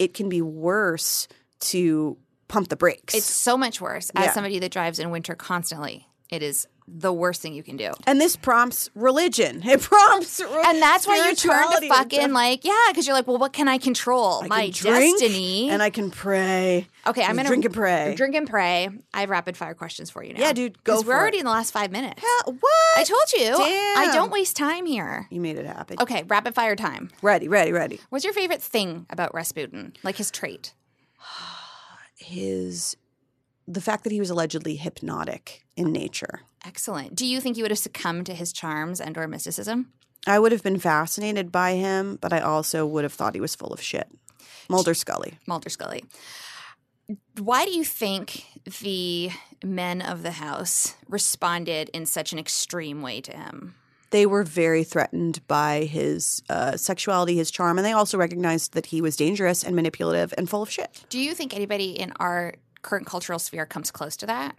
it 0.00 0.14
can 0.14 0.28
be 0.28 0.42
worse 0.42 1.28
to 1.60 2.16
pump 2.48 2.68
the 2.68 2.76
brakes. 2.76 3.14
It's 3.14 3.26
so 3.30 3.56
much 3.56 3.80
worse. 3.80 4.10
As 4.16 4.24
Yeah. 4.26 4.32
somebody 4.32 4.58
that 4.58 4.72
drives 4.72 4.98
in 4.98 5.10
winter 5.10 5.36
constantly, 5.36 6.08
it 6.30 6.42
is 6.42 6.66
the 6.92 7.12
worst 7.12 7.40
thing 7.40 7.54
you 7.54 7.62
can 7.62 7.76
do. 7.76 7.92
and 8.06 8.20
this 8.20 8.34
prompts 8.36 8.90
religion. 8.94 9.62
It 9.70 9.80
prompts, 9.80 10.40
And 10.40 10.82
that's 10.82 11.06
why 11.06 11.28
you 11.28 11.34
turn 11.36 11.70
to 11.80 11.88
fucking 11.88 12.32
like, 12.32 12.64
yeah, 12.64 12.74
because 12.88 13.06
you're 13.06 13.14
like, 13.14 13.26
well, 13.28 13.38
what 13.38 13.52
can 13.52 13.68
I 13.68 13.78
control? 13.78 14.42
I 14.42 14.46
My 14.48 14.70
can 14.70 14.92
destiny. 14.92 15.70
and 15.70 15.82
I 15.82 15.90
can 15.90 16.10
pray. 16.10 16.88
okay, 17.06 17.22
I'm 17.22 17.36
gonna 17.36 17.48
drink 17.48 17.64
and 17.64 17.72
pray. 17.74 18.14
Drink 18.16 18.34
and 18.34 18.48
pray. 18.48 18.88
I 19.14 19.20
have 19.20 19.30
rapid 19.30 19.56
fire 19.56 19.74
questions 19.74 20.10
for 20.10 20.24
you 20.24 20.34
now. 20.34 20.40
Yeah, 20.40 20.52
dude, 20.52 20.82
go 20.84 21.00
We're 21.02 21.14
already 21.16 21.36
it. 21.38 21.40
in 21.40 21.46
the 21.46 21.52
last 21.52 21.70
five 21.72 21.90
minutes. 21.92 22.22
Uh, 22.22 22.50
what? 22.52 22.98
I 22.98 23.04
told 23.04 23.32
you. 23.34 23.54
I 23.56 24.10
don't 24.12 24.32
waste 24.32 24.56
time 24.56 24.86
here. 24.86 25.26
You 25.30 25.40
made 25.40 25.56
it 25.56 25.66
happen. 25.66 25.96
Okay, 26.00 26.24
rapid 26.24 26.54
fire 26.54 26.74
time. 26.76 27.10
Ready, 27.22 27.46
ready, 27.48 27.72
ready. 27.72 28.00
What's 28.10 28.24
your 28.24 28.34
favorite 28.34 28.62
thing 28.62 29.06
about 29.10 29.32
Rasputin? 29.34 29.92
Like 30.02 30.16
his 30.16 30.30
trait? 30.30 30.74
His 32.16 32.96
the 33.66 33.80
fact 33.80 34.04
that 34.04 34.12
he 34.12 34.20
was 34.20 34.30
allegedly 34.30 34.76
hypnotic 34.76 35.64
in 35.76 35.92
nature. 35.92 36.40
Excellent. 36.64 37.14
Do 37.14 37.26
you 37.26 37.40
think 37.40 37.56
you 37.56 37.64
would 37.64 37.70
have 37.70 37.78
succumbed 37.78 38.26
to 38.26 38.34
his 38.34 38.52
charms 38.52 39.00
and 39.00 39.16
or 39.16 39.26
mysticism? 39.26 39.92
I 40.26 40.38
would 40.38 40.52
have 40.52 40.62
been 40.62 40.78
fascinated 40.78 41.50
by 41.50 41.72
him, 41.74 42.18
but 42.20 42.32
I 42.32 42.40
also 42.40 42.86
would 42.86 43.04
have 43.04 43.12
thought 43.12 43.34
he 43.34 43.40
was 43.40 43.54
full 43.54 43.72
of 43.72 43.80
shit. 43.80 44.08
Mulder 44.68 44.94
Scully. 44.94 45.38
Mulder 45.46 45.70
Scully. 45.70 46.04
Why 47.38 47.64
do 47.64 47.72
you 47.72 47.82
think 47.82 48.44
the 48.80 49.30
men 49.64 50.00
of 50.02 50.22
the 50.22 50.32
house 50.32 50.94
responded 51.08 51.88
in 51.92 52.06
such 52.06 52.32
an 52.32 52.38
extreme 52.38 53.02
way 53.02 53.20
to 53.22 53.32
him? 53.32 53.74
They 54.10 54.26
were 54.26 54.42
very 54.42 54.84
threatened 54.84 55.46
by 55.46 55.84
his 55.84 56.42
uh, 56.48 56.76
sexuality, 56.76 57.36
his 57.36 57.50
charm, 57.50 57.78
and 57.78 57.84
they 57.84 57.92
also 57.92 58.18
recognized 58.18 58.74
that 58.74 58.86
he 58.86 59.00
was 59.00 59.16
dangerous 59.16 59.62
and 59.64 59.74
manipulative 59.74 60.34
and 60.36 60.50
full 60.50 60.62
of 60.62 60.70
shit. 60.70 61.04
Do 61.08 61.18
you 61.18 61.32
think 61.32 61.54
anybody 61.54 61.92
in 61.92 62.12
our 62.18 62.54
current 62.82 63.06
cultural 63.06 63.38
sphere 63.38 63.66
comes 63.66 63.90
close 63.90 64.16
to 64.18 64.26
that? 64.26 64.56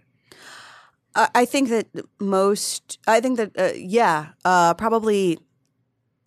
I 1.14 1.28
I 1.34 1.44
think 1.44 1.68
that 1.70 1.86
most. 2.20 2.98
I 3.06 3.20
think 3.20 3.36
that 3.38 3.50
uh, 3.58 3.72
yeah, 3.76 4.28
uh, 4.44 4.74
probably, 4.74 5.38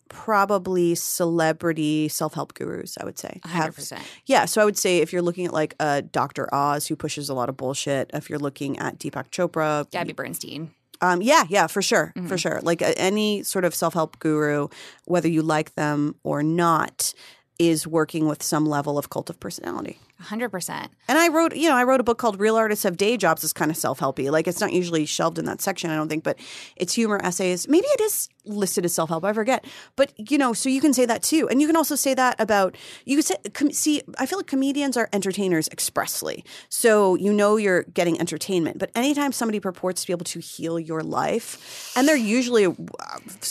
probably 0.08 0.94
celebrity 0.94 2.08
self 2.08 2.34
help 2.34 2.54
gurus. 2.54 2.96
I 3.00 3.04
would 3.04 3.18
say 3.18 3.40
have 3.44 3.76
100%. 3.76 3.98
Yeah, 4.26 4.44
so 4.44 4.62
I 4.62 4.64
would 4.64 4.78
say 4.78 4.98
if 4.98 5.12
you're 5.12 5.22
looking 5.22 5.46
at 5.46 5.52
like 5.52 5.74
uh, 5.80 6.02
Dr. 6.12 6.52
Oz, 6.54 6.86
who 6.86 6.96
pushes 6.96 7.28
a 7.28 7.34
lot 7.34 7.48
of 7.48 7.56
bullshit. 7.56 8.10
If 8.14 8.30
you're 8.30 8.38
looking 8.38 8.78
at 8.78 8.98
Deepak 8.98 9.30
Chopra, 9.30 9.90
Gabby 9.90 10.12
Bernstein. 10.12 10.70
um, 11.00 11.20
yeah, 11.22 11.44
yeah, 11.48 11.66
for 11.66 11.82
sure, 11.82 12.12
Mm-hmm. 12.16 12.28
for 12.28 12.38
sure. 12.38 12.60
Like 12.62 12.82
uh, 12.82 12.92
any 12.96 13.42
sort 13.42 13.64
of 13.64 13.74
self 13.74 13.94
help 13.94 14.18
guru, 14.18 14.68
whether 15.04 15.28
you 15.28 15.42
like 15.42 15.74
them 15.74 16.14
or 16.22 16.42
not, 16.42 17.12
is 17.58 17.86
working 17.86 18.26
with 18.28 18.42
some 18.42 18.64
level 18.66 18.98
of 18.98 19.10
cult 19.10 19.28
of 19.30 19.40
personality. 19.40 19.98
100%. 20.22 20.88
And 21.08 21.18
I 21.18 21.28
wrote, 21.28 21.54
you 21.54 21.68
know, 21.68 21.76
I 21.76 21.84
wrote 21.84 22.00
a 22.00 22.04
book 22.04 22.18
called 22.18 22.40
Real 22.40 22.56
Artists 22.56 22.84
Have 22.84 22.96
Day 22.96 23.16
Jobs. 23.16 23.44
It's 23.44 23.52
kind 23.52 23.70
of 23.70 23.76
self 23.76 24.00
helpy. 24.00 24.30
Like 24.30 24.46
it's 24.48 24.60
not 24.60 24.72
usually 24.72 25.04
shelved 25.06 25.38
in 25.38 25.44
that 25.44 25.60
section, 25.60 25.90
I 25.90 25.96
don't 25.96 26.08
think, 26.08 26.24
but 26.24 26.38
it's 26.76 26.94
humor 26.94 27.20
essays. 27.22 27.68
Maybe 27.68 27.86
it 27.86 28.00
is 28.00 28.28
listed 28.46 28.84
as 28.84 28.94
self 28.94 29.10
help. 29.10 29.24
I 29.24 29.32
forget. 29.32 29.64
But 29.96 30.12
you 30.16 30.38
know, 30.38 30.52
so 30.52 30.68
you 30.68 30.80
can 30.80 30.92
say 30.92 31.04
that 31.06 31.22
too, 31.22 31.48
and 31.48 31.60
you 31.60 31.66
can 31.66 31.76
also 31.76 31.96
say 31.96 32.14
that 32.14 32.40
about 32.40 32.76
you. 33.04 33.16
Can 33.16 33.22
say, 33.22 33.36
com- 33.52 33.72
see, 33.72 34.02
I 34.18 34.26
feel 34.26 34.38
like 34.38 34.46
comedians 34.46 34.96
are 34.96 35.08
entertainers 35.12 35.68
expressly, 35.68 36.44
so 36.68 37.14
you 37.16 37.32
know 37.32 37.56
you're 37.56 37.82
getting 37.84 38.18
entertainment. 38.18 38.78
But 38.78 38.90
anytime 38.94 39.32
somebody 39.32 39.60
purports 39.60 40.02
to 40.02 40.06
be 40.06 40.12
able 40.12 40.24
to 40.26 40.40
heal 40.40 40.78
your 40.78 41.02
life, 41.02 41.92
and 41.96 42.06
they're 42.06 42.16
usually, 42.16 42.66
uh, 42.66 42.72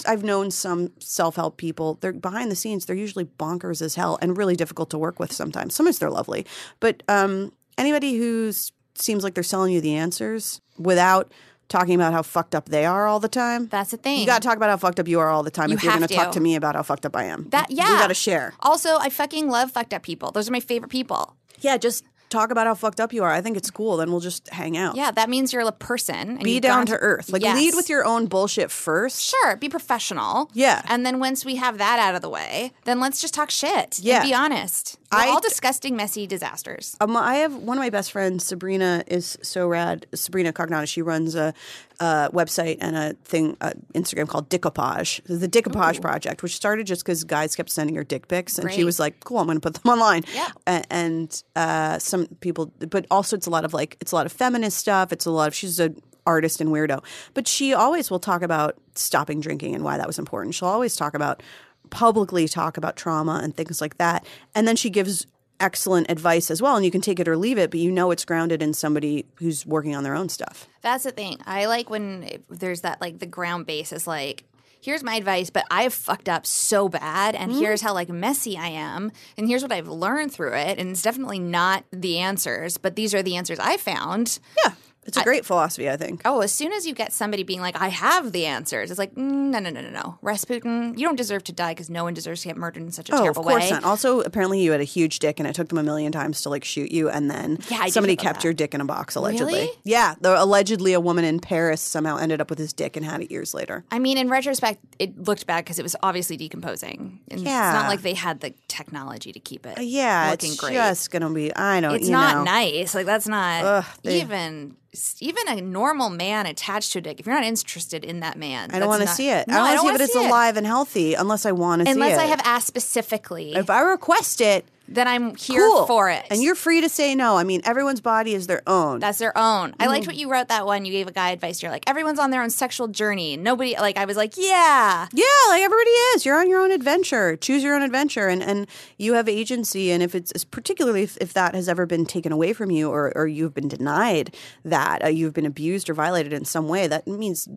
I've 0.07 0.23
known 0.23 0.51
some 0.51 0.91
self 0.99 1.35
help 1.35 1.57
people. 1.57 1.97
They're 2.01 2.13
behind 2.13 2.51
the 2.51 2.55
scenes. 2.55 2.85
They're 2.85 2.95
usually 2.95 3.25
bonkers 3.25 3.81
as 3.81 3.95
hell 3.95 4.17
and 4.21 4.37
really 4.37 4.55
difficult 4.55 4.89
to 4.91 4.97
work 4.97 5.19
with. 5.19 5.31
Sometimes, 5.31 5.75
sometimes 5.75 5.99
they're 5.99 6.09
lovely, 6.09 6.45
but 6.79 7.03
um, 7.07 7.51
anybody 7.77 8.15
who 8.17 8.51
seems 8.95 9.23
like 9.23 9.33
they're 9.33 9.43
selling 9.43 9.73
you 9.73 9.81
the 9.81 9.95
answers 9.95 10.61
without 10.77 11.31
talking 11.67 11.95
about 11.95 12.13
how 12.13 12.21
fucked 12.21 12.53
up 12.53 12.69
they 12.69 12.85
are 12.85 13.07
all 13.07 13.19
the 13.19 13.27
time. 13.27 13.67
That's 13.67 13.91
the 13.91 13.97
thing. 13.97 14.19
You 14.19 14.25
got 14.25 14.41
to 14.41 14.47
talk 14.47 14.57
about 14.57 14.69
how 14.69 14.77
fucked 14.77 14.99
up 14.99 15.07
you 15.07 15.19
are 15.19 15.29
all 15.29 15.41
the 15.43 15.49
time 15.51 15.69
You 15.69 15.75
if 15.77 15.83
you're 15.83 15.95
going 15.95 16.07
to 16.07 16.13
talk 16.13 16.31
to. 16.33 16.39
me 16.39 16.55
about 16.55 16.75
how 16.75 16.83
fucked 16.83 17.05
up 17.05 17.15
I 17.15 17.23
am. 17.25 17.47
That 17.49 17.71
yeah. 17.71 17.91
We 17.91 17.97
got 17.97 18.07
to 18.07 18.13
share. 18.13 18.53
Also, 18.59 18.97
I 18.97 19.09
fucking 19.09 19.49
love 19.49 19.71
fucked 19.71 19.93
up 19.93 20.03
people. 20.03 20.31
Those 20.31 20.47
are 20.47 20.51
my 20.51 20.59
favorite 20.59 20.89
people. 20.91 21.35
Yeah, 21.61 21.77
just 21.77 22.05
talk 22.29 22.51
about 22.51 22.67
how 22.67 22.73
fucked 22.75 22.99
up 22.99 23.13
you 23.13 23.23
are. 23.23 23.31
I 23.31 23.41
think 23.41 23.55
it's 23.57 23.71
cool. 23.71 23.97
Then 23.97 24.11
we'll 24.11 24.19
just 24.19 24.49
hang 24.49 24.77
out. 24.77 24.95
Yeah, 24.95 25.09
that 25.11 25.29
means 25.29 25.53
you're 25.53 25.61
a 25.67 25.71
person. 25.71 26.37
Be 26.43 26.59
down 26.59 26.85
to 26.87 26.97
earth. 26.97 27.31
Like 27.31 27.41
Yes. 27.41 27.55
lead 27.55 27.75
with 27.75 27.89
your 27.89 28.05
own 28.05 28.25
bullshit 28.27 28.69
first. 28.71 29.21
Sure, 29.23 29.55
be 29.55 29.69
professional. 29.69 30.49
Yeah. 30.53 30.81
And 30.87 31.05
then 31.05 31.19
once 31.19 31.45
we 31.45 31.55
have 31.55 31.77
that 31.77 31.97
out 31.97 32.13
of 32.15 32.21
the 32.21 32.29
way, 32.29 32.73
then 32.83 32.99
let's 32.99 33.21
just 33.21 33.33
talk 33.33 33.49
shit. 33.49 33.99
Yeah. 33.99 34.21
Be 34.23 34.33
honest. 34.33 34.97
We're 35.15 35.31
all 35.31 35.41
disgusting, 35.41 35.95
messy 35.95 36.27
disasters. 36.27 36.95
Um, 36.99 37.15
I 37.15 37.35
have 37.35 37.53
one 37.55 37.77
of 37.77 37.81
my 37.81 37.89
best 37.89 38.11
friends, 38.11 38.45
Sabrina, 38.45 39.03
is 39.07 39.37
so 39.41 39.67
rad. 39.67 40.05
Sabrina 40.13 40.51
Cognata. 40.53 40.87
She 40.87 41.01
runs 41.01 41.35
a, 41.35 41.53
uh 41.99 42.29
website 42.29 42.77
and 42.81 42.95
a 42.95 43.13
thing, 43.23 43.55
uh, 43.61 43.71
Instagram 43.93 44.27
called 44.27 44.49
Dickopage. 44.49 45.21
The 45.25 45.47
Dickopage 45.47 46.01
Project, 46.01 46.43
which 46.43 46.55
started 46.55 46.85
just 46.87 47.03
because 47.05 47.23
guys 47.23 47.55
kept 47.55 47.69
sending 47.69 47.95
her 47.95 48.03
dick 48.03 48.27
pics, 48.27 48.57
and 48.57 48.71
she 48.71 48.83
was 48.83 48.99
like, 48.99 49.23
"Cool, 49.23 49.39
I'm 49.39 49.45
going 49.47 49.57
to 49.57 49.61
put 49.61 49.75
them 49.81 49.91
online." 49.91 50.23
Yeah. 50.33 50.49
A- 50.67 50.83
and 50.93 51.43
uh, 51.55 51.99
some 51.99 52.27
people, 52.41 52.71
but 52.79 53.05
also 53.09 53.35
it's 53.37 53.47
a 53.47 53.49
lot 53.49 53.63
of 53.63 53.73
like, 53.73 53.97
it's 54.01 54.11
a 54.11 54.15
lot 54.15 54.25
of 54.25 54.31
feminist 54.33 54.77
stuff. 54.77 55.13
It's 55.13 55.25
a 55.25 55.31
lot 55.31 55.47
of 55.47 55.55
she's 55.55 55.79
a 55.79 55.93
artist 56.27 56.59
and 56.59 56.71
weirdo, 56.71 57.03
but 57.35 57.47
she 57.47 57.73
always 57.73 58.09
will 58.09 58.19
talk 58.19 58.41
about 58.41 58.75
stopping 58.95 59.39
drinking 59.39 59.75
and 59.75 59.83
why 59.83 59.95
that 59.97 60.07
was 60.07 60.17
important. 60.17 60.55
She'll 60.55 60.67
always 60.67 60.95
talk 60.95 61.13
about 61.13 61.43
publicly 61.89 62.47
talk 62.47 62.77
about 62.77 62.95
trauma 62.95 63.39
and 63.43 63.55
things 63.55 63.81
like 63.81 63.97
that. 63.97 64.25
And 64.53 64.67
then 64.67 64.75
she 64.75 64.89
gives 64.89 65.27
excellent 65.59 66.09
advice 66.09 66.51
as 66.51 66.61
well. 66.61 66.75
And 66.75 66.83
you 66.83 66.91
can 66.91 67.01
take 67.01 67.19
it 67.19 67.27
or 67.27 67.37
leave 67.37 67.57
it, 67.57 67.71
but 67.71 67.79
you 67.79 67.91
know 67.91 68.11
it's 68.11 68.25
grounded 68.25 68.61
in 68.61 68.73
somebody 68.73 69.25
who's 69.35 69.65
working 69.65 69.95
on 69.95 70.03
their 70.03 70.15
own 70.15 70.29
stuff. 70.29 70.67
That's 70.81 71.03
the 71.03 71.11
thing. 71.11 71.39
I 71.45 71.65
like 71.65 71.89
when 71.89 72.43
there's 72.49 72.81
that 72.81 73.01
like 73.01 73.19
the 73.19 73.25
ground 73.25 73.65
base 73.65 73.93
is 73.93 74.05
like, 74.05 74.43
here's 74.85 75.03
my 75.03 75.15
advice, 75.15 75.49
but 75.49 75.65
I've 75.71 75.95
fucked 75.95 76.29
up 76.29 76.45
so 76.45 76.87
bad, 76.87 77.33
and 77.33 77.51
mm-hmm. 77.51 77.59
here's 77.59 77.81
how 77.81 77.93
like 77.95 78.07
messy 78.07 78.55
I 78.55 78.67
am, 78.67 79.11
and 79.35 79.47
here's 79.47 79.63
what 79.63 79.71
I've 79.71 79.87
learned 79.87 80.31
through 80.31 80.53
it, 80.53 80.77
and 80.77 80.91
it's 80.91 81.01
definitely 81.01 81.39
not 81.39 81.85
the 81.91 82.19
answers, 82.19 82.77
but 82.77 82.95
these 82.95 83.15
are 83.15 83.23
the 83.23 83.35
answers 83.35 83.57
I 83.57 83.77
found. 83.77 84.37
Yeah. 84.63 84.73
It's 85.05 85.17
a 85.17 85.23
great 85.23 85.45
philosophy, 85.45 85.89
I 85.89 85.97
think. 85.97 86.21
Oh, 86.25 86.41
as 86.41 86.51
soon 86.51 86.73
as 86.73 86.87
you 86.87 86.93
get 86.95 87.13
somebody 87.13 87.43
being 87.43 87.61
like, 87.61 87.79
I 87.79 87.89
have 87.89 88.31
the 88.31 88.45
answers, 88.47 88.89
it's 88.89 88.97
like, 88.97 89.13
mm, 89.13 89.19
no, 89.51 89.59
no, 89.59 89.69
no, 89.69 89.81
no, 89.81 89.89
no. 89.89 90.17
Rasputin, 90.23 90.97
you 90.97 91.05
don't 91.05 91.15
deserve 91.15 91.43
to 91.45 91.51
die 91.51 91.71
because 91.71 91.89
no 91.89 92.03
one 92.03 92.13
deserves 92.13 92.41
to 92.41 92.47
get 92.47 92.57
murdered 92.57 92.81
in 92.83 92.91
such 92.91 93.09
a 93.09 93.15
Oh, 93.15 93.29
of 93.29 93.35
course 93.35 93.63
way. 93.65 93.69
not. 93.69 93.83
Also, 93.83 94.21
apparently 94.21 94.61
you 94.61 94.71
had 94.71 94.81
a 94.81 94.85
huge 94.85 95.19
dick 95.19 95.39
and 95.39 95.47
it 95.47 95.53
took 95.55 95.69
them 95.69 95.77
a 95.77 95.83
million 95.83 96.11
times 96.11 96.41
to 96.41 96.49
like 96.49 96.63
shoot 96.63 96.91
you 96.91 97.09
and 97.09 97.29
then 97.29 97.59
Yeah, 97.69 97.85
somebody 97.87 98.15
kept 98.15 98.39
that. 98.39 98.43
your 98.45 98.53
dick 98.53 98.73
in 98.73 98.81
a 98.81 98.85
box 98.85 99.13
allegedly. 99.15 99.53
Really? 99.53 99.69
Yeah. 99.83 100.15
The, 100.21 100.41
allegedly 100.41 100.93
a 100.93 100.99
woman 100.99 101.23
in 101.23 101.39
Paris 101.39 101.81
somehow 101.81 102.17
ended 102.17 102.41
up 102.41 102.49
with 102.49 102.57
his 102.57 102.73
dick 102.73 102.97
and 102.97 103.05
had 103.05 103.21
it 103.21 103.29
years 103.31 103.53
later. 103.53 103.85
I 103.91 103.99
mean, 103.99 104.17
in 104.17 104.27
retrospect, 104.29 104.79
it 104.97 105.17
looked 105.27 105.45
bad 105.45 105.65
because 105.65 105.77
it 105.77 105.83
was 105.83 105.95
obviously 106.01 106.35
decomposing. 106.37 107.19
And 107.29 107.41
Yeah. 107.41 107.69
It's 107.69 107.81
not 107.83 107.89
like 107.89 108.01
they 108.01 108.13
had 108.15 108.39
the 108.39 108.53
technology 108.67 109.31
to 109.31 109.39
keep 109.39 109.65
it 109.67 109.77
Yeah, 109.81 110.29
looking 110.31 110.51
it's 110.53 110.59
great. 110.59 110.73
just 110.73 111.11
gonna 111.11 111.29
be. 111.29 111.55
I 111.55 111.79
don't. 111.79 111.93
it's 111.95 112.05
you 112.07 112.11
not 112.11 112.37
know. 112.37 112.43
nice. 112.45 112.95
Like 112.95 113.05
that's 113.05 113.27
not 113.27 113.63
Ugh, 113.63 113.85
they- 114.03 114.21
even 114.21 114.75
even 115.19 115.47
a 115.47 115.61
normal 115.61 116.09
man 116.09 116.45
attached 116.45 116.93
to 116.93 116.99
a 116.99 117.01
dick. 117.01 117.19
If 117.19 117.25
you're 117.25 117.35
not 117.35 117.43
interested 117.43 118.03
in 118.03 118.19
that 118.21 118.37
man, 118.37 118.71
I 118.71 118.79
don't 118.79 118.87
want 118.87 119.01
to 119.03 119.07
see 119.07 119.29
it. 119.29 119.47
No, 119.47 119.61
I 119.61 119.73
don't 119.75 119.75
want 119.75 119.75
to 119.75 119.79
see 119.79 119.85
wanna 119.85 119.95
if 119.95 120.01
it's 120.01 120.15
it. 120.15 120.27
alive 120.27 120.57
and 120.57 120.65
healthy 120.65 121.13
unless 121.13 121.45
I 121.45 121.51
want 121.51 121.81
to 121.81 121.85
see 121.85 121.91
it. 121.91 121.93
Unless 121.95 122.17
I 122.19 122.25
have 122.25 122.41
asked 122.43 122.67
specifically, 122.67 123.53
If 123.55 123.69
I 123.69 123.81
request 123.81 124.41
it, 124.41 124.65
then 124.87 125.07
I'm 125.07 125.35
here 125.35 125.67
cool. 125.67 125.85
for 125.87 126.09
it. 126.09 126.25
and 126.29 126.43
you're 126.43 126.55
free 126.55 126.81
to 126.81 126.89
say 126.89 127.15
no. 127.15 127.37
I 127.37 127.43
mean, 127.43 127.61
everyone's 127.65 128.01
body 128.01 128.33
is 128.35 128.47
their 128.47 128.61
own. 128.67 128.99
That's 128.99 129.17
their 129.17 129.35
own. 129.37 129.73
I 129.79 129.83
Mm-hmm. 129.85 129.87
liked 129.89 130.07
what 130.07 130.15
you 130.15 130.29
wrote 130.31 130.47
that 130.49 130.65
one. 130.65 130.85
You 130.85 130.91
gave 130.91 131.07
a 131.07 131.11
guy 131.11 131.31
advice. 131.31 131.61
You're 131.61 131.71
like, 131.71 131.89
everyone's 131.89 132.19
on 132.19 132.31
their 132.31 132.41
own 132.43 132.49
sexual 132.49 132.87
journey. 132.87 133.37
Nobody, 133.37 133.75
like, 133.75 133.97
I 133.97 134.05
was 134.05 134.17
like, 134.17 134.37
yeah. 134.37 135.07
Yeah, 135.13 135.23
like 135.49 135.61
everybody 135.63 135.89
is. 135.89 136.25
You're 136.25 136.39
on 136.39 136.49
your 136.49 136.61
own 136.61 136.71
adventure. 136.71 137.35
Choose 137.35 137.63
your 137.63 137.75
own 137.75 137.81
adventure, 137.81 138.27
and 138.27 138.43
and 138.43 138.67
you 138.97 139.13
have 139.13 139.27
agency. 139.29 139.91
And 139.91 140.01
if 140.03 140.13
it's 140.15 140.43
particularly 140.43 141.03
if, 141.03 141.17
if 141.19 141.33
that 141.33 141.55
has 141.55 141.67
ever 141.69 141.85
been 141.85 142.05
taken 142.05 142.31
away 142.31 142.53
from 142.53 142.71
you, 142.71 142.89
or 142.89 143.11
or 143.15 143.27
you've 143.27 143.53
been 143.53 143.67
denied 143.67 144.35
that, 144.63 145.03
uh, 145.03 145.07
you've 145.07 145.33
been 145.33 145.45
abused 145.45 145.89
or 145.89 145.93
violated 145.93 146.33
in 146.33 146.45
some 146.45 146.67
way, 146.67 146.87
that 146.87 147.07
means 147.07 147.47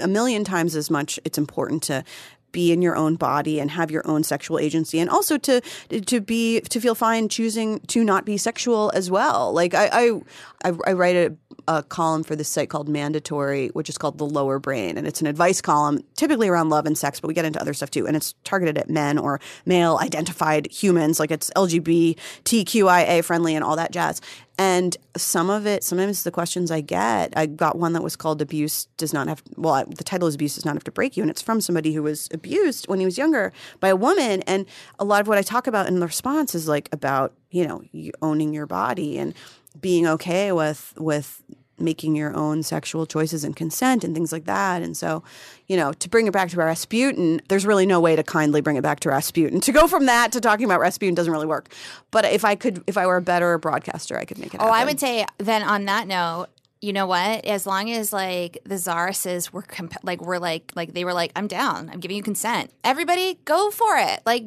a 0.00 0.08
million 0.08 0.44
times 0.44 0.74
as 0.76 0.90
much. 0.90 1.18
It's 1.24 1.38
important 1.38 1.82
to 1.84 2.04
be 2.52 2.72
in 2.72 2.82
your 2.82 2.96
own 2.96 3.16
body 3.16 3.58
and 3.58 3.70
have 3.70 3.90
your 3.90 4.06
own 4.06 4.22
sexual 4.22 4.58
agency 4.58 4.98
and 4.98 5.10
also 5.10 5.36
to 5.38 5.60
to 6.06 6.20
be 6.20 6.60
to 6.60 6.80
feel 6.80 6.94
fine 6.94 7.28
choosing 7.28 7.80
to 7.80 8.04
not 8.04 8.24
be 8.24 8.36
sexual 8.36 8.92
as 8.94 9.10
well. 9.10 9.52
Like 9.52 9.74
i 9.74 9.88
i, 9.92 10.20
I, 10.64 10.72
I 10.86 10.92
write 10.92 11.16
a, 11.16 11.36
a 11.68 11.82
column 11.82 12.22
for 12.22 12.36
this 12.36 12.48
site 12.48 12.68
called 12.68 12.88
mandatory 12.88 13.68
which 13.68 13.88
is 13.88 13.98
called 13.98 14.18
the 14.18 14.26
lower 14.26 14.58
brain. 14.58 14.96
And 14.98 15.06
it's 15.06 15.20
an 15.20 15.26
advice 15.26 15.60
column 15.60 16.02
typically 16.16 16.48
around 16.48 16.70
love 16.70 16.86
and 16.86 16.96
sex 16.96 17.20
but 17.20 17.28
we 17.28 17.34
get 17.34 17.44
into 17.44 17.60
other 17.60 17.74
stuff 17.74 17.90
too. 17.90 18.06
And 18.06 18.16
it's 18.16 18.34
targeted 18.44 18.78
at 18.78 18.90
men 18.90 19.18
or 19.18 19.40
male 19.66 19.98
identified 20.00 20.70
humans. 20.70 21.20
Like 21.20 21.30
it's 21.30 21.50
lgbtqia 21.56 23.24
friendly 23.24 23.54
and 23.54 23.64
all 23.64 23.76
that 23.76 23.92
jazz. 23.92 24.20
And 24.58 24.96
some 25.16 25.50
of 25.50 25.66
it 25.66 25.82
sometimes 25.82 26.24
the 26.24 26.30
questions 26.30 26.70
i 26.70 26.80
get. 26.80 27.32
I 27.36 27.46
got 27.46 27.78
one 27.78 27.94
that 27.94 28.02
was 28.02 28.16
called 28.16 28.42
abuse 28.42 28.86
does 28.96 29.12
not 29.12 29.28
have 29.28 29.42
well 29.56 29.84
the 29.86 30.04
title 30.04 30.28
is 30.28 30.34
abuse 30.34 30.54
does 30.54 30.64
not 30.64 30.74
have 30.74 30.84
to 30.84 30.92
break 30.92 31.16
you. 31.16 31.22
And 31.22 31.30
it's 31.30 31.42
from 31.42 31.60
somebody 31.60 31.92
who 31.94 32.02
was 32.02 32.28
abused 32.32 32.88
when 32.88 32.98
he 33.00 33.04
was 33.04 33.18
younger 33.18 33.52
by 33.80 33.88
a 33.88 33.96
woman. 33.96 34.42
And 34.42 34.66
a 34.98 35.04
lot 35.04 35.20
of 35.20 35.28
what 35.28 35.38
i 35.38 35.42
talk 35.42 35.66
about 35.66 35.86
in 35.86 36.00
the 36.00 36.06
response 36.06 36.54
is 36.54 36.68
like 36.68 36.88
about 36.92 37.32
you 37.50 37.66
know 37.66 37.82
owning 38.20 38.52
your 38.52 38.66
body. 38.66 39.18
And 39.18 39.34
being 39.80 40.06
okay 40.06 40.52
with 40.52 40.94
with 40.98 41.42
making 41.78 42.14
your 42.14 42.34
own 42.34 42.62
sexual 42.62 43.06
choices 43.06 43.44
and 43.44 43.56
consent 43.56 44.04
and 44.04 44.14
things 44.14 44.32
like 44.32 44.44
that. 44.44 44.82
And 44.82 44.96
so, 44.96 45.22
you 45.66 45.76
know, 45.76 45.92
to 45.92 46.08
bring 46.08 46.26
it 46.26 46.32
back 46.32 46.50
to 46.50 46.56
Rasputin, 46.56 47.40
there's 47.48 47.66
really 47.66 47.86
no 47.86 48.00
way 48.00 48.14
to 48.14 48.22
kindly 48.22 48.60
bring 48.60 48.76
it 48.76 48.82
back 48.82 49.00
to 49.00 49.08
Rasputin. 49.08 49.60
To 49.60 49.72
go 49.72 49.88
from 49.88 50.06
that 50.06 50.32
to 50.32 50.40
talking 50.40 50.64
about 50.64 50.80
Rasputin 50.80 51.14
doesn't 51.14 51.32
really 51.32 51.46
work. 51.46 51.72
But 52.10 52.24
if 52.26 52.44
I 52.44 52.54
could, 52.54 52.84
if 52.86 52.96
I 52.96 53.06
were 53.06 53.16
a 53.16 53.22
better 53.22 53.58
broadcaster, 53.58 54.16
I 54.18 54.24
could 54.24 54.38
make 54.38 54.54
it. 54.54 54.60
Oh, 54.60 54.66
happen. 54.66 54.80
I 54.80 54.84
would 54.84 55.00
say 55.00 55.26
then 55.38 55.62
on 55.62 55.86
that 55.86 56.06
note, 56.06 56.46
you 56.80 56.92
know 56.92 57.06
what? 57.06 57.44
As 57.44 57.66
long 57.66 57.90
as 57.90 58.12
like 58.12 58.58
the 58.64 58.74
Czarises 58.74 59.52
were 59.52 59.62
comp- 59.62 60.02
like 60.02 60.20
were 60.20 60.38
like 60.38 60.72
like 60.74 60.94
they 60.94 61.04
were 61.04 61.14
like, 61.14 61.32
I'm 61.36 61.46
down. 61.46 61.90
I'm 61.90 62.00
giving 62.00 62.16
you 62.16 62.22
consent. 62.22 62.72
Everybody, 62.84 63.38
go 63.44 63.70
for 63.70 63.96
it. 63.96 64.20
Like, 64.26 64.46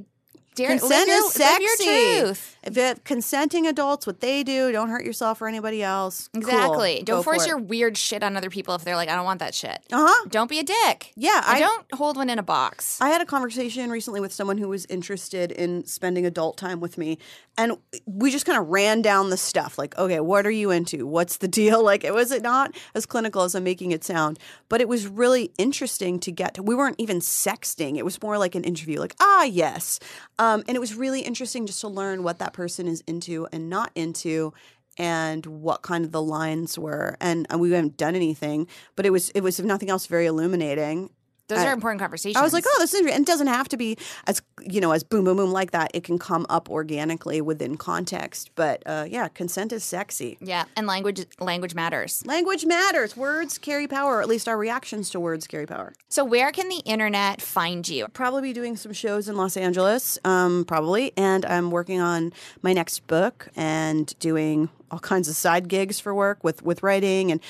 dare, 0.56 0.70
Consent 0.70 1.08
your, 1.08 1.18
is 1.18 1.34
sexy. 1.34 1.64
Live 1.64 2.16
your 2.16 2.26
truth. 2.26 2.52
If 2.64 3.04
consenting 3.04 3.68
adults, 3.68 4.08
what 4.08 4.22
they 4.22 4.44
do, 4.44 4.72
don't 4.72 4.90
hurt 4.90 5.06
yourself 5.06 5.40
or 5.42 5.48
anybody 5.48 5.84
else. 5.84 6.30
Exactly. 6.34 6.98
Go 7.00 7.16
Don't 7.16 7.24
for 7.24 7.34
force 7.34 7.46
it. 7.46 7.50
your 7.50 7.60
weird 7.60 7.96
shit 7.96 8.24
on 8.24 8.36
other 8.36 8.50
people 8.50 8.74
if 8.74 8.84
they're 8.84 8.96
like, 8.96 9.08
I 9.10 9.16
don't 9.16 9.26
want 9.26 9.40
that 9.40 9.54
shit. 9.54 9.80
Uh 9.92 10.08
huh. 10.10 10.28
Don't 10.30 10.50
be 10.50 10.58
a 10.60 10.64
dick. 10.64 11.12
Yeah, 11.16 11.42
I- 11.46 11.60
don't 11.60 11.86
hold 11.94 12.18
one 12.18 12.30
in 12.30 12.40
a 12.40 12.44
box. 12.44 13.00
I 13.02 13.10
had 13.10 13.22
a 13.22 13.26
conversation 13.26 13.92
recently 13.92 14.20
with 14.20 14.34
someone 14.34 14.58
who 14.58 14.68
was 14.68 14.86
interested 14.88 15.52
in 15.52 15.86
spending 15.86 16.26
adult 16.26 16.58
time 16.58 16.80
with 16.80 16.98
me, 16.98 17.20
and 17.58 17.78
we 18.08 18.32
just 18.32 18.46
kind 18.48 18.58
of 18.58 18.68
ran 18.68 19.02
down 19.04 19.30
the 19.30 19.38
stuff. 19.38 19.78
Like, 19.78 19.96
okay, 19.98 20.20
what 20.20 20.48
are 20.48 20.52
you 20.52 20.72
into? 20.72 21.06
What's 21.06 21.38
the 21.38 21.48
deal? 21.48 21.84
Like, 21.96 22.04
it 22.04 22.14
was 22.16 22.32
it 22.32 22.42
not 22.42 22.76
as 22.96 23.06
clinical 23.06 23.44
as 23.44 23.54
I'm 23.54 23.64
making 23.64 23.92
it 23.92 24.04
sound, 24.04 24.40
but 24.70 24.82
it 24.82 24.88
was 24.88 25.08
really 25.08 25.52
interesting 25.60 26.20
to 26.22 26.32
get 26.32 26.56
to. 26.56 26.64
We 26.64 26.74
weren't 26.74 26.96
even 26.98 27.20
sexting; 27.20 27.98
it 27.98 28.06
was 28.06 28.20
more 28.24 28.40
like 28.40 28.56
an 28.56 28.64
interview. 28.64 29.00
Like, 29.00 29.14
ah, 29.20 29.44
yes, 29.44 30.00
um, 30.40 30.45
Um, 30.46 30.64
and 30.68 30.78
it 30.78 30.80
was 30.80 30.94
really 30.94 31.22
interesting 31.22 31.66
just 31.66 31.82
to 31.82 31.88
learn 31.88 32.22
what 32.22 32.38
that 32.38 32.54
person 32.54 32.88
is 32.88 33.02
into 33.08 33.48
and 33.52 33.68
not 33.68 33.92
into. 33.96 34.54
And 34.98 35.46
what 35.46 35.82
kind 35.82 36.06
of 36.06 36.14
the 36.14 36.22
lines 36.22 36.80
were, 36.80 37.18
and, 37.20 37.46
and 37.50 37.60
we 37.60 37.70
haven't 37.72 37.98
done 37.98 38.16
anything, 38.16 38.66
but 38.96 39.06
it 39.06 39.10
was 39.10 39.30
it 39.32 39.42
was 39.42 39.60
if 39.60 39.66
nothing 39.66 39.90
else 39.90 40.06
very 40.08 40.26
illuminating. 40.26 41.10
Those 41.48 41.60
I- 41.60 41.68
are 41.68 41.74
important 41.74 42.02
conversations. 42.02 42.38
I 42.38 42.42
was 42.42 42.54
like, 42.54 42.64
oh, 42.68 42.76
this 42.80 42.94
is. 42.94 43.02
And 43.02 43.10
it 43.22 43.26
doesn't 43.26 43.48
have 43.48 43.70
to 43.70 43.78
be 43.78 43.98
as 44.28 44.42
you 44.62 44.82
know 44.82 44.92
as 44.92 45.04
boom 45.04 45.26
boom 45.26 45.38
boom 45.38 45.52
like 45.52 45.72
that. 45.72 45.92
It 45.94 46.04
can 46.04 46.18
come 46.18 46.46
up 46.50 46.70
organically 46.70 47.42
within 47.42 47.78
context. 47.78 48.52
But 48.56 48.82
uh, 48.86 49.06
yeah, 49.08 49.28
consent 49.28 49.72
is 49.72 49.84
sexy. 49.84 50.38
yeah. 50.42 50.66
And 50.76 50.88
language 50.88 51.26
language 51.40 51.76
matters. 51.76 52.26
Language 52.26 52.66
matters. 52.66 53.16
Words 53.16 53.58
carry 53.58 53.88
power, 53.88 54.16
or 54.18 54.22
at 54.22 54.28
least 54.28 54.48
our 54.48 54.58
reactions 54.58 55.10
to 55.12 55.20
words 55.20 55.46
carry 55.48 55.66
power. 55.66 55.94
So 56.10 56.24
where 56.26 56.52
can 56.52 56.70
the 56.70 56.82
internet 56.86 57.42
find 57.42 57.88
you? 57.88 58.08
Probably 58.10 58.42
be 58.42 58.54
doing 58.54 58.76
some 58.76 58.94
shows 58.94 59.28
in 59.30 59.36
Los 59.36 59.56
Angeles, 59.58 60.18
um, 60.26 60.66
probably. 60.66 61.12
And 61.18 61.46
I'm 61.46 61.72
working 61.72 62.00
on 62.00 62.34
my 62.62 62.74
next 62.74 63.06
book 63.08 63.50
and 63.56 64.18
doing 64.20 64.70
all 64.96 65.00
kinds 65.00 65.28
of 65.28 65.36
side 65.36 65.68
gigs 65.68 66.00
for 66.00 66.16
work 66.16 66.42
with 66.42 66.64
with 66.64 66.82
writing 66.82 67.30
and 67.32 67.42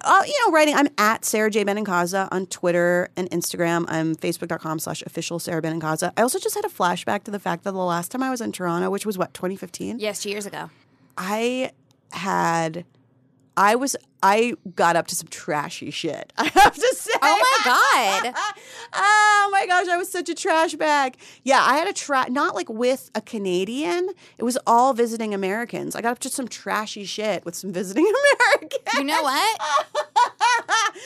uh, 0.00 0.22
you 0.26 0.34
know 0.44 0.52
writing. 0.52 0.74
I'm 0.74 0.88
at 0.96 1.24
Sara 1.24 1.50
J 1.50 1.62
Benincasa 1.64 2.28
on 2.32 2.46
Twitter 2.46 3.10
and 3.14 3.30
Instagram. 3.30 3.84
I'm 3.88 4.16
facebook.com 4.16 4.78
slash 4.78 5.02
official 5.02 5.38
Sara 5.38 5.60
Benincasa. 5.60 6.12
I 6.16 6.22
also 6.22 6.38
just 6.38 6.54
had 6.54 6.64
a 6.64 6.68
flashback 6.68 7.24
to 7.24 7.30
the 7.30 7.38
fact 7.38 7.64
that 7.64 7.72
the 7.72 7.78
last 7.78 8.10
time 8.10 8.22
I 8.22 8.30
was 8.30 8.40
in 8.40 8.52
Toronto, 8.52 8.90
which 8.90 9.04
was 9.04 9.18
what 9.18 9.34
2015, 9.34 9.98
Yes, 9.98 10.22
two 10.22 10.30
years 10.30 10.46
ago. 10.46 10.70
I 11.18 11.72
had. 12.12 12.84
I 13.56 13.76
was 13.76 13.94
I 14.24 14.54
got 14.74 14.96
up 14.96 15.06
to 15.08 15.14
some 15.14 15.28
trashy 15.28 15.90
shit. 15.90 16.32
I 16.38 16.44
have 16.46 16.74
to 16.74 16.94
say. 16.96 17.10
Oh 17.20 17.58
my 17.64 18.22
god. 18.32 18.34
oh 18.94 19.48
my 19.52 19.66
gosh, 19.66 19.86
I 19.86 19.98
was 19.98 20.10
such 20.10 20.30
a 20.30 20.34
trash 20.34 20.74
bag. 20.74 21.18
Yeah, 21.42 21.62
I 21.62 21.76
had 21.76 21.88
a 21.88 21.92
tra 21.92 22.30
not 22.30 22.54
like 22.54 22.70
with 22.70 23.10
a 23.14 23.20
Canadian. 23.20 24.08
It 24.38 24.44
was 24.44 24.56
all 24.66 24.94
visiting 24.94 25.34
Americans. 25.34 25.94
I 25.94 26.00
got 26.00 26.12
up 26.12 26.20
to 26.20 26.30
some 26.30 26.48
trashy 26.48 27.04
shit 27.04 27.44
with 27.44 27.54
some 27.54 27.70
visiting 27.70 28.06
Americans. 28.52 28.94
You 28.94 29.04
know 29.04 29.22
what? 29.22 29.60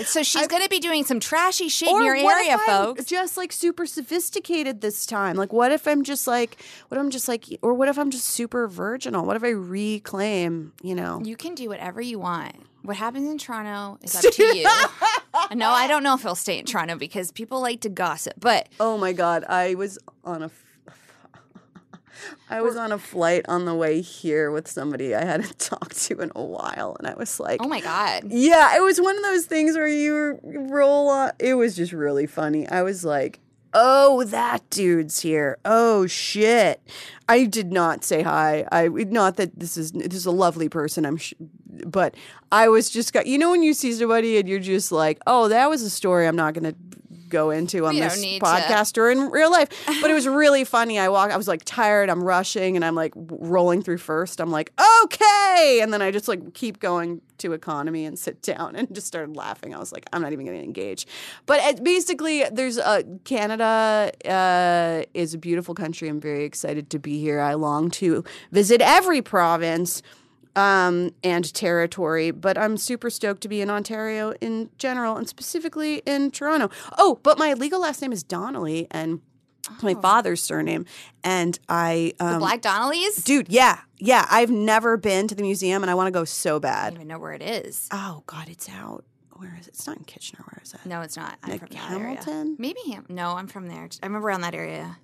So 0.04 0.22
she's 0.22 0.46
going 0.46 0.62
to 0.62 0.68
be 0.68 0.78
doing 0.78 1.04
some 1.04 1.18
trashy 1.18 1.68
shit 1.68 1.88
in 1.88 2.04
your 2.04 2.22
what 2.22 2.36
area, 2.36 2.54
if 2.54 2.60
I'm 2.60 2.66
folks. 2.66 3.04
Just 3.04 3.36
like 3.36 3.50
super 3.50 3.84
sophisticated 3.84 4.80
this 4.80 5.06
time. 5.06 5.34
Like, 5.34 5.52
what 5.52 5.72
if 5.72 5.88
I'm 5.88 6.04
just 6.04 6.28
like, 6.28 6.56
what 6.86 6.98
if 6.98 7.02
I'm 7.02 7.10
just 7.10 7.26
like, 7.26 7.46
or 7.62 7.74
what 7.74 7.88
if 7.88 7.98
I'm 7.98 8.10
just 8.10 8.26
super 8.26 8.68
virginal? 8.68 9.24
What 9.24 9.34
if 9.34 9.42
I 9.42 9.48
reclaim, 9.48 10.72
you 10.82 10.94
know? 10.94 11.20
You 11.24 11.36
can 11.36 11.56
do 11.56 11.68
whatever 11.68 12.00
you 12.00 12.20
want. 12.20 12.54
What 12.88 12.96
happens 12.96 13.28
in 13.28 13.36
Toronto 13.36 13.98
is 14.02 14.16
up 14.16 14.32
to 14.32 14.56
you. 14.56 14.62
no, 15.54 15.68
I 15.68 15.86
don't 15.86 16.02
know 16.02 16.14
if 16.14 16.22
he'll 16.22 16.34
stay 16.34 16.58
in 16.58 16.64
Toronto 16.64 16.96
because 16.96 17.30
people 17.30 17.60
like 17.60 17.82
to 17.82 17.90
gossip, 17.90 18.32
but 18.40 18.70
Oh 18.80 18.96
my 18.96 19.12
god, 19.12 19.44
I 19.46 19.74
was 19.74 19.98
on 20.24 20.42
a 20.42 20.46
f- 20.46 20.64
I 22.48 22.62
was 22.62 22.76
on 22.76 22.90
a 22.90 22.98
flight 22.98 23.44
on 23.46 23.66
the 23.66 23.74
way 23.74 24.00
here 24.00 24.50
with 24.50 24.68
somebody 24.68 25.14
I 25.14 25.22
hadn't 25.22 25.58
talked 25.58 26.00
to 26.04 26.18
in 26.22 26.32
a 26.34 26.42
while 26.42 26.96
and 26.98 27.06
I 27.06 27.12
was 27.12 27.38
like 27.38 27.60
oh 27.62 27.68
my 27.68 27.82
god. 27.82 28.22
Yeah, 28.28 28.74
it 28.74 28.80
was 28.82 28.98
one 29.02 29.18
of 29.18 29.22
those 29.22 29.44
things 29.44 29.76
where 29.76 29.86
you 29.86 30.40
roll 30.42 31.10
on 31.10 31.32
it 31.38 31.56
was 31.56 31.76
just 31.76 31.92
really 31.92 32.26
funny. 32.26 32.66
I 32.66 32.80
was 32.80 33.04
like, 33.04 33.40
"Oh, 33.74 34.24
that 34.24 34.62
dude's 34.70 35.20
here. 35.20 35.58
Oh 35.66 36.06
shit." 36.06 36.80
I 37.28 37.44
did 37.44 37.70
not 37.70 38.02
say 38.02 38.22
hi. 38.22 38.66
I 38.72 38.88
not 38.88 39.36
that 39.36 39.60
this 39.60 39.76
is 39.76 39.92
this 39.92 40.14
is 40.14 40.24
a 40.24 40.30
lovely 40.30 40.70
person. 40.70 41.04
I'm 41.04 41.18
sh- 41.18 41.34
but 41.86 42.14
I 42.52 42.68
was 42.68 42.90
just 42.90 43.12
got 43.12 43.26
you 43.26 43.38
know 43.38 43.50
when 43.50 43.62
you 43.62 43.74
see 43.74 43.92
somebody 43.92 44.38
and 44.38 44.48
you're 44.48 44.58
just 44.58 44.92
like, 44.92 45.18
"Oh, 45.26 45.48
that 45.48 45.68
was 45.68 45.82
a 45.82 45.90
story 45.90 46.26
I'm 46.26 46.36
not 46.36 46.54
going 46.54 46.64
to 46.72 46.78
go 47.28 47.50
into 47.50 47.84
on 47.84 47.92
We 47.94 48.00
this 48.00 48.18
need 48.22 48.38
to. 48.38 48.46
podcast 48.46 48.96
or 48.96 49.10
in 49.10 49.30
real 49.30 49.50
life. 49.50 49.68
But 50.00 50.10
it 50.10 50.14
was 50.14 50.26
really 50.26 50.64
funny. 50.64 50.98
I 50.98 51.08
walk 51.08 51.30
I 51.30 51.36
was 51.36 51.46
like 51.46 51.62
tired, 51.64 52.08
I'm 52.08 52.24
rushing 52.24 52.74
and 52.74 52.84
I'm 52.84 52.94
like 52.94 53.12
rolling 53.16 53.82
through 53.82 53.98
first. 53.98 54.40
I'm 54.40 54.50
like, 54.50 54.72
"Okay." 55.04 55.80
And 55.82 55.92
then 55.92 56.00
I 56.02 56.10
just 56.10 56.26
like 56.28 56.54
keep 56.54 56.80
going 56.80 57.20
to 57.38 57.52
economy 57.52 58.04
and 58.04 58.18
sit 58.18 58.42
down 58.42 58.74
and 58.74 58.92
just 58.94 59.06
started 59.06 59.36
laughing. 59.36 59.74
I 59.74 59.78
was 59.78 59.92
like, 59.92 60.06
I'm 60.12 60.20
not 60.22 60.32
even 60.32 60.44
going 60.44 60.58
to 60.58 60.64
engage. 60.64 61.06
But 61.46 61.60
it, 61.62 61.84
basically, 61.84 62.44
there's 62.50 62.78
uh, 62.78 63.02
Canada 63.24 64.10
uh, 64.24 65.04
is 65.14 65.34
a 65.34 65.38
beautiful 65.38 65.74
country. 65.74 66.08
I'm 66.08 66.20
very 66.20 66.44
excited 66.44 66.90
to 66.90 66.98
be 66.98 67.20
here. 67.20 67.40
I 67.40 67.54
long 67.54 67.90
to 67.92 68.24
visit 68.50 68.80
every 68.80 69.22
province 69.22 70.02
um, 70.58 71.10
and 71.22 71.54
territory, 71.54 72.32
but 72.32 72.58
I'm 72.58 72.76
super 72.76 73.10
stoked 73.10 73.42
to 73.42 73.48
be 73.48 73.60
in 73.60 73.70
Ontario 73.70 74.32
in 74.40 74.70
general 74.76 75.16
and 75.16 75.28
specifically 75.28 76.02
in 76.04 76.32
Toronto. 76.32 76.68
Oh, 76.98 77.20
but 77.22 77.38
my 77.38 77.54
legal 77.54 77.80
last 77.80 78.02
name 78.02 78.12
is 78.12 78.24
Donnelly 78.24 78.88
and 78.90 79.20
my 79.82 79.94
father's 79.94 80.42
surname. 80.42 80.84
And 81.22 81.56
I, 81.68 82.12
um, 82.18 82.40
Black 82.40 82.60
Donnellys? 82.60 83.22
dude, 83.22 83.48
yeah, 83.48 83.78
yeah, 83.98 84.26
I've 84.28 84.50
never 84.50 84.96
been 84.96 85.28
to 85.28 85.36
the 85.36 85.42
museum 85.42 85.82
and 85.84 85.90
I 85.92 85.94
want 85.94 86.08
to 86.08 86.10
go 86.10 86.24
so 86.24 86.58
bad. 86.58 86.86
I 86.86 86.90
don't 86.90 86.96
even 86.96 87.08
know 87.08 87.20
where 87.20 87.34
it 87.34 87.42
is. 87.42 87.88
Oh 87.92 88.24
God, 88.26 88.48
it's 88.48 88.68
out. 88.68 89.04
Where 89.34 89.56
is 89.60 89.68
it? 89.68 89.74
It's 89.74 89.86
not 89.86 89.98
in 89.98 90.04
Kitchener. 90.04 90.44
Where 90.50 90.60
is 90.64 90.74
it? 90.74 90.80
No, 90.84 91.02
it's 91.02 91.16
not. 91.16 91.38
I'm 91.44 91.50
Like 91.52 91.68
from. 91.68 91.76
Hamilton? 91.76 92.56
Maybe 92.58 92.80
Ham. 92.88 93.06
No, 93.08 93.34
I'm 93.34 93.46
from 93.46 93.68
there. 93.68 93.88
I 94.02 94.06
remember 94.06 94.26
around 94.26 94.40
that 94.40 94.54
area. 94.56 94.98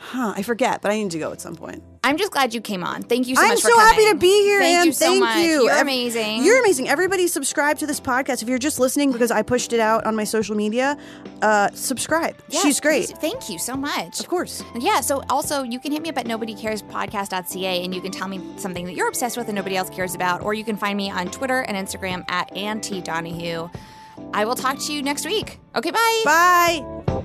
Huh? 0.00 0.32
I 0.36 0.42
forget, 0.42 0.80
but 0.80 0.92
I 0.92 0.96
need 0.96 1.10
to 1.10 1.18
go 1.18 1.32
at 1.32 1.40
some 1.40 1.56
point. 1.56 1.82
I'm 2.04 2.16
just 2.16 2.30
glad 2.32 2.54
you 2.54 2.60
came 2.60 2.84
on. 2.84 3.02
Thank 3.02 3.26
you 3.26 3.34
so 3.34 3.42
much. 3.42 3.48
I'm 3.50 3.54
much 3.56 3.62
so 3.62 3.68
for 3.70 3.74
coming. 3.74 3.94
happy 3.94 4.08
to 4.12 4.14
be 4.16 4.42
here, 4.44 4.60
Thank 4.60 4.76
Anne. 4.78 4.86
you 4.86 4.92
so 4.92 5.06
Thank 5.06 5.20
much. 5.20 5.36
you. 5.38 5.62
You're 5.64 5.70
Ev- 5.72 5.80
amazing. 5.82 6.44
You're 6.44 6.60
amazing. 6.60 6.88
Everybody 6.88 7.26
subscribe 7.26 7.78
to 7.78 7.86
this 7.86 8.00
podcast. 8.00 8.40
If 8.40 8.48
you're 8.48 8.58
just 8.60 8.78
listening 8.78 9.10
because 9.12 9.30
I 9.32 9.42
pushed 9.42 9.72
it 9.72 9.80
out 9.80 10.06
on 10.06 10.14
my 10.14 10.22
social 10.24 10.54
media, 10.54 10.96
uh, 11.42 11.70
subscribe. 11.74 12.36
Yes, 12.48 12.62
She's 12.62 12.80
great. 12.80 13.08
please. 13.08 13.18
Thank 13.18 13.50
you 13.50 13.58
so 13.58 13.76
much. 13.76 14.20
Of 14.20 14.28
course. 14.28 14.62
And 14.72 14.82
yeah, 14.82 15.00
so 15.00 15.22
also 15.28 15.64
you 15.64 15.80
can 15.80 15.90
hit 15.92 16.00
me 16.00 16.08
up 16.10 16.16
at 16.18 16.26
nobodycarespodcast.ca 16.26 17.84
and 17.84 17.94
you 17.94 18.00
can 18.00 18.12
tell 18.12 18.28
me 18.28 18.40
something 18.56 18.86
that 18.86 18.94
you're 18.94 19.08
obsessed 19.08 19.36
with 19.36 19.48
and 19.48 19.56
nobody 19.56 19.76
else 19.76 19.90
cares 19.90 20.14
about, 20.14 20.42
or 20.42 20.54
you 20.54 20.64
can 20.64 20.76
find 20.76 20.96
me 20.96 21.10
on 21.10 21.26
Twitter 21.30 21.62
and 21.62 21.76
Instagram 21.76 22.24
at 22.30 22.56
Anne 22.56 22.80
T. 22.80 23.00
Donahue. 23.00 23.68
I 24.32 24.44
will 24.44 24.54
talk 24.54 24.78
to 24.86 24.92
you 24.92 25.02
next 25.02 25.26
week. 25.26 25.58
Okay, 25.74 25.90
bye. 25.90 26.22
Bye. 26.24 27.24